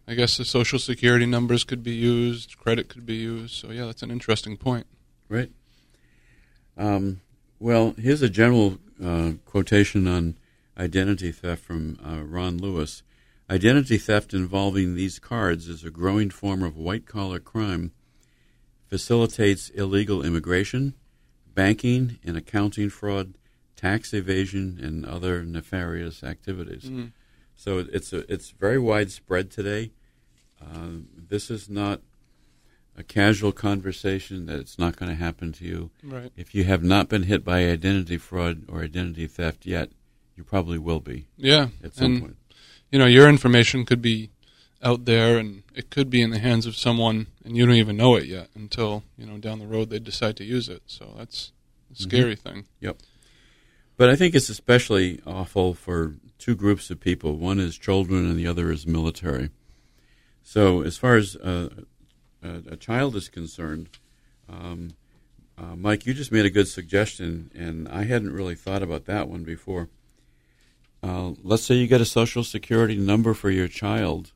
I 0.09 0.15
guess 0.15 0.39
the 0.39 0.45
social 0.47 0.79
security 0.79 1.27
numbers 1.27 1.65
could 1.65 1.83
be 1.83 1.95
used, 1.95 2.57
credit 2.57 2.89
could 2.89 3.05
be 3.05 3.17
used. 3.17 3.55
So 3.55 3.71
yeah, 3.71 3.85
that's 3.85 4.03
an 4.03 4.11
interesting 4.11 4.57
point. 4.57 4.87
Right. 5.29 5.51
Um, 6.79 7.21
well, 7.59 7.95
here's 7.99 8.23
a 8.23 8.29
general 8.31 8.79
uh, 9.03 9.33
quotation 9.45 10.07
on 10.07 10.37
identity 10.79 11.33
theft 11.33 11.65
from 11.65 11.99
uh, 12.05 12.23
Ron 12.23 12.59
Lewis. 12.59 13.03
Identity 13.51 13.99
theft 13.99 14.33
involving 14.33 14.95
these 14.95 15.19
cards 15.19 15.69
is 15.69 15.85
a 15.85 15.91
growing 15.91 16.31
form 16.31 16.63
of 16.63 16.77
white 16.77 17.07
collar 17.07 17.39
crime, 17.39 17.93
facilitates 18.89 19.69
illegal 19.71 20.25
immigration, 20.25 20.95
banking 21.55 22.19
and 22.25 22.37
accounting 22.37 22.91
fraud, 22.91 23.35
tax 23.77 24.15
evasion, 24.15 24.79
and 24.83 25.05
other 25.05 25.45
nefarious 25.45 26.25
activities. 26.25 26.85
Mm. 26.85 27.13
So 27.55 27.79
it's 27.79 28.13
a, 28.13 28.31
it's 28.33 28.51
very 28.51 28.79
widespread 28.79 29.51
today. 29.51 29.93
Uh, 30.61 31.01
this 31.17 31.51
is 31.51 31.69
not 31.69 32.01
a 32.97 33.03
casual 33.03 33.53
conversation 33.53 34.47
that 34.47 34.59
it's 34.59 34.79
not 34.79 34.97
going 34.97 35.09
to 35.11 35.17
happen 35.17 35.53
to 35.53 35.65
you. 35.65 35.91
Right. 36.03 36.31
If 36.37 36.55
you 36.55 36.65
have 36.65 36.83
not 36.85 37.09
been 37.09 37.25
hit 37.25 37.45
by 37.45 37.69
identity 37.69 38.19
fraud 38.19 38.63
or 38.69 38.83
identity 38.83 39.27
theft 39.27 39.67
yet, 39.67 39.91
you 40.37 40.45
probably 40.45 40.79
will 40.79 41.01
be 41.01 41.27
Yeah. 41.37 41.69
at 41.83 41.95
some 41.95 42.05
and 42.13 42.21
point. 42.21 42.37
you 42.93 42.99
know, 42.99 43.07
your 43.07 43.29
information 43.29 43.85
could 43.85 44.01
be 44.03 44.31
out 44.83 45.07
there, 45.07 45.39
and 45.39 45.63
it 45.75 45.91
could 45.91 46.11
be 46.11 46.21
in 46.21 46.31
the 46.31 46.39
hands 46.39 46.67
of 46.67 46.77
someone, 46.77 47.27
and 47.45 47.57
you 47.57 47.65
don't 47.67 47.75
even 47.77 47.97
know 47.97 48.17
it 48.17 48.27
yet 48.27 48.49
until 48.55 49.03
you 49.17 49.25
know 49.27 49.39
down 49.39 49.59
the 49.59 49.67
road 49.67 49.89
they 49.91 49.99
decide 49.99 50.37
to 50.37 50.45
use 50.45 50.69
it. 50.69 50.83
So 50.87 51.15
that's 51.17 51.53
a 51.93 52.03
scary 52.03 52.37
thing. 52.37 52.67
Yep. 52.81 52.99
But 53.97 54.11
I 54.11 54.17
think 54.17 54.35
it's 54.35 54.49
especially 54.51 55.21
awful 55.27 55.73
for 55.73 56.17
two 56.39 56.55
groups 56.55 56.91
of 56.91 57.01
people. 57.01 57.37
One 57.39 57.59
is 57.61 57.79
children, 57.79 58.27
and 58.29 58.37
the 58.39 58.47
other 58.47 58.71
is 58.71 58.87
military. 58.87 59.51
So, 60.43 60.83
as 60.83 60.99
far 60.99 61.17
as 61.17 61.37
uh, 61.37 61.71
a, 62.45 62.73
a 62.73 62.77
child 62.77 63.17
is 63.17 63.29
concerned, 63.29 63.89
um, 64.49 64.91
uh, 65.57 65.77
Mike, 65.77 66.05
you 66.07 66.15
just 66.15 66.33
made 66.33 66.45
a 66.45 66.51
good 66.51 66.69
suggestion, 66.69 67.51
and 67.55 67.89
I 67.89 68.05
hadn't 68.05 68.33
really 68.33 68.55
thought 68.57 68.83
about 68.83 69.05
that 69.07 69.29
one 69.29 69.45
before. 69.45 69.89
Uh, 71.03 71.33
let's 71.43 71.63
say 71.63 71.75
you 71.75 71.87
get 71.87 72.01
a 72.01 72.07
social 72.07 72.43
security 72.43 72.97
number 72.97 73.35
for 73.35 73.51
your 73.51 73.69
child 73.69 74.33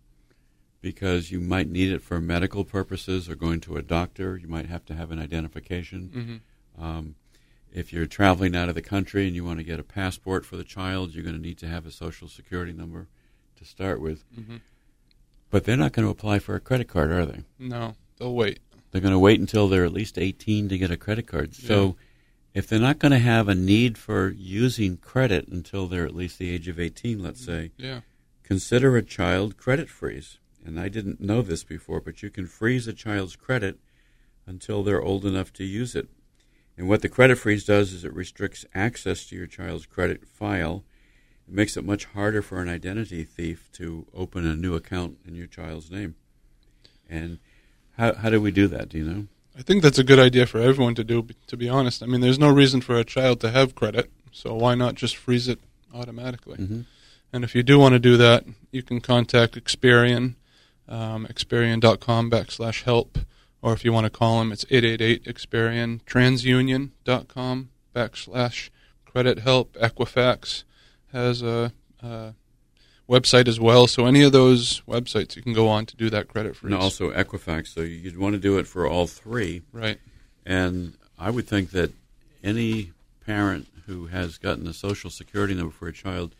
because 0.80 1.30
you 1.32 1.40
might 1.40 1.68
need 1.68 1.90
it 1.90 2.02
for 2.02 2.20
medical 2.20 2.64
purposes 2.64 3.28
or 3.28 3.34
going 3.34 3.60
to 3.60 3.76
a 3.76 3.82
doctor. 3.82 4.36
You 4.36 4.48
might 4.48 4.66
have 4.66 4.84
to 4.86 4.94
have 4.94 5.10
an 5.10 5.18
identification. 5.18 6.40
hmm 6.76 6.82
Um, 6.82 7.14
if 7.72 7.92
you're 7.92 8.06
traveling 8.06 8.56
out 8.56 8.68
of 8.68 8.74
the 8.74 8.82
country 8.82 9.26
and 9.26 9.34
you 9.36 9.44
want 9.44 9.58
to 9.58 9.64
get 9.64 9.80
a 9.80 9.82
passport 9.82 10.46
for 10.46 10.56
the 10.56 10.64
child, 10.64 11.12
you're 11.14 11.24
going 11.24 11.36
to 11.36 11.42
need 11.42 11.58
to 11.58 11.66
have 11.68 11.84
a 11.84 11.90
social 11.90 12.28
security 12.28 12.72
number 12.72 13.08
to 13.56 13.64
start 13.64 14.00
with. 14.00 14.24
hmm 14.34 14.56
But 15.50 15.64
they're 15.64 15.76
not 15.76 15.92
going 15.92 16.06
to 16.06 16.10
apply 16.12 16.38
for 16.40 16.54
a 16.54 16.60
credit 16.60 16.88
card, 16.88 17.10
are 17.10 17.24
they? 17.24 17.42
No, 17.58 17.94
they'll 18.18 18.34
wait. 18.34 18.60
They're 18.90 19.00
going 19.00 19.12
to 19.12 19.18
wait 19.18 19.40
until 19.40 19.68
they're 19.68 19.84
at 19.84 19.92
least 19.92 20.18
18 20.18 20.68
to 20.68 20.78
get 20.78 20.90
a 20.90 20.96
credit 20.96 21.26
card. 21.26 21.54
So 21.54 21.96
if 22.54 22.66
they're 22.66 22.78
not 22.78 22.98
going 22.98 23.12
to 23.12 23.18
have 23.18 23.48
a 23.48 23.54
need 23.54 23.96
for 23.98 24.30
using 24.30 24.96
credit 24.98 25.48
until 25.48 25.86
they're 25.86 26.06
at 26.06 26.14
least 26.14 26.38
the 26.38 26.50
age 26.50 26.68
of 26.68 26.78
18, 26.80 27.22
let's 27.22 27.44
say, 27.44 27.70
Yeah. 27.76 28.00
consider 28.42 28.96
a 28.96 29.02
child 29.02 29.56
credit 29.56 29.88
freeze. 29.88 30.38
And 30.64 30.78
I 30.80 30.88
didn't 30.88 31.20
know 31.20 31.40
this 31.42 31.64
before, 31.64 32.00
but 32.00 32.22
you 32.22 32.30
can 32.30 32.46
freeze 32.46 32.86
a 32.86 32.92
child's 32.92 33.36
credit 33.36 33.78
until 34.46 34.82
they're 34.82 35.02
old 35.02 35.24
enough 35.24 35.52
to 35.54 35.64
use 35.64 35.94
it. 35.94 36.08
And 36.76 36.88
what 36.88 37.02
the 37.02 37.08
credit 37.08 37.36
freeze 37.38 37.64
does 37.64 37.92
is 37.92 38.04
it 38.04 38.12
restricts 38.14 38.64
access 38.74 39.26
to 39.26 39.36
your 39.36 39.46
child's 39.46 39.86
credit 39.86 40.26
file. 40.26 40.84
It 41.48 41.54
makes 41.54 41.76
it 41.76 41.84
much 41.84 42.04
harder 42.06 42.42
for 42.42 42.60
an 42.60 42.68
identity 42.68 43.24
thief 43.24 43.70
to 43.74 44.06
open 44.14 44.46
a 44.46 44.54
new 44.54 44.74
account 44.74 45.16
in 45.26 45.34
your 45.34 45.46
child's 45.46 45.90
name. 45.90 46.14
And 47.08 47.38
how, 47.96 48.14
how 48.14 48.28
do 48.28 48.40
we 48.40 48.50
do 48.50 48.66
that? 48.68 48.90
Do 48.90 48.98
you 48.98 49.04
know? 49.04 49.26
I 49.58 49.62
think 49.62 49.82
that's 49.82 49.98
a 49.98 50.04
good 50.04 50.18
idea 50.18 50.46
for 50.46 50.60
everyone 50.60 50.94
to 50.96 51.04
do. 51.04 51.26
To 51.46 51.56
be 51.56 51.68
honest, 51.68 52.02
I 52.02 52.06
mean, 52.06 52.20
there's 52.20 52.38
no 52.38 52.50
reason 52.50 52.82
for 52.82 52.96
a 52.96 53.04
child 53.04 53.40
to 53.40 53.50
have 53.50 53.74
credit, 53.74 54.10
so 54.30 54.54
why 54.54 54.74
not 54.74 54.94
just 54.94 55.16
freeze 55.16 55.48
it 55.48 55.58
automatically? 55.92 56.58
Mm-hmm. 56.58 56.80
And 57.32 57.44
if 57.44 57.54
you 57.54 57.62
do 57.62 57.78
want 57.78 57.94
to 57.94 57.98
do 57.98 58.16
that, 58.18 58.44
you 58.70 58.82
can 58.82 59.00
contact 59.00 59.54
Experian, 59.54 60.34
um, 60.86 61.26
Experian.com 61.26 62.30
backslash 62.30 62.82
help, 62.82 63.18
or 63.62 63.72
if 63.72 63.84
you 63.84 63.92
want 63.92 64.04
to 64.04 64.10
call 64.10 64.38
them, 64.38 64.52
it's 64.52 64.64
888 64.70 65.24
Experian, 65.24 66.02
TransUnion.com 66.04 67.70
backslash 67.94 68.70
credit 69.06 69.40
help. 69.40 69.72
Equifax 69.74 70.64
has 71.12 71.42
a, 71.42 71.72
a 72.02 72.34
website 73.08 73.48
as 73.48 73.58
well, 73.58 73.86
so 73.86 74.06
any 74.06 74.22
of 74.22 74.32
those 74.32 74.82
websites 74.82 75.36
you 75.36 75.42
can 75.42 75.54
go 75.54 75.68
on 75.68 75.86
to 75.86 75.96
do 75.96 76.10
that 76.10 76.28
credit 76.28 76.56
freeze. 76.56 76.72
And 76.72 76.80
also 76.80 77.10
Equifax. 77.10 77.68
So 77.68 77.80
you'd 77.80 78.18
want 78.18 78.34
to 78.34 78.40
do 78.40 78.58
it 78.58 78.66
for 78.66 78.86
all 78.86 79.06
three. 79.06 79.62
Right. 79.72 79.98
And 80.44 80.94
I 81.18 81.30
would 81.30 81.46
think 81.46 81.70
that 81.70 81.92
any 82.44 82.92
parent 83.24 83.66
who 83.86 84.06
has 84.06 84.38
gotten 84.38 84.66
a 84.66 84.72
social 84.72 85.10
security 85.10 85.54
number 85.54 85.72
for 85.72 85.88
a 85.88 85.92
child 85.92 86.34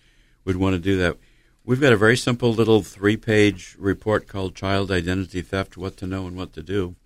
would 0.44 0.56
want 0.56 0.74
to 0.74 0.78
do 0.78 0.96
that. 0.98 1.16
We've 1.64 1.80
got 1.80 1.92
a 1.92 1.96
very 1.96 2.16
simple 2.16 2.52
little 2.52 2.82
three 2.82 3.16
page 3.16 3.76
report 3.78 4.28
called 4.28 4.54
Child 4.54 4.90
Identity 4.90 5.42
Theft 5.42 5.76
What 5.76 5.96
to 5.98 6.06
Know 6.06 6.26
and 6.26 6.36
What 6.36 6.52
to 6.54 6.62
Do. 6.62 6.96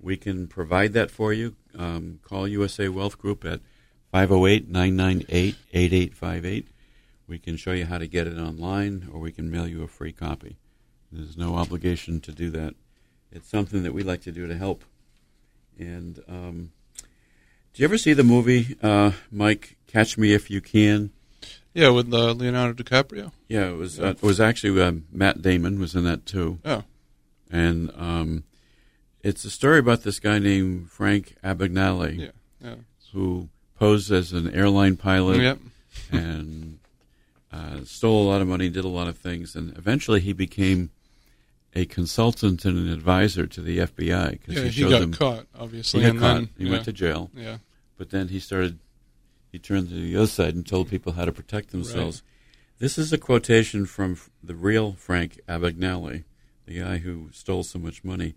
We 0.00 0.16
can 0.16 0.48
provide 0.48 0.92
that 0.94 1.10
for 1.10 1.32
you. 1.32 1.54
Um, 1.78 2.18
call 2.24 2.48
USA 2.48 2.88
Wealth 2.88 3.18
Group 3.18 3.44
at 3.44 3.60
508 4.10 4.68
998 4.68 5.56
8858. 5.72 6.66
We 7.26 7.38
can 7.38 7.56
show 7.56 7.72
you 7.72 7.86
how 7.86 7.98
to 7.98 8.06
get 8.06 8.26
it 8.26 8.38
online 8.38 9.08
or 9.12 9.20
we 9.20 9.32
can 9.32 9.50
mail 9.50 9.66
you 9.66 9.82
a 9.82 9.88
free 9.88 10.12
copy. 10.12 10.56
There's 11.10 11.36
no 11.36 11.56
obligation 11.56 12.20
to 12.20 12.32
do 12.32 12.50
that. 12.50 12.74
It's 13.30 13.48
something 13.48 13.82
that 13.84 13.94
we 13.94 14.02
like 14.02 14.22
to 14.22 14.32
do 14.32 14.46
to 14.46 14.56
help. 14.56 14.84
And 15.78 16.22
um, 16.28 16.72
do 17.72 17.82
you 17.82 17.84
ever 17.84 17.96
see 17.98 18.12
the 18.12 18.22
movie, 18.24 18.76
uh, 18.82 19.12
Mike, 19.30 19.76
Catch 19.86 20.18
Me 20.18 20.32
If 20.34 20.50
You 20.50 20.60
Can? 20.60 21.10
Yeah, 21.74 21.88
with 21.88 22.12
uh, 22.12 22.32
Leonardo 22.32 22.82
DiCaprio. 22.82 23.32
Yeah, 23.48 23.68
it 23.70 23.76
was. 23.76 23.98
Uh, 23.98 24.08
it 24.08 24.22
was 24.22 24.40
actually 24.40 24.78
uh, 24.82 24.92
Matt 25.10 25.40
Damon 25.40 25.78
was 25.80 25.94
in 25.94 26.04
that 26.04 26.26
too, 26.26 26.58
Oh, 26.66 26.84
and 27.50 27.90
um, 27.96 28.44
it's 29.22 29.44
a 29.46 29.50
story 29.50 29.78
about 29.78 30.02
this 30.02 30.18
guy 30.20 30.38
named 30.38 30.90
Frank 30.90 31.34
Abagnale 31.42 32.18
yeah, 32.18 32.26
yeah. 32.62 32.74
who 33.14 33.48
posed 33.78 34.10
as 34.12 34.32
an 34.32 34.52
airline 34.54 34.96
pilot 34.96 35.40
Yep. 35.40 35.58
and 36.10 36.78
uh, 37.52 37.84
stole 37.84 38.22
a 38.22 38.28
lot 38.30 38.40
of 38.40 38.48
money, 38.48 38.68
did 38.68 38.84
a 38.84 38.88
lot 38.88 39.08
of 39.08 39.18
things, 39.18 39.54
and 39.54 39.76
eventually 39.76 40.20
he 40.20 40.32
became 40.32 40.90
a 41.74 41.84
consultant 41.86 42.64
and 42.64 42.76
an 42.78 42.88
advisor 42.92 43.46
to 43.46 43.60
the 43.60 43.78
FBI 43.78 44.30
because 44.32 44.54
Yeah, 44.54 44.62
he 44.64 44.68
he 44.70 44.80
showed 44.82 44.90
got 44.90 45.00
them. 45.00 45.12
caught, 45.12 45.40
He 45.54 45.58
obviously, 45.60 46.00
got 46.02 46.10
and 46.10 46.18
caught. 46.20 46.34
then 46.34 46.48
he 46.58 46.64
yeah, 46.64 46.70
went 46.72 46.84
to 46.84 46.92
jail. 46.92 47.30
yeah, 47.34 47.58
but 47.96 48.10
then 48.10 48.28
he 48.28 48.38
started 48.40 48.78
he 49.50 49.58
turned 49.58 49.88
to 49.90 49.94
the 49.94 50.16
other 50.16 50.26
side 50.26 50.54
and 50.54 50.66
told 50.66 50.88
people 50.88 51.12
how 51.12 51.24
to 51.26 51.32
protect 51.32 51.70
themselves 51.72 52.22
this 52.78 52.96
is 52.98 53.12
a 53.12 53.18
quotation 53.18 53.84
from 53.84 54.16
the 54.42 54.54
real 54.54 54.92
frank 54.94 55.38
abagnale 55.46 56.24
the 56.66 56.78
guy 56.80 56.96
who 56.98 57.28
stole 57.32 57.62
so 57.62 57.78
much 57.78 58.02
money 58.02 58.34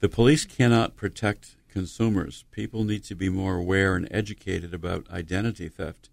the 0.00 0.08
police 0.08 0.44
cannot 0.44 0.96
protect 0.96 1.56
consumers 1.70 2.44
people 2.50 2.84
need 2.84 3.02
to 3.04 3.14
be 3.14 3.30
more 3.30 3.56
aware 3.56 3.96
and 3.96 4.06
educated 4.10 4.74
about 4.74 5.08
identity 5.10 5.66
theft 5.68 6.10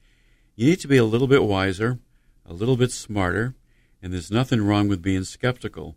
you 0.56 0.66
need 0.70 0.80
to 0.80 0.88
be 0.88 0.96
a 0.98 1.04
little 1.04 1.28
bit 1.28 1.44
wiser 1.44 2.00
a 2.52 2.54
little 2.54 2.76
bit 2.76 2.92
smarter 2.92 3.56
and 4.04 4.12
there's 4.12 4.30
nothing 4.32 4.62
wrong 4.62 4.88
with 4.90 5.02
being 5.02 5.24
skeptical 5.24 5.96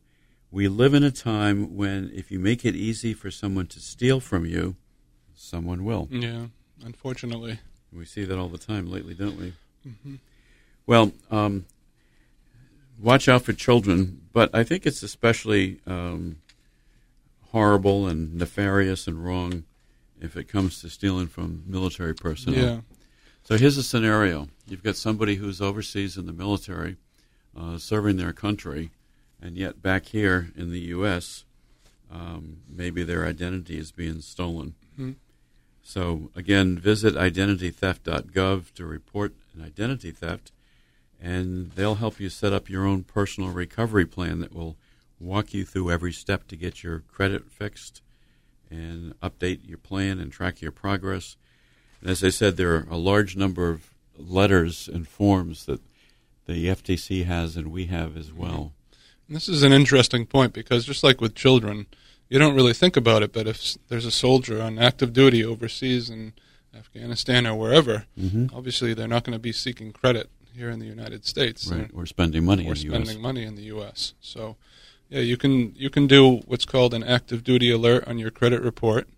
we 0.50 0.68
live 0.68 0.94
in 0.94 1.02
a 1.02 1.10
time 1.10 1.76
when 1.76 2.10
if 2.14 2.30
you 2.30 2.38
make 2.38 2.64
it 2.64 2.76
easy 2.76 3.12
for 3.12 3.30
someone 3.30 3.66
to 3.66 3.80
steal 3.80 4.20
from 4.20 4.46
you 4.46 4.76
someone 5.34 5.84
will 5.84 6.08
yeah. 6.10 6.46
Unfortunately, 6.84 7.58
we 7.92 8.04
see 8.04 8.24
that 8.24 8.38
all 8.38 8.48
the 8.48 8.58
time 8.58 8.90
lately, 8.90 9.14
don't 9.14 9.38
we? 9.38 9.54
Mhm. 9.88 10.18
Well, 10.86 11.12
um, 11.30 11.64
watch 12.98 13.26
out 13.26 13.42
for 13.42 13.52
children, 13.54 14.20
but 14.34 14.50
I 14.54 14.64
think 14.64 14.84
it's 14.84 15.02
especially 15.02 15.80
um, 15.86 16.36
horrible 17.52 18.06
and 18.06 18.34
nefarious 18.34 19.06
and 19.06 19.24
wrong 19.24 19.64
if 20.20 20.36
it 20.36 20.44
comes 20.48 20.80
to 20.82 20.90
stealing 20.90 21.26
from 21.28 21.62
military 21.66 22.14
personnel. 22.14 22.60
yeah, 22.60 22.80
So 23.44 23.58
here's 23.58 23.76
a 23.76 23.82
scenario: 23.82 24.48
you've 24.66 24.82
got 24.82 24.96
somebody 24.96 25.34
who's 25.34 25.60
overseas 25.60 26.16
in 26.16 26.24
the 26.24 26.32
military, 26.32 26.96
uh, 27.54 27.76
serving 27.76 28.16
their 28.16 28.32
country, 28.32 28.90
and 29.40 29.58
yet 29.58 29.82
back 29.82 30.06
here 30.06 30.50
in 30.56 30.70
the 30.70 30.80
U.S., 30.80 31.44
um, 32.10 32.62
maybe 32.68 33.02
their 33.02 33.26
identity 33.26 33.76
is 33.76 33.92
being 33.92 34.22
stolen. 34.22 34.74
Mhm. 34.98 35.16
So 35.82 36.30
again, 36.34 36.78
visit 36.78 37.14
identitytheft.gov 37.14 38.72
to 38.72 38.86
report 38.86 39.34
an 39.54 39.62
identity 39.62 40.10
theft, 40.10 40.50
and 41.20 41.70
they'll 41.72 41.96
help 41.96 42.18
you 42.18 42.30
set 42.30 42.54
up 42.54 42.70
your 42.70 42.86
own 42.86 43.04
personal 43.04 43.50
recovery 43.50 44.06
plan 44.06 44.40
that 44.40 44.54
will 44.54 44.76
walk 45.20 45.52
you 45.52 45.66
through 45.66 45.90
every 45.90 46.12
step 46.12 46.48
to 46.48 46.56
get 46.56 46.82
your 46.82 47.00
credit 47.00 47.50
fixed 47.50 48.00
and 48.70 49.18
update 49.20 49.68
your 49.68 49.78
plan 49.78 50.18
and 50.18 50.32
track 50.32 50.62
your 50.62 50.72
progress. 50.72 51.36
As 52.04 52.22
I 52.22 52.28
said, 52.28 52.56
there 52.56 52.74
are 52.74 52.86
a 52.90 52.96
large 52.96 53.36
number 53.36 53.70
of 53.70 53.90
letters 54.18 54.88
and 54.88 55.08
forms 55.08 55.66
that 55.66 55.80
the 56.46 56.66
FTC 56.66 57.24
has 57.24 57.56
and 57.56 57.72
we 57.72 57.86
have 57.86 58.16
as 58.16 58.32
well. 58.32 58.72
And 59.26 59.36
this 59.36 59.48
is 59.48 59.62
an 59.62 59.72
interesting 59.72 60.26
point 60.26 60.52
because 60.52 60.84
just 60.84 61.02
like 61.02 61.20
with 61.20 61.34
children, 61.34 61.86
you 62.28 62.38
don't 62.38 62.54
really 62.54 62.74
think 62.74 62.96
about 62.96 63.22
it, 63.22 63.32
but 63.32 63.46
if 63.46 63.76
there's 63.88 64.04
a 64.04 64.10
soldier 64.10 64.60
on 64.60 64.78
active 64.78 65.12
duty 65.12 65.44
overseas 65.44 66.10
in 66.10 66.34
Afghanistan 66.76 67.46
or 67.46 67.54
wherever, 67.54 68.04
mm-hmm. 68.18 68.54
obviously 68.54 68.92
they're 68.92 69.08
not 69.08 69.24
going 69.24 69.32
to 69.32 69.38
be 69.38 69.52
seeking 69.52 69.92
credit 69.92 70.28
here 70.54 70.70
in 70.70 70.78
the 70.78 70.86
United 70.86 71.24
States, 71.24 71.70
right? 71.70 71.90
Or 71.94 72.06
spending 72.06 72.44
money 72.44 72.66
or 72.66 72.70
in 72.70 72.76
spending 72.76 73.04
the 73.04 73.12
U.S. 73.12 73.22
money 73.22 73.44
in 73.44 73.54
the 73.54 73.62
U.S. 73.62 74.14
So, 74.20 74.56
yeah, 75.08 75.20
you 75.20 75.36
can 75.36 75.74
you 75.76 75.90
can 75.90 76.06
do 76.06 76.42
what's 76.46 76.64
called 76.64 76.94
an 76.94 77.02
active 77.02 77.42
duty 77.42 77.70
alert 77.70 78.06
on 78.06 78.18
your 78.18 78.30
credit 78.30 78.62
report 78.62 79.08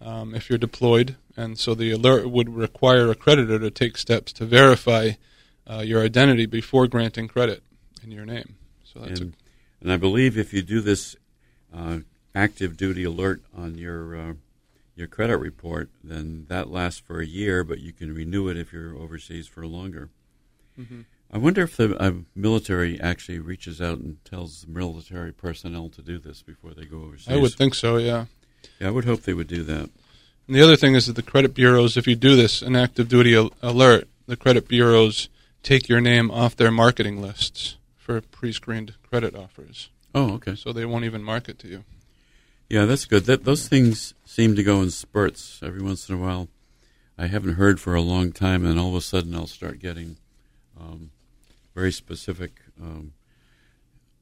um, 0.00 0.34
if 0.34 0.48
you're 0.48 0.58
deployed, 0.58 1.16
and 1.38 1.56
so 1.56 1.72
the 1.72 1.92
alert 1.92 2.28
would 2.28 2.48
require 2.48 3.08
a 3.10 3.14
creditor 3.14 3.60
to 3.60 3.70
take 3.70 3.96
steps 3.96 4.32
to 4.32 4.44
verify 4.44 5.12
uh, 5.70 5.82
your 5.86 6.02
identity 6.02 6.46
before 6.46 6.88
granting 6.88 7.28
credit 7.28 7.62
in 8.02 8.10
your 8.10 8.26
name. 8.26 8.56
So 8.82 9.00
that's 9.00 9.20
and, 9.20 9.32
a, 9.32 9.36
and 9.82 9.92
I 9.92 9.96
believe 9.96 10.36
if 10.36 10.52
you 10.52 10.62
do 10.62 10.80
this 10.80 11.14
uh, 11.72 12.00
active 12.34 12.76
duty 12.76 13.04
alert 13.04 13.40
on 13.56 13.78
your 13.78 14.16
uh, 14.16 14.32
your 14.96 15.06
credit 15.06 15.36
report, 15.36 15.90
then 16.02 16.46
that 16.48 16.70
lasts 16.70 16.98
for 16.98 17.20
a 17.20 17.26
year, 17.26 17.62
but 17.62 17.78
you 17.78 17.92
can 17.92 18.12
renew 18.12 18.48
it 18.48 18.56
if 18.56 18.72
you're 18.72 18.96
overseas 18.96 19.46
for 19.46 19.64
longer. 19.64 20.10
mm-hmm. 20.78 21.02
I 21.30 21.38
wonder 21.38 21.62
if 21.62 21.76
the 21.76 21.94
uh, 22.02 22.12
military 22.34 22.98
actually 22.98 23.38
reaches 23.38 23.80
out 23.80 23.98
and 23.98 24.16
tells 24.24 24.62
the 24.62 24.72
military 24.72 25.30
personnel 25.30 25.90
to 25.90 26.02
do 26.02 26.18
this 26.18 26.42
before 26.42 26.72
they 26.72 26.86
go 26.86 27.02
overseas. 27.02 27.32
I 27.32 27.36
would 27.36 27.52
think 27.52 27.74
so, 27.74 27.98
yeah. 27.98 28.24
Yeah, 28.80 28.88
I 28.88 28.90
would 28.90 29.04
hope 29.04 29.22
they 29.22 29.34
would 29.34 29.46
do 29.46 29.62
that. 29.64 29.90
And 30.48 30.56
the 30.56 30.62
other 30.62 30.76
thing 30.76 30.94
is 30.94 31.06
that 31.06 31.12
the 31.14 31.22
credit 31.22 31.54
bureaus, 31.54 31.96
if 31.98 32.06
you 32.06 32.16
do 32.16 32.34
this, 32.34 32.62
an 32.62 32.74
active 32.74 33.08
duty 33.08 33.36
al- 33.36 33.52
alert, 33.62 34.08
the 34.26 34.36
credit 34.36 34.66
bureaus 34.66 35.28
take 35.62 35.88
your 35.88 36.00
name 36.00 36.30
off 36.30 36.56
their 36.56 36.70
marketing 36.70 37.20
lists 37.20 37.76
for 37.96 38.20
pre-screened 38.22 38.94
credit 39.08 39.36
offers. 39.36 39.90
Oh, 40.14 40.32
okay. 40.34 40.54
So 40.54 40.72
they 40.72 40.86
won't 40.86 41.04
even 41.04 41.22
market 41.22 41.58
to 41.60 41.68
you. 41.68 41.84
Yeah, 42.70 42.86
that's 42.86 43.04
good. 43.04 43.26
That 43.26 43.44
those 43.44 43.68
things 43.68 44.14
seem 44.24 44.56
to 44.56 44.62
go 44.62 44.80
in 44.80 44.90
spurts. 44.90 45.60
Every 45.62 45.82
once 45.82 46.08
in 46.08 46.14
a 46.14 46.18
while, 46.18 46.48
I 47.18 47.26
haven't 47.26 47.54
heard 47.54 47.78
for 47.78 47.94
a 47.94 48.00
long 48.00 48.32
time, 48.32 48.64
and 48.64 48.78
all 48.78 48.88
of 48.88 48.94
a 48.94 49.00
sudden, 49.02 49.34
I'll 49.34 49.46
start 49.46 49.80
getting 49.80 50.16
um, 50.80 51.10
very 51.74 51.92
specific 51.92 52.52
um, 52.80 53.12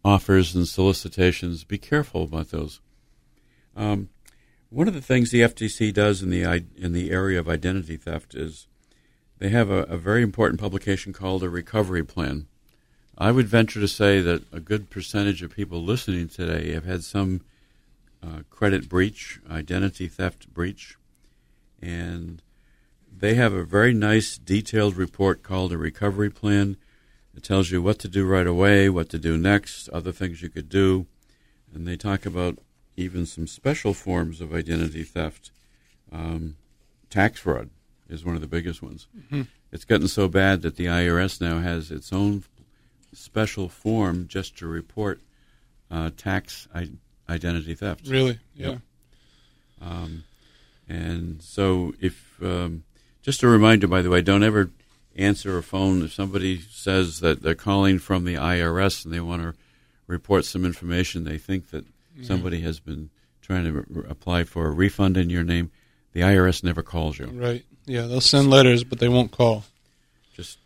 offers 0.05 0.55
and 0.55 0.67
solicitations. 0.67 1.63
Be 1.65 1.79
careful 1.79 2.25
about 2.25 2.51
those. 2.51 2.81
Um, 3.77 4.09
one 4.71 4.89
of 4.89 4.95
the 4.95 5.01
things 5.01 5.31
the 5.31 5.43
FTC 5.43 5.93
does 5.93 6.23
in 6.23 6.31
the 6.31 6.43
in 6.77 6.93
the 6.93 7.11
area 7.11 7.39
of 7.39 7.49
identity 7.49 7.97
theft 7.97 8.35
is 8.35 8.67
they 9.39 9.49
have 9.51 9.71
a, 9.71 9.83
a 9.85 9.97
very 9.97 10.23
important 10.23 10.61
publication 10.61 11.13
called 11.13 11.43
a 11.43 11.49
recovery 11.49 12.05
plan. 12.05 12.47
I 13.19 13.31
would 13.31 13.47
venture 13.47 13.81
to 13.81 13.89
say 13.89 14.21
that 14.21 14.43
a 14.53 14.61
good 14.61 14.91
percentage 14.91 15.43
of 15.43 15.55
people 15.55 15.83
listening 15.83 16.29
today 16.29 16.73
have 16.73 16.85
had 16.85 17.05
some 17.05 17.43
uh, 18.23 18.41
credit 18.51 18.89
breach, 18.89 19.41
identity 19.51 20.09
theft 20.09 20.53
breach, 20.53 20.97
and 21.81 22.43
they 23.11 23.35
have 23.35 23.53
a 23.53 23.65
very 23.65 23.95
nice 23.95 24.37
detailed 24.37 24.97
report 24.97 25.43
called 25.43 25.73
a 25.73 25.79
recovery 25.79 26.31
plan. 26.31 26.77
It 27.35 27.43
tells 27.43 27.71
you 27.71 27.81
what 27.81 27.99
to 28.01 28.09
do 28.09 28.27
right 28.27 28.47
away, 28.47 28.89
what 28.89 29.09
to 29.11 29.19
do 29.19 29.39
next, 29.39 29.89
other 29.91 30.13
things 30.13 30.43
you 30.43 30.49
could 30.49 30.69
do, 30.69 31.07
and 31.73 31.87
they 31.87 31.97
talk 31.97 32.27
about 32.27 32.59
even 32.97 33.27
some 33.27 33.47
special 33.47 33.95
forms 33.95 34.41
of 34.41 34.55
identity 34.55 35.03
theft. 35.03 35.51
Um, 36.13 36.57
tax 37.11 37.41
fraud 37.41 37.71
is 38.09 38.25
one 38.25 38.35
of 38.35 38.41
the 38.41 38.47
biggest 38.47 38.83
ones. 38.83 39.07
Mm-hmm. 39.17 39.43
It's 39.73 39.85
gotten 39.85 40.09
so 40.09 40.29
bad 40.29 40.63
that 40.63 40.77
the 40.77 40.87
IRS 40.87 41.41
now 41.41 41.61
has 41.61 41.91
its 41.91 42.13
own 42.13 42.45
special 43.13 43.69
form 43.69 44.27
just 44.29 44.57
to 44.59 44.67
report 44.67 45.21
uh, 45.91 46.11
tax 46.17 46.69
I- 46.75 46.91
identity 47.29 47.75
theft. 47.75 48.07
Really? 48.09 48.39
Yeah. 48.55 48.69
Yep. 48.69 48.81
Um, 49.83 50.25
and 50.89 51.43
so, 51.43 51.95
if 52.01 52.39
um, 52.43 52.85
just 53.23 53.43
a 53.43 53.49
reminder, 53.49 53.89
by 53.89 54.03
the 54.03 54.11
way, 54.11 54.23
don't 54.23 54.45
ever 54.45 54.71
answer 55.17 55.59
a 55.59 55.63
phone 55.63 56.03
if 56.03 56.13
somebody 56.13 56.61
says 56.71 57.21
that 57.21 57.43
they're 57.43 57.55
calling 57.55 57.99
from 57.99 58.25
the 58.25 58.35
IRS 58.35 59.05
and 59.05 59.13
they 59.13 59.21
want 59.21 59.43
to 59.43 59.55
report 60.07 60.45
some 60.45 60.65
information. 60.65 61.25
They 61.25 61.39
think 61.39 61.71
that 61.71 61.85
Mm-hmm. 62.17 62.25
somebody 62.25 62.61
has 62.63 62.81
been 62.81 63.11
trying 63.43 63.65
to 63.65 63.73
re- 63.73 64.05
apply 64.09 64.45
for 64.45 64.67
a 64.67 64.71
refund 64.71 65.17
in 65.17 65.29
your 65.31 65.45
name. 65.45 65.71
The 66.13 66.21
IRS 66.23 66.65
never 66.65 66.83
calls 66.83 67.19
you. 67.19 67.27
Right. 67.27 67.65
Yeah, 67.85 68.03
they'll 68.07 68.21
send 68.23 68.49
letters, 68.51 68.85
but 68.85 68.99
they 69.01 69.09
won't 69.09 69.31
call. 69.33 69.65
Just 70.35 70.59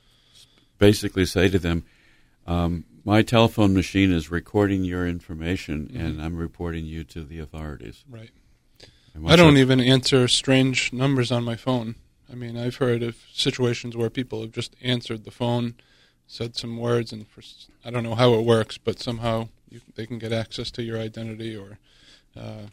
basically 0.78 1.26
say 1.26 1.48
to 1.48 1.59
them, 1.59 1.84
um, 2.46 2.84
"My 3.05 3.22
telephone 3.22 3.74
machine 3.74 4.12
is 4.12 4.30
recording 4.30 4.84
your 4.84 5.07
information, 5.07 5.88
Mm-hmm. 5.88 6.01
and 6.01 6.22
I'm 6.22 6.36
reporting 6.36 6.86
you 6.86 7.05
to 7.05 7.24
the 7.24 7.38
authorities." 7.40 8.05
Right. 8.09 8.30
I 9.26 9.34
don't 9.36 9.57
even 9.57 9.80
answer 9.80 10.28
strange 10.28 10.92
numbers 10.92 11.32
on 11.32 11.42
my 11.44 11.57
phone. 11.57 11.96
I 12.30 12.36
mean, 12.36 12.57
I've 12.57 12.76
heard 12.76 13.03
of 13.03 13.16
situations 13.32 13.96
where 13.96 14.09
people 14.09 14.40
have 14.42 14.53
just 14.53 14.76
answered 14.80 15.24
the 15.24 15.32
phone, 15.32 15.74
said 16.28 16.55
some 16.57 16.76
words, 16.78 17.12
and 17.12 17.26
for, 17.26 17.42
I 17.84 17.90
don't 17.90 18.05
know 18.05 18.14
how 18.14 18.34
it 18.34 18.44
works, 18.44 18.78
but 18.78 19.01
somehow 19.01 19.48
you, 19.71 19.81
they 19.95 20.07
can 20.07 20.18
get 20.18 20.33
access 20.33 20.71
to 20.73 20.83
your 20.83 20.99
identity 20.99 21.57
or 21.57 21.79
uh, 22.37 22.66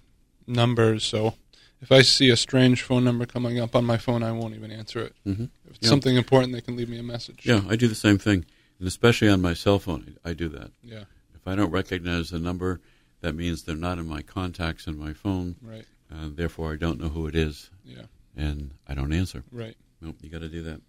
numbers. 0.45 1.04
So 1.06 1.36
if 1.82 1.91
I 1.91 2.02
see 2.02 2.30
a 2.30 2.38
strange 2.38 2.82
phone 2.82 3.04
number 3.04 3.26
coming 3.26 3.60
up 3.60 3.76
on 3.76 3.86
my 3.86 3.98
phone, 3.98 4.24
I 4.24 4.32
won't 4.32 4.56
even 4.56 4.72
answer 4.72 5.00
it. 5.02 5.14
Mhm. 5.26 5.50
If 5.66 5.72
it's 5.72 5.80
Yeah. 5.84 5.89
something 5.89 6.16
important, 6.16 6.54
they 6.54 6.62
can 6.62 6.76
leave 6.76 6.89
me 6.89 7.00
a 7.00 7.04
message. 7.04 7.45
Yeah, 7.45 7.64
I 7.70 7.76
do 7.76 7.88
the 7.88 7.95
same 7.95 8.18
thing, 8.18 8.45
and 8.80 8.88
especially 8.88 9.30
on 9.30 9.41
my 9.41 9.54
cell 9.54 9.80
phone, 9.80 10.18
I 10.26 10.34
do 10.34 10.48
that. 10.50 10.72
Yeah. 10.84 11.06
If 11.36 11.48
I 11.48 11.56
don't 11.56 11.72
recognize 11.72 12.30
the 12.32 12.39
number, 12.39 12.82
that 13.22 13.34
means 13.34 13.64
they're 13.64 13.76
not 13.76 14.00
in 14.00 14.08
my 14.08 14.22
contacts 14.22 14.88
in 14.88 14.98
my 14.98 15.14
phone. 15.14 15.56
Right. 15.62 15.86
Uh, 16.12 16.30
therefore, 16.34 16.74
I 16.74 16.78
don't 16.78 17.00
know 17.00 17.10
who 17.10 17.28
it 17.28 17.36
is, 17.36 17.70
Yeah. 17.86 18.04
and 18.36 18.72
I 18.88 18.93
don't 18.93 19.12
answer. 19.14 19.43
Right. 19.52 19.76
Nope, 20.02 20.18
you 20.22 20.30
got 20.30 20.39
to 20.39 20.50
do 20.50 20.62
that. 20.64 20.82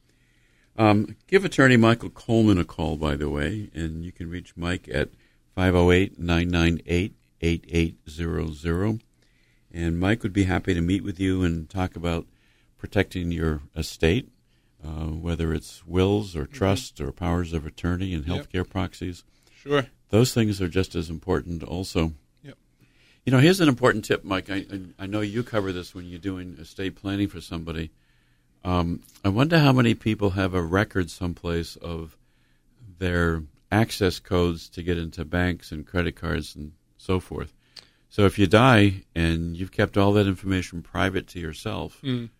Um, 0.76 1.16
give 1.26 1.44
attorney 1.44 1.76
Michael 1.76 2.10
Coleman 2.10 2.56
a 2.58 2.64
call, 2.64 2.96
by 2.96 3.16
the 3.16 3.28
way, 3.28 3.68
and 3.74 4.04
you 4.04 4.12
can 4.12 4.30
reach 4.30 4.56
Mike 4.56 4.88
at 4.92 5.08
508 5.58 6.20
998 6.20 7.14
8800. 7.40 9.02
And 9.74 9.98
Mike 9.98 10.22
would 10.22 10.32
be 10.32 10.44
happy 10.44 10.72
to 10.72 10.80
meet 10.80 11.02
with 11.02 11.18
you 11.18 11.42
and 11.42 11.68
talk 11.68 11.96
about 11.96 12.26
protecting 12.78 13.32
your 13.32 13.62
estate, 13.74 14.28
uh, 14.84 15.06
whether 15.06 15.52
it's 15.52 15.84
wills 15.84 16.36
or 16.36 16.46
trusts 16.46 17.00
or 17.00 17.10
powers 17.10 17.52
of 17.52 17.66
attorney 17.66 18.14
and 18.14 18.24
Yep. 18.24 18.52
healthcare 18.52 18.70
proxies. 18.70 19.24
Sure. 19.52 19.86
Those 20.10 20.32
things 20.32 20.62
are 20.62 20.68
just 20.68 20.94
as 20.94 21.10
important, 21.10 21.64
also. 21.64 22.12
Yep. 22.44 22.56
You 23.26 23.32
know, 23.32 23.40
here's 23.40 23.60
an 23.60 23.68
important 23.68 24.04
tip, 24.04 24.22
Mike. 24.22 24.48
I, 24.50 24.64
I, 24.72 24.80
I 25.00 25.06
know 25.06 25.22
you 25.22 25.42
cover 25.42 25.72
this 25.72 25.92
when 25.92 26.04
you're 26.06 26.20
doing 26.20 26.56
estate 26.60 26.94
planning 26.94 27.26
for 27.26 27.40
somebody. 27.40 27.90
Um, 28.64 29.02
I 29.24 29.28
wonder 29.28 29.58
how 29.58 29.72
many 29.72 29.94
people 29.94 30.30
have 30.30 30.54
a 30.54 30.62
record 30.62 31.10
someplace 31.10 31.74
of 31.74 32.16
their 33.00 33.42
access 33.70 34.18
codes 34.18 34.68
to 34.70 34.82
get 34.82 34.98
into 34.98 35.24
banks 35.24 35.72
and 35.72 35.86
credit 35.86 36.16
cards 36.16 36.56
and 36.56 36.72
so 36.96 37.20
forth. 37.20 37.52
So 38.08 38.24
if 38.24 38.38
you 38.38 38.46
die 38.46 39.04
and 39.14 39.56
you've 39.56 39.72
kept 39.72 39.96
all 39.98 40.12
that 40.14 40.26
information 40.26 40.82
private 40.82 41.26
to 41.28 41.40
yourself, 41.40 42.00
Mm. 42.02 42.30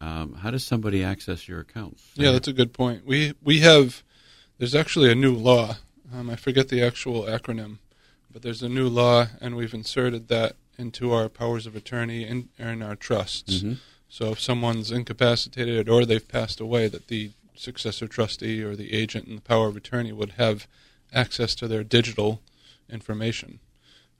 um, 0.00 0.34
how 0.34 0.50
does 0.50 0.64
somebody 0.64 1.04
access 1.04 1.46
your 1.46 1.60
accounts? 1.60 2.02
Yeah, 2.14 2.32
that's 2.32 2.48
a 2.48 2.52
good 2.52 2.72
point. 2.72 3.04
We 3.06 3.34
we 3.42 3.60
have 3.60 4.02
there's 4.58 4.74
actually 4.74 5.10
a 5.10 5.14
new 5.14 5.34
law. 5.34 5.76
Um, 6.12 6.30
I 6.30 6.36
forget 6.36 6.68
the 6.68 6.82
actual 6.82 7.22
acronym, 7.24 7.78
but 8.30 8.42
there's 8.42 8.62
a 8.62 8.68
new 8.68 8.88
law, 8.88 9.26
and 9.40 9.56
we've 9.56 9.74
inserted 9.74 10.28
that 10.28 10.56
into 10.78 11.12
our 11.12 11.28
powers 11.28 11.66
of 11.66 11.76
attorney 11.76 12.24
and, 12.24 12.48
and 12.58 12.82
our 12.82 12.96
trusts. 12.96 13.62
Mhm. 13.62 13.78
So 14.08 14.32
if 14.32 14.40
someone's 14.40 14.90
incapacitated 14.90 15.88
or 15.88 16.04
they've 16.04 16.26
passed 16.26 16.60
away, 16.60 16.88
that 16.88 17.08
the 17.08 17.30
successor 17.62 18.06
trustee 18.06 18.62
or 18.62 18.74
the 18.74 18.92
agent 18.92 19.26
in 19.26 19.36
the 19.36 19.40
power 19.40 19.68
of 19.68 19.76
attorney 19.76 20.12
would 20.12 20.32
have 20.32 20.66
access 21.12 21.54
to 21.54 21.68
their 21.68 21.84
digital 21.84 22.40
information. 22.88 23.60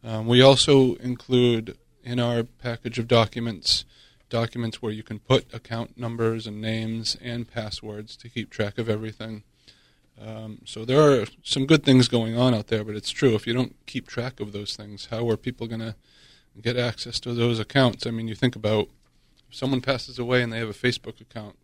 Um, 0.04 0.26
we 0.26 0.40
also 0.40 0.94
include 0.96 1.76
in 2.02 2.18
our 2.18 2.42
package 2.42 2.98
of 2.98 3.08
documents 3.08 3.84
documents 4.28 4.80
where 4.80 4.92
you 4.92 5.02
can 5.02 5.18
put 5.18 5.52
account 5.52 5.98
numbers 5.98 6.46
and 6.46 6.58
names 6.58 7.18
and 7.22 7.46
passwords 7.46 8.16
to 8.16 8.30
keep 8.30 8.48
track 8.48 8.78
of 8.78 8.88
everything. 8.88 9.42
Um, 10.18 10.60
so 10.64 10.86
there 10.86 11.02
are 11.02 11.26
some 11.42 11.66
good 11.66 11.84
things 11.84 12.08
going 12.08 12.36
on 12.36 12.54
out 12.54 12.68
there, 12.68 12.82
but 12.82 12.96
it's 12.96 13.10
true 13.10 13.34
if 13.34 13.46
you 13.46 13.52
don't 13.52 13.76
keep 13.84 14.08
track 14.08 14.40
of 14.40 14.52
those 14.52 14.74
things, 14.74 15.08
how 15.10 15.28
are 15.28 15.36
people 15.36 15.66
going 15.66 15.80
to 15.80 15.94
get 16.60 16.78
access 16.78 17.20
to 17.20 17.34
those 17.34 17.60
accounts? 17.60 18.06
I 18.06 18.10
mean, 18.10 18.26
you 18.26 18.34
think 18.34 18.56
about 18.56 18.88
if 19.50 19.56
someone 19.56 19.82
passes 19.82 20.18
away 20.18 20.42
and 20.42 20.50
they 20.50 20.58
have 20.58 20.70
a 20.70 20.72
Facebook 20.72 21.20
account, 21.20 21.56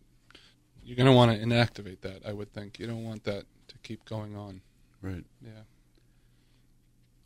you're 0.89 0.95
going 0.95 1.05
to 1.05 1.11
want 1.13 1.31
to 1.31 1.37
inactivate 1.45 2.01
that. 2.01 2.25
I 2.27 2.33
would 2.33 2.51
think 2.51 2.79
you 2.79 2.87
don't 2.87 3.03
want 3.05 3.23
that 3.25 3.43
to 3.67 3.77
keep 3.83 4.03
going 4.05 4.35
on. 4.35 4.61
Right. 5.01 5.23
Yeah. 5.43 5.51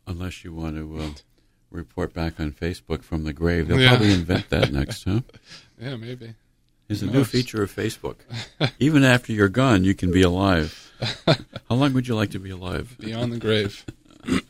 unless 0.06 0.44
you 0.44 0.52
want 0.52 0.76
to 0.76 0.98
uh, 0.98 1.08
report 1.70 2.12
back 2.12 2.38
on 2.38 2.52
Facebook 2.52 3.02
from 3.02 3.24
the 3.24 3.32
grave. 3.32 3.68
They'll 3.68 3.80
Yeah. 3.80 3.88
probably 3.88 4.12
invent 4.12 4.50
that 4.50 4.70
next, 4.72 5.04
huh? 5.04 5.20
Yeah, 5.80 5.96
maybe. 5.96 6.34
It's 6.88 7.00
a 7.02 7.06
new 7.06 7.24
feature 7.24 7.62
of 7.62 7.74
Facebook. 7.74 8.16
Even 8.78 9.02
after 9.02 9.32
you're 9.32 9.48
gone, 9.48 9.82
you 9.84 9.94
can 9.94 10.12
be 10.12 10.20
alive. 10.22 10.92
How 11.26 11.74
long 11.74 11.94
would 11.94 12.06
you 12.06 12.14
like 12.14 12.30
to 12.32 12.38
be 12.38 12.50
alive? 12.50 12.96
Beyond 13.00 13.32
the 13.32 13.38
grave. 13.38 13.84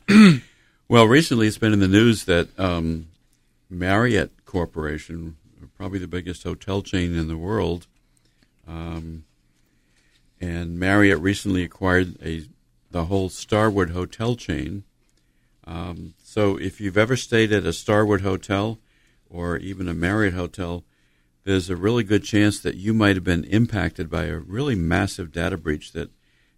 Well, 0.87 1.07
recently 1.09 1.47
it's 1.47 1.57
been 1.57 1.73
in 1.73 1.81
the 1.81 1.89
news 1.89 2.25
that 2.27 2.49
um, 2.61 3.07
Marriott 3.71 4.45
Corporation, 4.45 5.37
probably 5.79 5.99
the 5.99 6.07
biggest 6.07 6.43
hotel 6.43 6.83
chain 6.83 7.17
in 7.17 7.27
the 7.27 7.39
world, 7.39 7.87
um, 8.67 9.25
and 10.41 10.79
Marriott 10.79 11.21
recently 11.21 11.62
acquired 11.62 12.17
a 12.23 12.43
the 12.91 13.07
whole 13.07 13.29
Starwood 13.29 13.91
hotel 13.91 14.37
chain. 14.37 14.85
Um, 15.67 16.15
so, 16.23 16.57
if 16.57 16.81
you've 16.81 16.99
ever 16.99 17.17
stayed 17.17 17.53
at 17.53 17.67
a 17.67 17.73
Starwood 17.73 18.21
hotel 18.21 18.79
or 19.29 19.57
even 19.57 19.89
a 19.89 19.95
Marriott 19.95 20.35
hotel, 20.35 20.85
there's 21.45 21.71
a 21.71 21.77
really 21.77 22.05
good 22.05 22.23
chance 22.23 22.61
that 22.61 22.77
you 22.77 22.95
might 22.95 23.17
have 23.17 23.25
been 23.25 23.45
impacted 23.45 24.09
by 24.09 24.25
a 24.25 24.39
really 24.39 24.75
massive 24.75 25.33
data 25.33 25.57
breach 25.57 25.93
that 25.93 26.11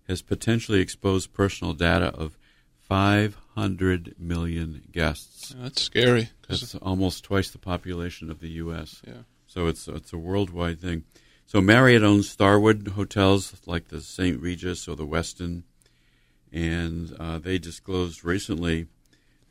has 0.09 0.23
potentially 0.23 0.81
exposed 0.81 1.33
personal 1.33 1.73
data 1.73 2.07
of 2.07 2.37
500 2.83 4.15
million 4.19 4.83
guests. 4.93 5.55
That's 5.59 5.83
scary. 5.83 6.31
That's 6.49 6.75
almost 6.77 7.25
twice 7.25 7.51
the 7.51 7.59
population 7.59 8.31
of 8.31 8.41
the 8.41 8.51
U.S. 8.51 9.03
yeah. 9.07 9.23
So 9.47 9.67
it's 9.69 9.89
it's 9.89 10.13
a 10.13 10.19
worldwide 10.19 10.81
thing. 10.81 11.05
So 11.47 11.61
Marriott 11.61 12.03
owns 12.03 12.29
Starwood 12.29 12.89
hotels 12.89 13.55
like 13.67 13.89
the 13.89 14.01
St. 14.01 14.41
Regis 14.41 14.89
or 14.89 14.97
the 14.97 15.07
Westin, 15.07 15.63
and 16.53 17.15
uh, 17.19 17.39
they 17.39 17.59
disclosed 17.59 18.25
recently 18.25 18.87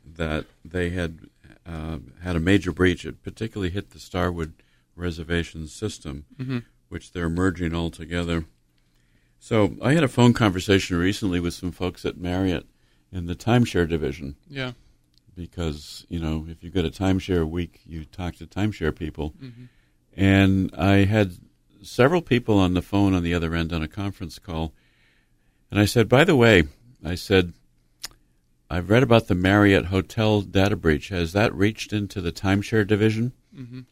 that 0.04 0.44
they 0.64 0.90
had 0.90 1.20
uh, 1.64 1.98
had 2.22 2.36
a 2.36 2.40
major 2.40 2.70
breach. 2.70 3.04
It 3.04 3.22
particularly 3.24 3.70
hit 3.70 3.90
the 3.90 3.98
Starwood 3.98 4.52
reservation 4.94 5.66
system, 5.66 6.24
Mhm. 6.38 6.64
which 6.88 7.12
they're 7.12 7.28
merging 7.28 7.74
all 7.74 7.90
together. 7.90 8.44
So 9.40 9.76
I 9.82 9.94
had 9.94 10.04
a 10.04 10.08
phone 10.08 10.32
conversation 10.32 10.96
recently 10.96 11.40
with 11.40 11.54
some 11.54 11.72
folks 11.72 12.04
at 12.04 12.16
Marriott 12.18 12.66
in 13.10 13.26
the 13.26 13.34
timeshare 13.34 13.88
division 13.88 14.36
Yeah. 14.48 14.72
because 15.34 16.06
you 16.08 16.18
know 16.20 16.46
if 16.48 16.62
you 16.62 16.70
go 16.70 16.82
to 16.82 16.90
timeshare 16.90 17.48
week, 17.48 17.80
you 17.86 18.04
talk 18.04 18.36
to 18.36 18.46
timeshare 18.46 18.94
people, 18.94 19.34
Mhm. 19.42 19.68
and 20.16 20.70
I 20.74 21.04
had 21.04 21.36
several 21.86 22.22
people 22.22 22.58
on 22.58 22.74
the 22.74 22.82
phone 22.82 23.14
on 23.14 23.22
the 23.22 23.34
other 23.34 23.54
end 23.54 23.72
on 23.72 23.82
a 23.82 23.88
conference 23.88 24.38
call, 24.38 24.72
and 25.70 25.78
I 25.80 25.84
said, 25.84 26.08
by 26.08 26.24
the 26.24 26.36
way, 26.36 26.64
I 27.04 27.14
said, 27.14 27.52
I've 28.68 28.90
read 28.90 29.02
about 29.02 29.28
the 29.28 29.34
Marriott 29.34 29.86
hotel 29.86 30.40
data 30.40 30.76
breach. 30.76 31.08
Has 31.10 31.32
that 31.32 31.54
reached 31.54 31.92
into 31.92 32.20
the 32.20 32.32
timeshare 32.32 32.86
division? 32.86 33.32
Mhm. 33.56 33.84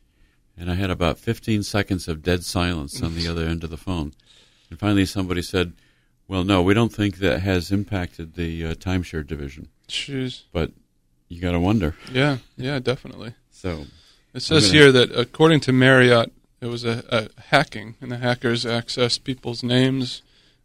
And 0.57 0.71
I 0.71 0.75
had 0.75 0.91
about 0.91 1.19
15 1.19 1.63
seconds 1.63 2.07
of 2.09 2.23
dead 2.23 2.45
silence 2.45 3.03
on 3.03 3.15
the 3.15 3.27
other 3.31 3.45
end 3.47 3.65
of 3.65 3.71
the 3.71 3.77
phone, 3.77 4.13
and 4.71 4.79
finally 4.79 5.07
somebody 5.07 5.43
said. 5.43 5.73
Well, 6.27 6.43
no, 6.43 6.63
we 6.63 6.73
don't 6.73 6.89
think 6.91 7.19
that 7.19 7.41
has 7.41 7.71
impacted 7.71 8.33
the 8.33 8.65
uh, 8.65 8.75
timeshare 8.77 9.27
division, 9.27 9.69
Jeez. 9.89 10.45
but 10.53 10.73
you 11.29 11.39
got 11.39 11.53
to 11.53 11.61
wonder. 11.61 11.95
Yeah. 12.11 12.39
Yeah. 12.57 12.79
Definitely. 12.79 13.35
So, 13.51 13.85
It 14.33 14.41
says 14.41 14.69
gonna- 14.69 14.73
here 14.73 14.91
that 14.93 15.13
according 15.13 15.61
to 15.61 15.73
Marriott, 15.75 16.33
it 16.65 16.69
was 16.69 16.85
a, 16.85 17.05
a 17.11 17.43
hacking, 17.51 17.97
and 18.01 18.11
the 18.11 18.17
hackers 18.17 18.65
accessed 18.65 19.23
people's 19.23 19.63
names, 19.63 20.23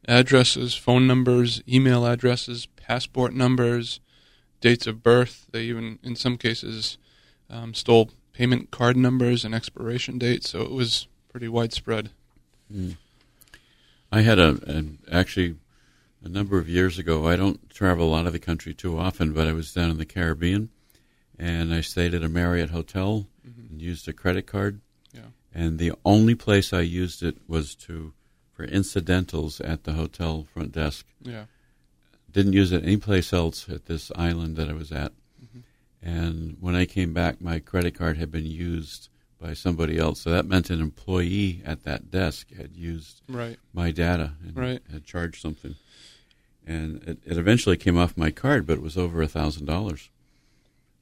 addresses, 0.08 0.74
phone 0.74 1.06
numbers, 1.06 1.62
email 1.68 2.06
addresses, 2.06 2.68
passport 2.78 3.34
numbers, 3.34 4.00
dates 4.62 4.88
of 4.88 5.04
birth. 5.04 5.48
They 5.52 5.64
even, 5.64 6.00
in 6.02 6.16
some 6.16 6.38
cases, 6.38 6.98
um, 7.50 7.74
stole 7.74 8.12
payment 8.32 8.72
card 8.72 8.96
numbers 8.96 9.44
and 9.44 9.54
expiration 9.54 10.18
dates. 10.18 10.50
So 10.52 10.62
it 10.62 10.72
was 10.72 11.08
pretty 11.28 11.50
widespread. 11.50 12.12
I 14.12 14.22
had 14.22 14.40
a, 14.40 14.58
an 14.68 15.00
actually 15.12 15.56
a 16.24 16.30
number 16.30 16.58
of 16.58 16.70
years 16.70 16.98
ago. 16.98 17.28
I 17.28 17.36
don't 17.36 17.70
travel 17.70 18.16
out 18.16 18.26
of 18.26 18.34
the 18.34 18.40
country 18.40 18.74
too 18.74 18.98
often, 18.98 19.34
but 19.34 19.48
I 19.48 19.54
was 19.54 19.74
down 19.74 19.90
in 19.92 19.98
the 19.98 20.06
Caribbean, 20.06 20.70
and 21.38 21.74
I 21.74 21.82
stayed 21.82 22.14
at 22.14 22.24
a 22.24 22.30
Marriott 22.30 22.70
hotel 22.70 23.28
and 23.44 23.82
used 23.82 24.08
a 24.08 24.14
credit 24.14 24.48
card. 24.48 24.80
And 25.54 25.80
the 25.80 25.94
only 26.06 26.36
place 26.36 26.74
I 26.74 26.82
used 26.82 27.24
it 27.24 27.38
was 27.48 27.76
to 27.76 28.14
for 28.54 28.66
incidentals 28.66 29.62
at 29.62 29.84
the 29.86 29.94
hotel 29.94 30.46
front 30.54 30.72
desk. 30.74 31.06
Yeah. 31.22 31.46
Didn't 32.32 32.54
use 32.54 32.72
it 32.72 32.84
anyplace 32.84 33.32
else 33.34 33.68
at 33.70 33.86
this 33.86 34.12
island 34.16 34.58
that 34.58 34.70
I 34.70 34.74
was 34.74 34.92
at. 34.92 35.14
Mm-hmm. 35.44 35.60
And 36.08 36.58
when 36.60 36.76
I 36.76 36.86
came 36.86 37.14
back, 37.14 37.42
my 37.42 37.60
credit 37.60 37.96
card 37.96 38.18
had 38.18 38.32
been 38.32 38.46
used 38.46 39.10
by 39.42 39.54
somebody 39.54 39.98
else. 39.98 40.22
So 40.22 40.30
that 40.32 40.46
meant 40.46 40.70
an 40.70 40.82
employee 40.82 41.62
at 41.66 41.84
that 41.86 42.12
desk 42.12 42.54
had 42.54 42.76
used 42.76 43.22
Right. 43.30 43.58
my 43.74 43.92
data 43.92 44.34
and 44.46 44.56
Right. 44.56 44.82
had 44.92 45.06
charged 45.06 45.42
something. 45.42 45.76
And 46.68 47.02
it, 47.04 47.18
it 47.26 47.38
eventually 47.38 47.78
came 47.78 47.98
off 47.98 48.18
my 48.18 48.30
card, 48.30 48.68
but 48.68 48.74
it 48.74 48.82
was 48.84 48.98
over 48.98 49.22
a 49.22 49.28
thousand 49.28 49.66
dollars. 49.66 50.10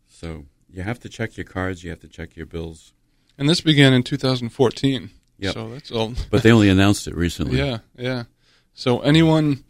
So 0.07 0.45
you 0.71 0.83
have 0.83 0.99
to 1.01 1.09
check 1.09 1.35
your 1.35 1.45
cards, 1.45 1.83
you 1.83 1.89
have 1.89 1.99
to 2.01 2.07
check 2.07 2.35
your 2.35 2.45
bills. 2.45 2.93
And 3.37 3.47
this 3.47 3.61
began 3.61 3.93
in 3.93 4.03
2014. 4.03 5.11
Yep. 5.39 5.53
So 5.53 5.69
that's 5.69 5.91
all. 5.91 6.13
But 6.31 6.43
they 6.43 6.51
only 6.51 6.69
announced 6.69 7.07
it 7.07 7.15
recently. 7.15 7.57
Yeah, 7.67 7.79
yeah. 7.95 8.23
So 8.73 8.99
anyone 9.01 9.63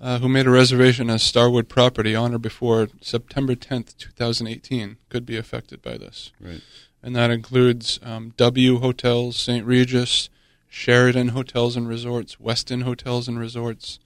uh, 0.00 0.18
who 0.18 0.28
made 0.28 0.46
a 0.46 0.50
reservation 0.50 1.10
as 1.10 1.22
Starwood 1.22 1.68
property 1.68 2.14
on 2.14 2.34
or 2.34 2.38
before 2.38 2.88
September 3.00 3.54
10th, 3.54 3.96
2018, 3.96 4.96
could 5.08 5.24
be 5.24 5.36
affected 5.36 5.82
by 5.82 5.96
this. 5.96 6.32
Right. 6.40 6.60
And 7.02 7.14
that 7.14 7.30
includes 7.30 8.00
um, 8.02 8.32
W 8.36 8.78
Hotels, 8.78 9.36
St. 9.36 9.64
Regis, 9.64 10.30
Sheraton 10.68 11.28
Hotels 11.28 11.76
and 11.76 11.88
Resorts, 11.88 12.36
Westin 12.36 12.82
Hotels 12.82 13.28
and 13.28 13.38
Resorts, 13.38 13.98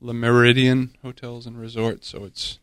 Le 0.00 0.14
Méridien 0.14 0.90
Hotels 1.02 1.46
and 1.46 1.58
Resorts. 1.60 2.08
So 2.08 2.24
it's 2.24 2.58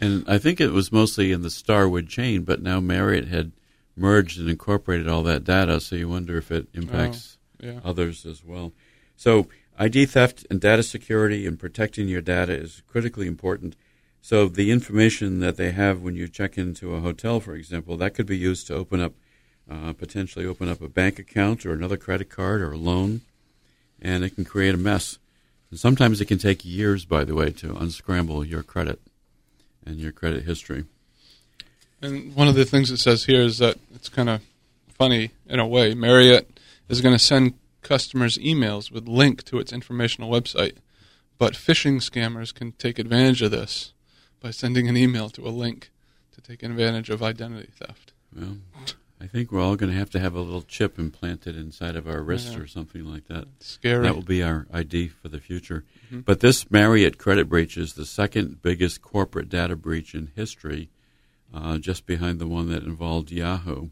And 0.00 0.24
I 0.28 0.38
think 0.38 0.60
it 0.60 0.72
was 0.72 0.90
mostly 0.90 1.32
in 1.32 1.42
the 1.42 1.50
Starwood 1.50 2.08
chain, 2.08 2.42
but 2.42 2.60
now 2.60 2.80
Marriott 2.80 3.28
had 3.28 3.52
merged 3.96 4.38
and 4.38 4.48
incorporated 4.48 5.08
all 5.08 5.22
that 5.24 5.44
data, 5.44 5.80
so 5.80 5.96
you 5.96 6.08
wonder 6.08 6.36
if 6.36 6.50
it 6.50 6.68
impacts 6.74 7.38
yeah, 7.60 7.80
others 7.84 8.26
as 8.26 8.44
well. 8.44 8.72
So 9.16 9.48
ID 9.78 10.06
theft 10.06 10.46
and 10.50 10.60
data 10.60 10.82
security 10.82 11.46
and 11.46 11.58
protecting 11.58 12.08
your 12.08 12.20
data 12.20 12.52
is 12.52 12.82
critically 12.86 13.26
important. 13.26 13.76
So 14.20 14.48
the 14.48 14.70
information 14.70 15.40
that 15.40 15.56
they 15.56 15.72
have 15.72 16.02
when 16.02 16.14
you 16.14 16.28
check 16.28 16.56
into 16.56 16.94
a 16.94 17.00
hotel, 17.00 17.40
for 17.40 17.54
example, 17.54 17.96
that 17.96 18.14
could 18.14 18.26
be 18.26 18.36
used 18.36 18.66
to 18.68 18.74
open 18.74 19.00
up, 19.00 19.14
uh, 19.70 19.92
potentially 19.92 20.46
open 20.46 20.68
up 20.68 20.80
a 20.80 20.88
bank 20.88 21.18
account 21.18 21.66
or 21.66 21.72
another 21.72 21.96
credit 21.96 22.30
card 22.30 22.60
or 22.60 22.72
a 22.72 22.76
loan, 22.76 23.22
and 24.00 24.24
it 24.24 24.34
can 24.34 24.44
create 24.44 24.74
a 24.74 24.78
mess. 24.78 25.18
And 25.70 25.80
sometimes 25.80 26.20
it 26.20 26.26
can 26.26 26.38
take 26.38 26.64
years, 26.64 27.04
by 27.04 27.24
the 27.24 27.34
way, 27.34 27.50
to 27.50 27.76
unscramble 27.76 28.44
your 28.44 28.62
credit 28.62 29.00
and 29.84 29.96
your 29.96 30.12
credit 30.12 30.44
history. 30.44 30.84
And 32.02 32.34
one 32.34 32.48
of 32.48 32.54
the 32.54 32.64
things 32.64 32.90
it 32.90 32.96
says 32.98 33.24
here 33.24 33.40
is 33.42 33.58
that 33.58 33.78
it's 33.94 34.08
kind 34.08 34.28
of 34.28 34.42
funny 34.88 35.30
in 35.46 35.60
a 35.60 35.66
way. 35.66 35.94
Marriott 35.94 36.58
is 36.88 37.00
going 37.00 37.14
to 37.14 37.18
send 37.18 37.54
customers 37.82 38.36
emails 38.38 38.90
with 38.90 39.06
link 39.08 39.44
to 39.44 39.58
its 39.58 39.72
informational 39.72 40.30
website, 40.30 40.76
but 41.38 41.54
phishing 41.54 41.96
scammers 41.96 42.52
can 42.54 42.72
take 42.72 42.98
advantage 42.98 43.42
of 43.42 43.50
this 43.50 43.92
by 44.40 44.50
sending 44.50 44.88
an 44.88 44.96
email 44.96 45.28
to 45.30 45.46
a 45.46 45.50
link 45.50 45.90
to 46.32 46.40
take 46.40 46.62
advantage 46.62 47.08
of 47.10 47.22
identity 47.22 47.70
theft. 47.72 48.12
Well, 48.34 48.58
I 49.20 49.26
think 49.28 49.52
we're 49.52 49.60
all 49.60 49.76
going 49.76 49.92
to 49.92 49.98
have 49.98 50.10
to 50.10 50.18
have 50.20 50.34
a 50.34 50.40
little 50.40 50.62
chip 50.62 50.98
implanted 50.98 51.56
inside 51.56 51.94
of 51.94 52.08
our 52.08 52.22
wrist 52.22 52.52
Yeah. 52.54 52.58
or 52.58 52.66
something 52.66 53.04
like 53.04 53.28
that. 53.28 53.46
It's 53.58 53.68
scary. 53.68 54.02
That 54.02 54.16
will 54.16 54.22
be 54.22 54.42
our 54.42 54.66
ID 54.72 55.08
for 55.08 55.28
the 55.28 55.38
future. 55.38 55.84
Mhm. 56.12 56.24
But 56.24 56.40
this 56.40 56.68
Marriott 56.70 57.18
credit 57.18 57.48
breach 57.48 57.76
is 57.76 57.92
the 57.92 58.06
second 58.06 58.62
biggest 58.62 59.02
corporate 59.02 59.48
data 59.48 59.76
breach 59.76 60.14
in 60.14 60.30
history, 60.34 60.88
uh, 61.52 61.78
just 61.78 62.06
behind 62.06 62.38
the 62.38 62.46
one 62.46 62.68
that 62.70 62.82
involved 62.84 63.30
Yahoo. 63.30 63.88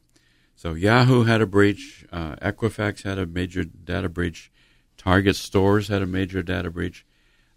So 0.57 0.75
Yahoo 0.75 1.25
had 1.25 1.41
a 1.41 1.47
breach, 1.47 2.05
uh, 2.13 2.37
Equifax 2.37 3.03
had 3.03 3.19
a 3.19 3.27
major 3.27 3.65
data 3.65 4.09
breach, 4.09 4.51
Target 4.99 5.37
stores 5.37 5.89
had 5.89 6.03
a 6.03 6.07
major 6.07 6.43
data 6.43 6.71
breach. 6.71 7.07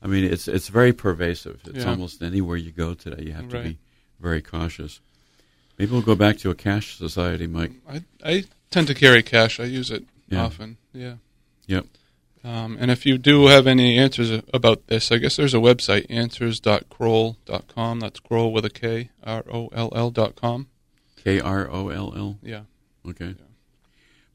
I 0.01 0.07
mean, 0.07 0.23
it's 0.23 0.47
it's 0.47 0.69
very 0.69 0.93
pervasive. 0.93 1.61
It's 1.65 1.83
Yeah. 1.83 1.89
almost 1.91 2.21
anywhere 2.21 2.57
you 2.57 2.71
go 2.71 2.93
today. 2.93 3.23
You 3.25 3.33
have 3.33 3.49
to 3.49 3.61
be 3.63 3.77
very 4.19 4.41
cautious. 4.41 5.01
Maybe 5.77 5.91
we'll 5.91 6.01
go 6.01 6.15
back 6.15 6.37
to 6.39 6.49
a 6.51 6.55
cash 6.55 6.97
society, 6.97 7.47
Mike. 7.47 7.71
I, 7.89 8.03
I 8.23 8.43
tend 8.69 8.87
to 8.87 8.93
carry 8.93 9.23
cash. 9.23 9.59
I 9.59 9.65
use 9.65 9.91
it 9.91 10.05
Yeah. 10.29 10.43
often. 10.45 10.77
Yeah. 10.93 11.15
Yep. 11.67 11.87
Um, 12.43 12.77
and 12.79 12.91
if 12.91 13.05
you 13.05 13.17
do 13.17 13.47
have 13.47 13.67
any 13.67 13.97
answers 13.97 14.29
about 14.53 14.87
this, 14.87 15.11
I 15.11 15.17
guess 15.17 15.37
there's 15.37 15.53
a 15.53 15.57
website, 15.57 16.05
answers.kroll.com. 16.09 17.99
That's 18.01 18.19
Kroll 18.19 18.51
with 18.51 18.65
a 18.65 18.69
K, 18.69 19.11
R 19.23 19.45
O 19.49 19.67
L 19.67 19.93
L 19.95 20.11
dot 20.11 20.35
com. 20.35 20.67
K 21.15 21.39
R 21.39 21.69
O 21.71 21.87
L 21.89 22.13
L. 22.15 22.37
Yeah. 22.41 22.63
Okay. 23.07 23.35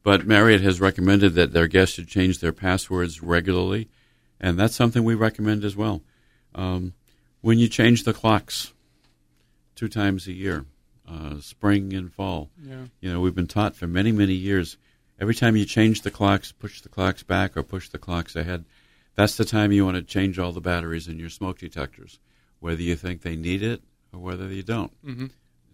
But 0.03 0.27
Marriott 0.27 0.63
has 0.63 0.81
recommended 0.81 1.35
that 1.35 1.53
their 1.53 1.67
guests 1.67 1.97
should 1.97 2.09
change 2.09 2.39
their 2.39 2.53
passwords 2.53 3.23
regularly, 3.23 3.91
and 4.41 4.59
that's 4.59 4.75
something 4.75 5.05
we 5.05 5.15
recommend 5.15 5.65
as 5.65 5.77
well. 5.77 6.03
Um, 6.55 6.95
when 7.43 7.59
you 7.59 7.69
change 7.69 8.05
the 8.05 8.15
clocks, 8.15 8.73
two 9.75 9.89
times 9.89 10.27
a 10.27 10.33
year, 10.33 10.65
uh, 11.07 11.41
spring 11.41 11.93
and 11.93 12.13
fall. 12.13 12.51
Yeah. 12.63 12.87
You 13.01 13.13
know, 13.13 13.21
we've 13.21 13.35
been 13.35 13.47
taught 13.47 13.77
for 13.77 13.87
many, 13.87 14.13
many 14.13 14.33
years. 14.33 14.79
Every 15.21 15.35
time 15.35 15.57
you 15.57 15.65
change 15.65 16.03
the 16.03 16.11
clocks, 16.11 16.53
push 16.53 16.81
the 16.81 16.89
clocks 16.89 17.23
back 17.23 17.57
or 17.57 17.63
push 17.63 17.89
the 17.89 17.99
clocks 17.99 18.37
ahead, 18.37 18.65
that's 19.15 19.37
the 19.37 19.45
time 19.45 19.73
you 19.73 19.85
want 19.85 19.97
to 19.97 20.03
change 20.03 20.39
all 20.39 20.53
the 20.53 20.61
batteries 20.61 21.09
in 21.09 21.19
your 21.19 21.29
smoke 21.31 21.59
detectors, 21.59 22.21
whether 22.61 22.81
you 22.83 22.95
think 22.95 23.23
they 23.23 23.35
need 23.37 23.63
it 23.63 23.83
or 24.13 24.21
whether 24.21 24.47
you 24.49 24.63
don't. 24.63 24.93
hmm 25.05 25.27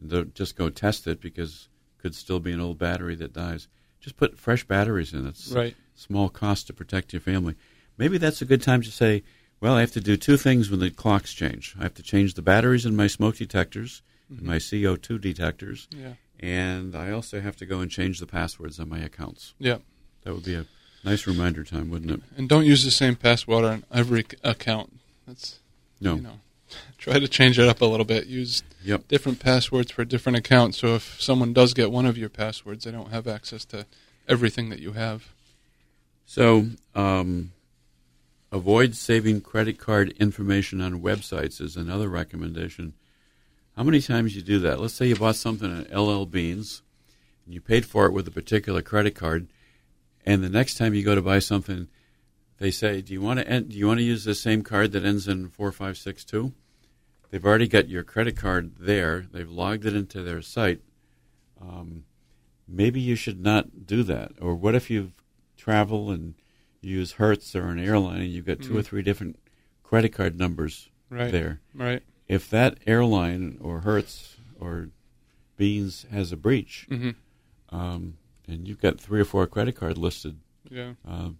Don't 0.07 0.34
just 0.34 0.57
go 0.57 0.70
test 0.70 1.07
it 1.07 1.20
because 1.20 1.68
it 1.99 2.03
could 2.03 2.14
still 2.14 2.40
be 2.40 2.53
an 2.53 2.61
old 2.61 2.78
battery 2.78 3.14
that 3.16 3.32
dies. 3.34 3.68
Just 4.01 4.16
put 4.16 4.38
fresh 4.38 4.64
batteries 4.64 5.12
in. 5.12 5.26
It's 5.26 5.51
Right. 5.53 5.74
small 5.95 6.28
cost 6.30 6.66
to 6.68 6.72
protect 6.72 7.12
your 7.12 7.20
family. 7.20 7.55
Maybe 7.99 8.18
that's 8.18 8.42
a 8.42 8.47
good 8.47 8.62
time 8.62 8.82
to 8.82 8.90
say, 8.90 9.22
well, 9.61 9.74
I 9.74 9.80
have 9.80 9.92
to 9.92 10.01
do 10.01 10.16
two 10.16 10.36
things 10.36 10.70
when 10.70 10.80
the 10.80 10.90
clocks 10.90 11.32
change. 11.32 11.74
I 11.78 11.84
have 11.84 11.95
to 11.95 12.03
change 12.03 12.34
the 12.34 12.42
batteries 12.42 12.84
in 12.86 12.97
my 12.97 13.07
smoke 13.07 13.36
detectors, 13.36 14.03
and 14.28 14.42
my 14.42 14.57
CO2 14.57 15.18
detectors, 15.20 15.86
Yeah. 15.97 16.14
And 16.41 16.95
I 16.95 17.11
also 17.11 17.41
have 17.41 17.57
to 17.57 17.66
go 17.66 17.80
and 17.80 17.91
change 17.91 18.18
the 18.20 18.26
passwords 18.26 18.78
on 18.80 18.89
my 18.89 18.99
accounts. 18.99 19.55
Yeah. 19.59 19.78
That 20.22 20.35
would 20.35 20.45
be 20.45 20.55
a 20.55 20.66
nice 21.05 21.26
reminder 21.26 21.64
time, 21.64 21.91
wouldn't 21.91 22.11
it? 22.11 22.20
And 22.37 22.49
don't 22.49 22.64
use 22.64 22.85
the 22.85 22.91
same 22.91 23.16
password 23.16 23.64
on 23.64 23.85
every 23.93 24.24
account. 24.43 24.99
That's 25.26 25.59
No. 26.01 26.14
you 26.16 26.22
know, 26.22 26.41
try 26.99 27.18
to 27.18 27.28
change 27.28 27.59
it 27.59 27.68
up 27.68 27.80
a 27.80 27.87
little 27.87 28.07
bit. 28.07 28.26
Use 28.26 28.62
Yep. 28.85 29.09
different 29.09 29.41
passwords 29.41 29.91
for 29.91 30.05
different 30.05 30.37
accounts. 30.37 30.78
So 30.78 30.95
if 30.95 31.20
someone 31.20 31.53
does 31.53 31.72
get 31.74 31.91
one 31.91 32.07
of 32.07 32.18
your 32.18 32.28
passwords, 32.28 32.85
they 32.85 32.91
don't 32.91 33.11
have 33.11 33.26
access 33.26 33.64
to 33.66 33.87
everything 34.28 34.68
that 34.70 34.78
you 34.80 34.93
have. 34.93 35.28
So, 36.26 36.68
um, 36.95 37.53
avoid 38.53 38.95
saving 38.95 39.41
credit 39.43 39.78
card 39.78 40.14
information 40.18 40.80
on 40.80 41.01
websites 41.03 41.61
is 41.61 41.76
another 41.76 42.09
recommendation. 42.09 42.95
How 43.77 43.83
many 43.83 44.01
times 44.01 44.37
you 44.37 44.43
do 44.43 44.59
that? 44.61 44.81
Let's 44.81 44.95
say 44.95 45.09
you 45.09 45.16
bought 45.16 45.37
something 45.37 45.81
at 45.81 45.97
LL 45.97 46.25
Beans, 46.27 46.83
and 47.45 47.55
you 47.55 47.61
paid 47.61 47.85
for 47.85 48.07
it 48.07 48.12
with 48.12 48.29
a 48.29 48.31
particular 48.31 48.83
credit 48.83 49.14
card, 49.14 49.49
and 50.25 50.43
the 50.43 50.49
next 50.49 50.75
time 50.79 50.95
you 50.95 51.03
go 51.05 51.14
to 51.14 51.22
buy 51.22 51.41
something, 51.41 51.89
they 52.59 52.70
say, 52.70 53.01
"Do 53.03 53.12
you 53.12 53.20
want 53.20 53.41
to 53.41 53.49
end, 53.49 53.70
do 53.70 53.77
you 53.77 53.87
want 53.89 53.99
to 53.99 54.05
use 54.05 54.25
the 54.25 54.35
same 54.35 54.62
card 54.62 54.93
that 54.93 55.05
ends 55.05 55.27
in 55.27 55.49
four 55.49 55.72
five 55.72 55.99
six 55.99 56.25
two? 56.25 56.53
They've 57.31 57.45
already 57.45 57.66
got 57.66 57.89
your 57.89 58.05
credit 58.05 58.37
card 58.37 58.77
there. 58.79 59.27
They've 59.33 59.51
logged 59.51 59.85
it 59.87 59.97
into 59.97 60.22
their 60.22 60.41
site. 60.41 60.81
Um, 61.61 62.05
maybe 62.68 63.01
you 63.01 63.16
should 63.16 63.41
not 63.43 63.87
do 63.87 64.05
that. 64.05 64.33
Or 64.41 64.55
what 64.55 64.77
if 64.77 64.89
you 64.89 65.11
travel 65.57 66.12
and 66.12 66.35
you 66.81 66.99
use 66.99 67.12
Hertz 67.12 67.57
or 67.57 67.66
an 67.68 67.81
airline 67.81 68.20
and 68.20 68.31
you've 68.31 68.47
got 68.47 68.61
2 68.62 68.77
or 68.77 68.83
Mhm. 68.83 68.87
three 68.87 69.03
different 69.03 69.37
credit 69.83 70.11
card 70.11 70.39
numbers 70.39 70.91
Right. 71.11 71.33
there? 71.33 71.61
Right. 71.75 72.05
If 72.29 72.49
that 72.51 72.79
airline 72.87 73.59
or 73.61 73.81
Hertz 73.81 74.37
or 74.59 74.89
Beans 75.57 76.07
has 76.11 76.33
a 76.33 76.37
breach, 76.37 76.87
hmm 76.89 77.11
um, 77.70 78.16
and 78.47 78.68
you've 78.68 78.81
got 78.81 79.01
three 79.01 79.20
or 79.20 79.25
four 79.25 79.47
credit 79.49 79.75
card 79.75 79.99
listed, 79.99 80.39
Yeah. 80.70 80.93
uh, 81.09 81.31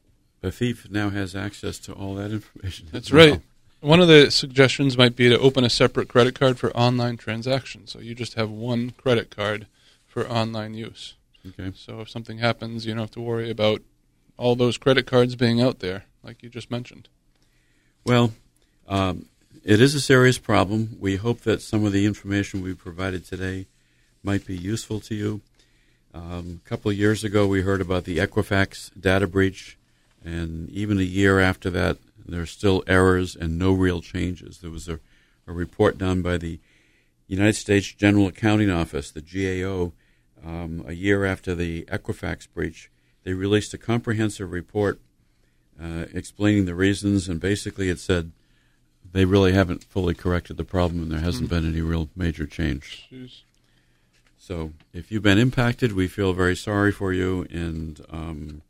the 0.41 0.51
thief 0.51 0.89
now 0.91 1.11
has 1.11 1.37
access 1.37 1.79
to 1.81 1.93
all 1.93 2.15
that 2.17 2.33
information. 2.33 2.89
That's 2.91 3.13
well. 3.13 3.31
right. 3.31 3.41
One 3.81 4.01
of 4.01 4.09
the 4.09 4.31
suggestions 4.31 4.97
might 4.99 5.15
be 5.15 5.29
to 5.29 5.39
open 5.39 5.63
a 5.63 5.71
separate 5.71 6.09
credit 6.09 6.35
card 6.35 6.59
for 6.59 6.75
online 6.77 7.19
transactions. 7.19 7.93
So 7.93 8.01
you 8.01 8.15
just 8.15 8.35
have 8.35 8.51
one 8.51 8.91
credit 8.93 9.31
card 9.31 9.67
for 10.07 10.27
online 10.29 10.75
use. 10.75 11.15
Okay. 11.47 11.73
So 11.77 12.01
if 12.01 12.09
something 12.09 12.39
happens, 12.39 12.87
you 12.87 12.95
don't 12.95 13.03
have 13.03 13.11
to 13.13 13.21
worry 13.21 13.51
about 13.51 13.83
all 14.39 14.57
those 14.57 14.79
credit 14.79 15.07
cards 15.07 15.37
being 15.37 15.61
out 15.61 15.81
there, 15.81 16.05
like 16.23 16.43
you 16.43 16.49
just 16.49 16.71
mentioned. 16.71 17.09
Well, 18.05 18.33
um, 18.89 19.27
it 19.63 19.81
is 19.81 19.95
a 19.95 20.01
serious 20.01 20.39
problem. 20.39 20.97
We 21.01 21.17
hope 21.17 21.41
that 21.43 21.63
some 21.63 21.85
of 21.85 21.93
the 21.93 22.07
information 22.07 22.63
we 22.63 22.75
provided 22.75 23.25
today 23.25 23.67
might 24.23 24.47
be 24.47 24.57
useful 24.57 25.01
to 25.01 25.15
you. 25.15 25.41
Um, 26.13 26.61
a 26.65 26.69
couple 26.69 26.91
of 26.91 26.97
years 26.97 27.25
ago, 27.25 27.47
we 27.47 27.63
heard 27.63 27.81
about 27.81 28.05
the 28.05 28.19
Equifax 28.19 28.91
data 28.99 29.27
breach, 29.27 29.77
and 30.25 30.71
even 30.71 30.99
a 30.99 31.03
year 31.03 31.41
after 31.41 31.71
that, 31.71 31.99
there 32.27 32.41
are 32.41 32.47
still 32.47 32.83
errors 32.87 33.37
and 33.37 33.59
no 33.59 33.73
real 33.73 34.01
changes. 34.01 34.59
There 34.59 34.71
was 34.71 34.89
a, 34.89 35.01
a 35.47 35.53
report 35.53 35.99
done 35.99 36.23
by 36.23 36.39
the 36.39 36.61
United 37.27 37.57
States 37.57 37.93
General 37.93 38.29
Accounting 38.29 38.71
Office, 38.71 39.11
the 39.11 39.21
GAO, 39.21 39.93
um, 40.45 40.85
a 40.87 40.93
year 40.93 41.25
after 41.25 41.55
the 41.55 41.83
Equifax 41.85 42.47
breach. 42.53 42.91
They 43.25 43.33
released 43.33 43.75
a 43.75 43.79
comprehensive 43.79 44.53
report 44.53 45.01
uh, 45.83 46.07
explaining 46.13 46.67
the 46.67 46.75
reasons, 46.75 47.29
and 47.29 47.41
basically 47.41 47.89
it 47.89 47.99
said 47.99 48.33
they 49.13 49.25
really 49.25 49.53
haven't 49.53 49.85
fully 49.85 50.15
corrected 50.15 50.57
the 50.57 50.65
problem, 50.65 51.03
and 51.03 51.13
there 51.13 51.21
hasn't 51.21 51.49
been 51.49 51.67
any 51.67 51.81
real 51.81 52.09
major 52.17 52.47
change. 52.47 53.07
Jeez. 53.13 53.43
So, 54.39 54.73
if 54.93 55.11
you've 55.11 55.23
been 55.23 55.39
impacted, 55.39 55.93
we 55.93 56.07
feel 56.09 56.33
very 56.35 56.57
sorry 56.57 56.93
for 56.93 57.13
you, 57.13 57.47
and 57.51 58.05
um, 58.11 58.63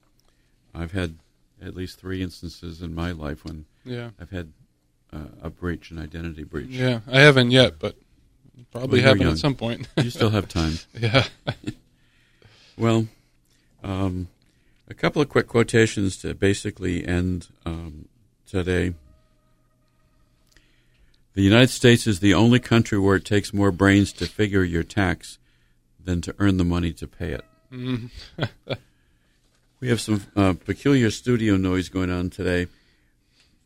I've 0.75 0.93
had 0.93 1.17
at 1.63 1.75
least 1.75 1.99
three 1.99 2.23
instances 2.23 2.83
in 2.83 2.95
my 2.95 3.11
life 3.13 3.45
when 3.45 3.65
Yeah. 3.85 4.11
I've 4.21 4.31
had 4.31 4.53
uh, 5.13 5.27
a 5.43 5.51
breach, 5.51 5.91
an 5.91 5.99
identity 5.99 6.45
breach. 6.45 6.69
Yeah. 6.71 7.01
I 7.11 7.21
haven't 7.21 7.51
yet, 7.51 7.79
but 7.79 7.97
probably 8.71 9.01
Well, 9.03 9.15
happen 9.15 9.29
at 9.29 9.39
some 9.39 9.55
point. 9.55 9.89
You 9.97 10.11
still 10.11 10.31
have 10.31 10.49
time. 10.49 10.75
yeah. 10.99 11.25
Well, 12.77 13.07
um, 13.85 14.27
a 14.89 14.95
couple 14.95 15.23
of 15.23 15.29
quick 15.29 15.47
quotations 15.47 16.17
to 16.19 16.35
basically 16.35 17.07
end 17.07 17.47
um, 17.65 18.09
today. 18.49 18.95
The 21.35 21.43
United 21.43 21.71
States 21.71 22.07
is 22.07 22.21
the 22.21 22.35
only 22.35 22.61
country 22.61 22.99
where 22.99 23.17
it 23.17 23.25
takes 23.25 23.53
more 23.53 23.73
brains 23.73 24.13
to 24.15 24.27
figure 24.27 24.63
your 24.63 24.85
tax 24.85 25.39
than 26.03 26.21
to 26.23 26.35
earn 26.39 26.57
the 26.59 26.65
money 26.65 26.93
to 26.93 27.07
pay 27.07 27.33
it. 27.33 27.45
Mhm. 27.73 28.11
We 29.81 29.91
have 29.91 30.01
some 30.01 30.25
uh, 30.35 30.55
peculiar 30.65 31.11
studio 31.11 31.59
noise 31.59 31.91
going 31.91 32.11
on 32.11 32.31
today. 32.31 32.69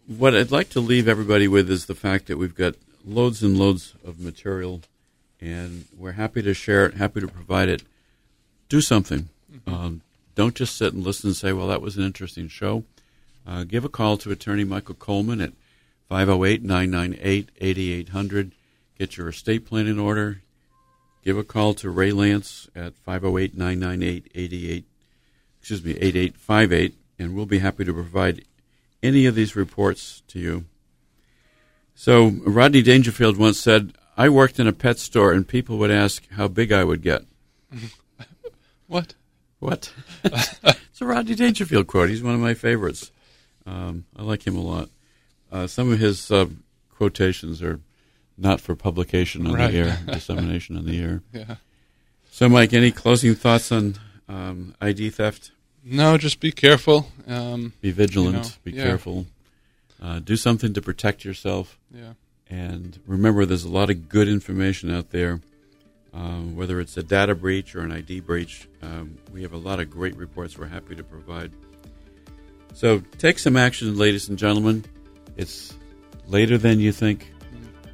What 0.09 0.35
I'd 0.35 0.51
like 0.51 0.69
to 0.71 0.81
leave 0.81 1.07
everybody 1.07 1.47
with 1.47 1.71
is 1.71 1.87
the 1.87 1.95
fact 1.95 2.27
that 2.27 2.39
we've 2.39 2.57
got 2.57 2.75
loads 3.07 3.41
and 3.45 3.57
loads 3.57 3.95
of 4.05 4.19
material, 4.19 4.81
and 5.41 5.85
we're 5.97 6.12
happy 6.12 6.43
to 6.43 6.55
share 6.55 6.87
it, 6.87 6.95
happy 6.95 7.21
to 7.21 7.29
provide 7.29 7.69
it. 7.69 7.83
Do 8.69 8.81
something. 8.81 9.29
Um, 9.64 10.01
don't 10.35 10.57
just 10.57 10.75
sit 10.77 10.93
and 10.93 11.05
listen 11.05 11.29
and 11.29 11.37
say, 11.37 11.53
well, 11.53 11.69
that 11.69 11.83
was 11.83 11.97
an 11.97 12.03
interesting 12.03 12.49
show. 12.49 12.83
Uh, 13.47 13.62
give 13.62 13.85
a 13.85 13.89
call 13.89 14.16
to 14.16 14.33
attorney 14.33 14.64
Michael 14.64 14.97
Coleman 14.97 15.41
at 15.41 15.53
508 16.09 16.63
998 16.63 17.51
8800. 17.61 18.53
Get 18.99 19.17
your 19.17 19.29
estate 19.29 19.67
plan 19.67 19.87
in 19.87 19.99
order. 19.99 20.43
Give 21.25 21.39
a 21.39 21.45
call 21.45 21.75
to 21.75 21.91
Ray 21.91 22.13
Lance 22.13 22.69
at 22.75 22.97
508 22.97 23.57
998 23.57 24.31
88 24.35 24.85
excuse 25.61 25.85
me, 25.85 26.01
8858, 26.01 26.95
and 27.19 27.35
we'll 27.35 27.45
be 27.45 27.59
happy 27.59 27.85
to 27.85 27.93
provide 27.93 28.43
any 29.03 29.27
of 29.27 29.35
these 29.35 29.55
reports 29.55 30.23
to 30.29 30.39
you. 30.39 30.65
So, 31.95 32.29
Rodney 32.47 32.81
Dangerfield 32.81 33.37
once 33.37 33.61
said, 33.61 33.93
I 34.17 34.29
worked 34.31 34.59
in 34.59 34.67
a 34.67 34.73
pet 34.73 34.99
store 34.99 35.33
and 35.33 35.47
people 35.47 35.77
would 35.79 35.91
ask 35.91 36.27
how 36.31 36.49
big 36.49 36.73
I 36.73 36.85
would 36.85 37.03
get. 37.03 37.25
What? 38.87 39.13
What? 39.59 39.93
it's 40.25 41.03
a 41.03 41.05
Rodney 41.05 41.35
Dangerfield 41.35 41.87
quote. 41.87 42.09
He's 42.09 42.23
one 42.23 42.33
of 42.33 42.41
my 42.41 42.55
favorites. 42.55 43.11
Um, 43.67 44.07
I 44.17 44.23
like 44.23 44.47
him 44.47 44.57
a 44.57 44.63
lot. 44.63 44.89
Uh, 45.51 45.67
some 45.67 45.91
of 45.93 45.99
his 45.99 46.31
uh, 46.31 46.47
quotations 46.95 47.63
are 47.63 47.81
not 48.37 48.61
for 48.61 48.75
publication 48.77 49.47
on 49.47 49.55
Right. 49.55 49.71
the 49.73 49.79
air, 49.79 49.99
dissemination 50.07 50.77
on 50.77 50.85
the 50.87 51.01
air. 51.01 51.23
Yeah. 51.33 51.57
So, 52.31 52.49
Mike, 52.49 52.73
any 52.73 52.91
closing 52.93 53.35
thoughts 53.35 53.73
on 53.73 53.95
um, 54.29 54.75
ID 54.81 55.11
theft? 55.11 55.51
No, 55.85 56.19
just 56.19 56.39
be 56.41 56.53
careful. 56.53 57.11
Um, 57.27 57.73
Be 57.81 57.91
vigilant. 57.91 58.35
You 58.37 58.43
know, 58.43 58.49
be 58.65 58.73
yeah. 58.73 58.83
careful. 58.85 59.27
Uh, 60.01 60.19
do 60.21 60.37
something 60.37 60.73
to 60.75 60.83
protect 60.83 61.25
yourself. 61.25 61.79
yeah. 61.93 62.13
And 62.51 62.99
remember, 63.07 63.45
there's 63.45 63.65
a 63.65 63.69
lot 63.71 63.91
of 63.91 64.09
good 64.09 64.27
information 64.29 64.91
out 64.95 65.11
there. 65.11 65.41
Um, 66.15 66.57
whether 66.57 66.81
it's 66.81 66.97
a 66.97 67.03
data 67.03 67.35
breach 67.35 67.75
or 67.75 67.81
an 67.81 67.93
ID 67.93 68.21
breach, 68.21 68.67
um, 68.83 69.19
we 69.35 69.43
have 69.43 69.53
a 69.53 69.59
lot 69.59 69.81
of 69.81 69.91
great 69.91 70.17
reports 70.17 70.57
we're 70.57 70.67
happy 70.67 70.95
to 70.95 71.03
provide. 71.05 71.53
So 72.73 73.01
take 73.19 73.39
some 73.39 73.57
action, 73.57 73.97
ladies 73.99 74.29
and 74.31 74.39
gentlemen. 74.39 74.85
It's 75.39 75.74
later 76.26 76.59
than 76.59 76.80
you 76.80 76.93
think. 76.93 77.32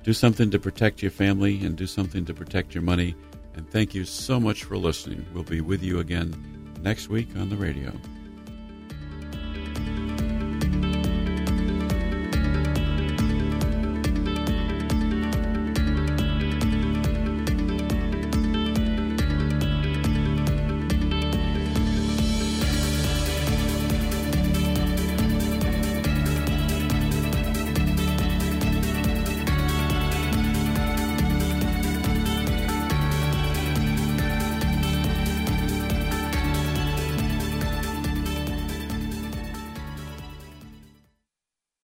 Do 0.03 0.13
something 0.13 0.51
to 0.51 0.59
protect 0.59 1.01
your 1.03 1.11
family 1.11 1.65
and 1.65 1.77
do 1.77 1.87
something 1.87 2.25
to 2.25 2.35
protect 2.35 2.75
your 2.75 2.83
money. 2.83 3.15
And 3.55 3.71
thank 3.71 3.95
you 3.95 4.05
so 4.05 4.41
much 4.41 4.65
for 4.65 4.77
listening. 4.77 5.25
We'll 5.33 5.45
be 5.45 5.61
with 5.61 5.83
you 5.83 6.01
again 6.01 6.35
next 6.83 7.09
week 7.09 7.29
on 7.37 7.49
the 7.49 7.57
radio. 7.57 7.93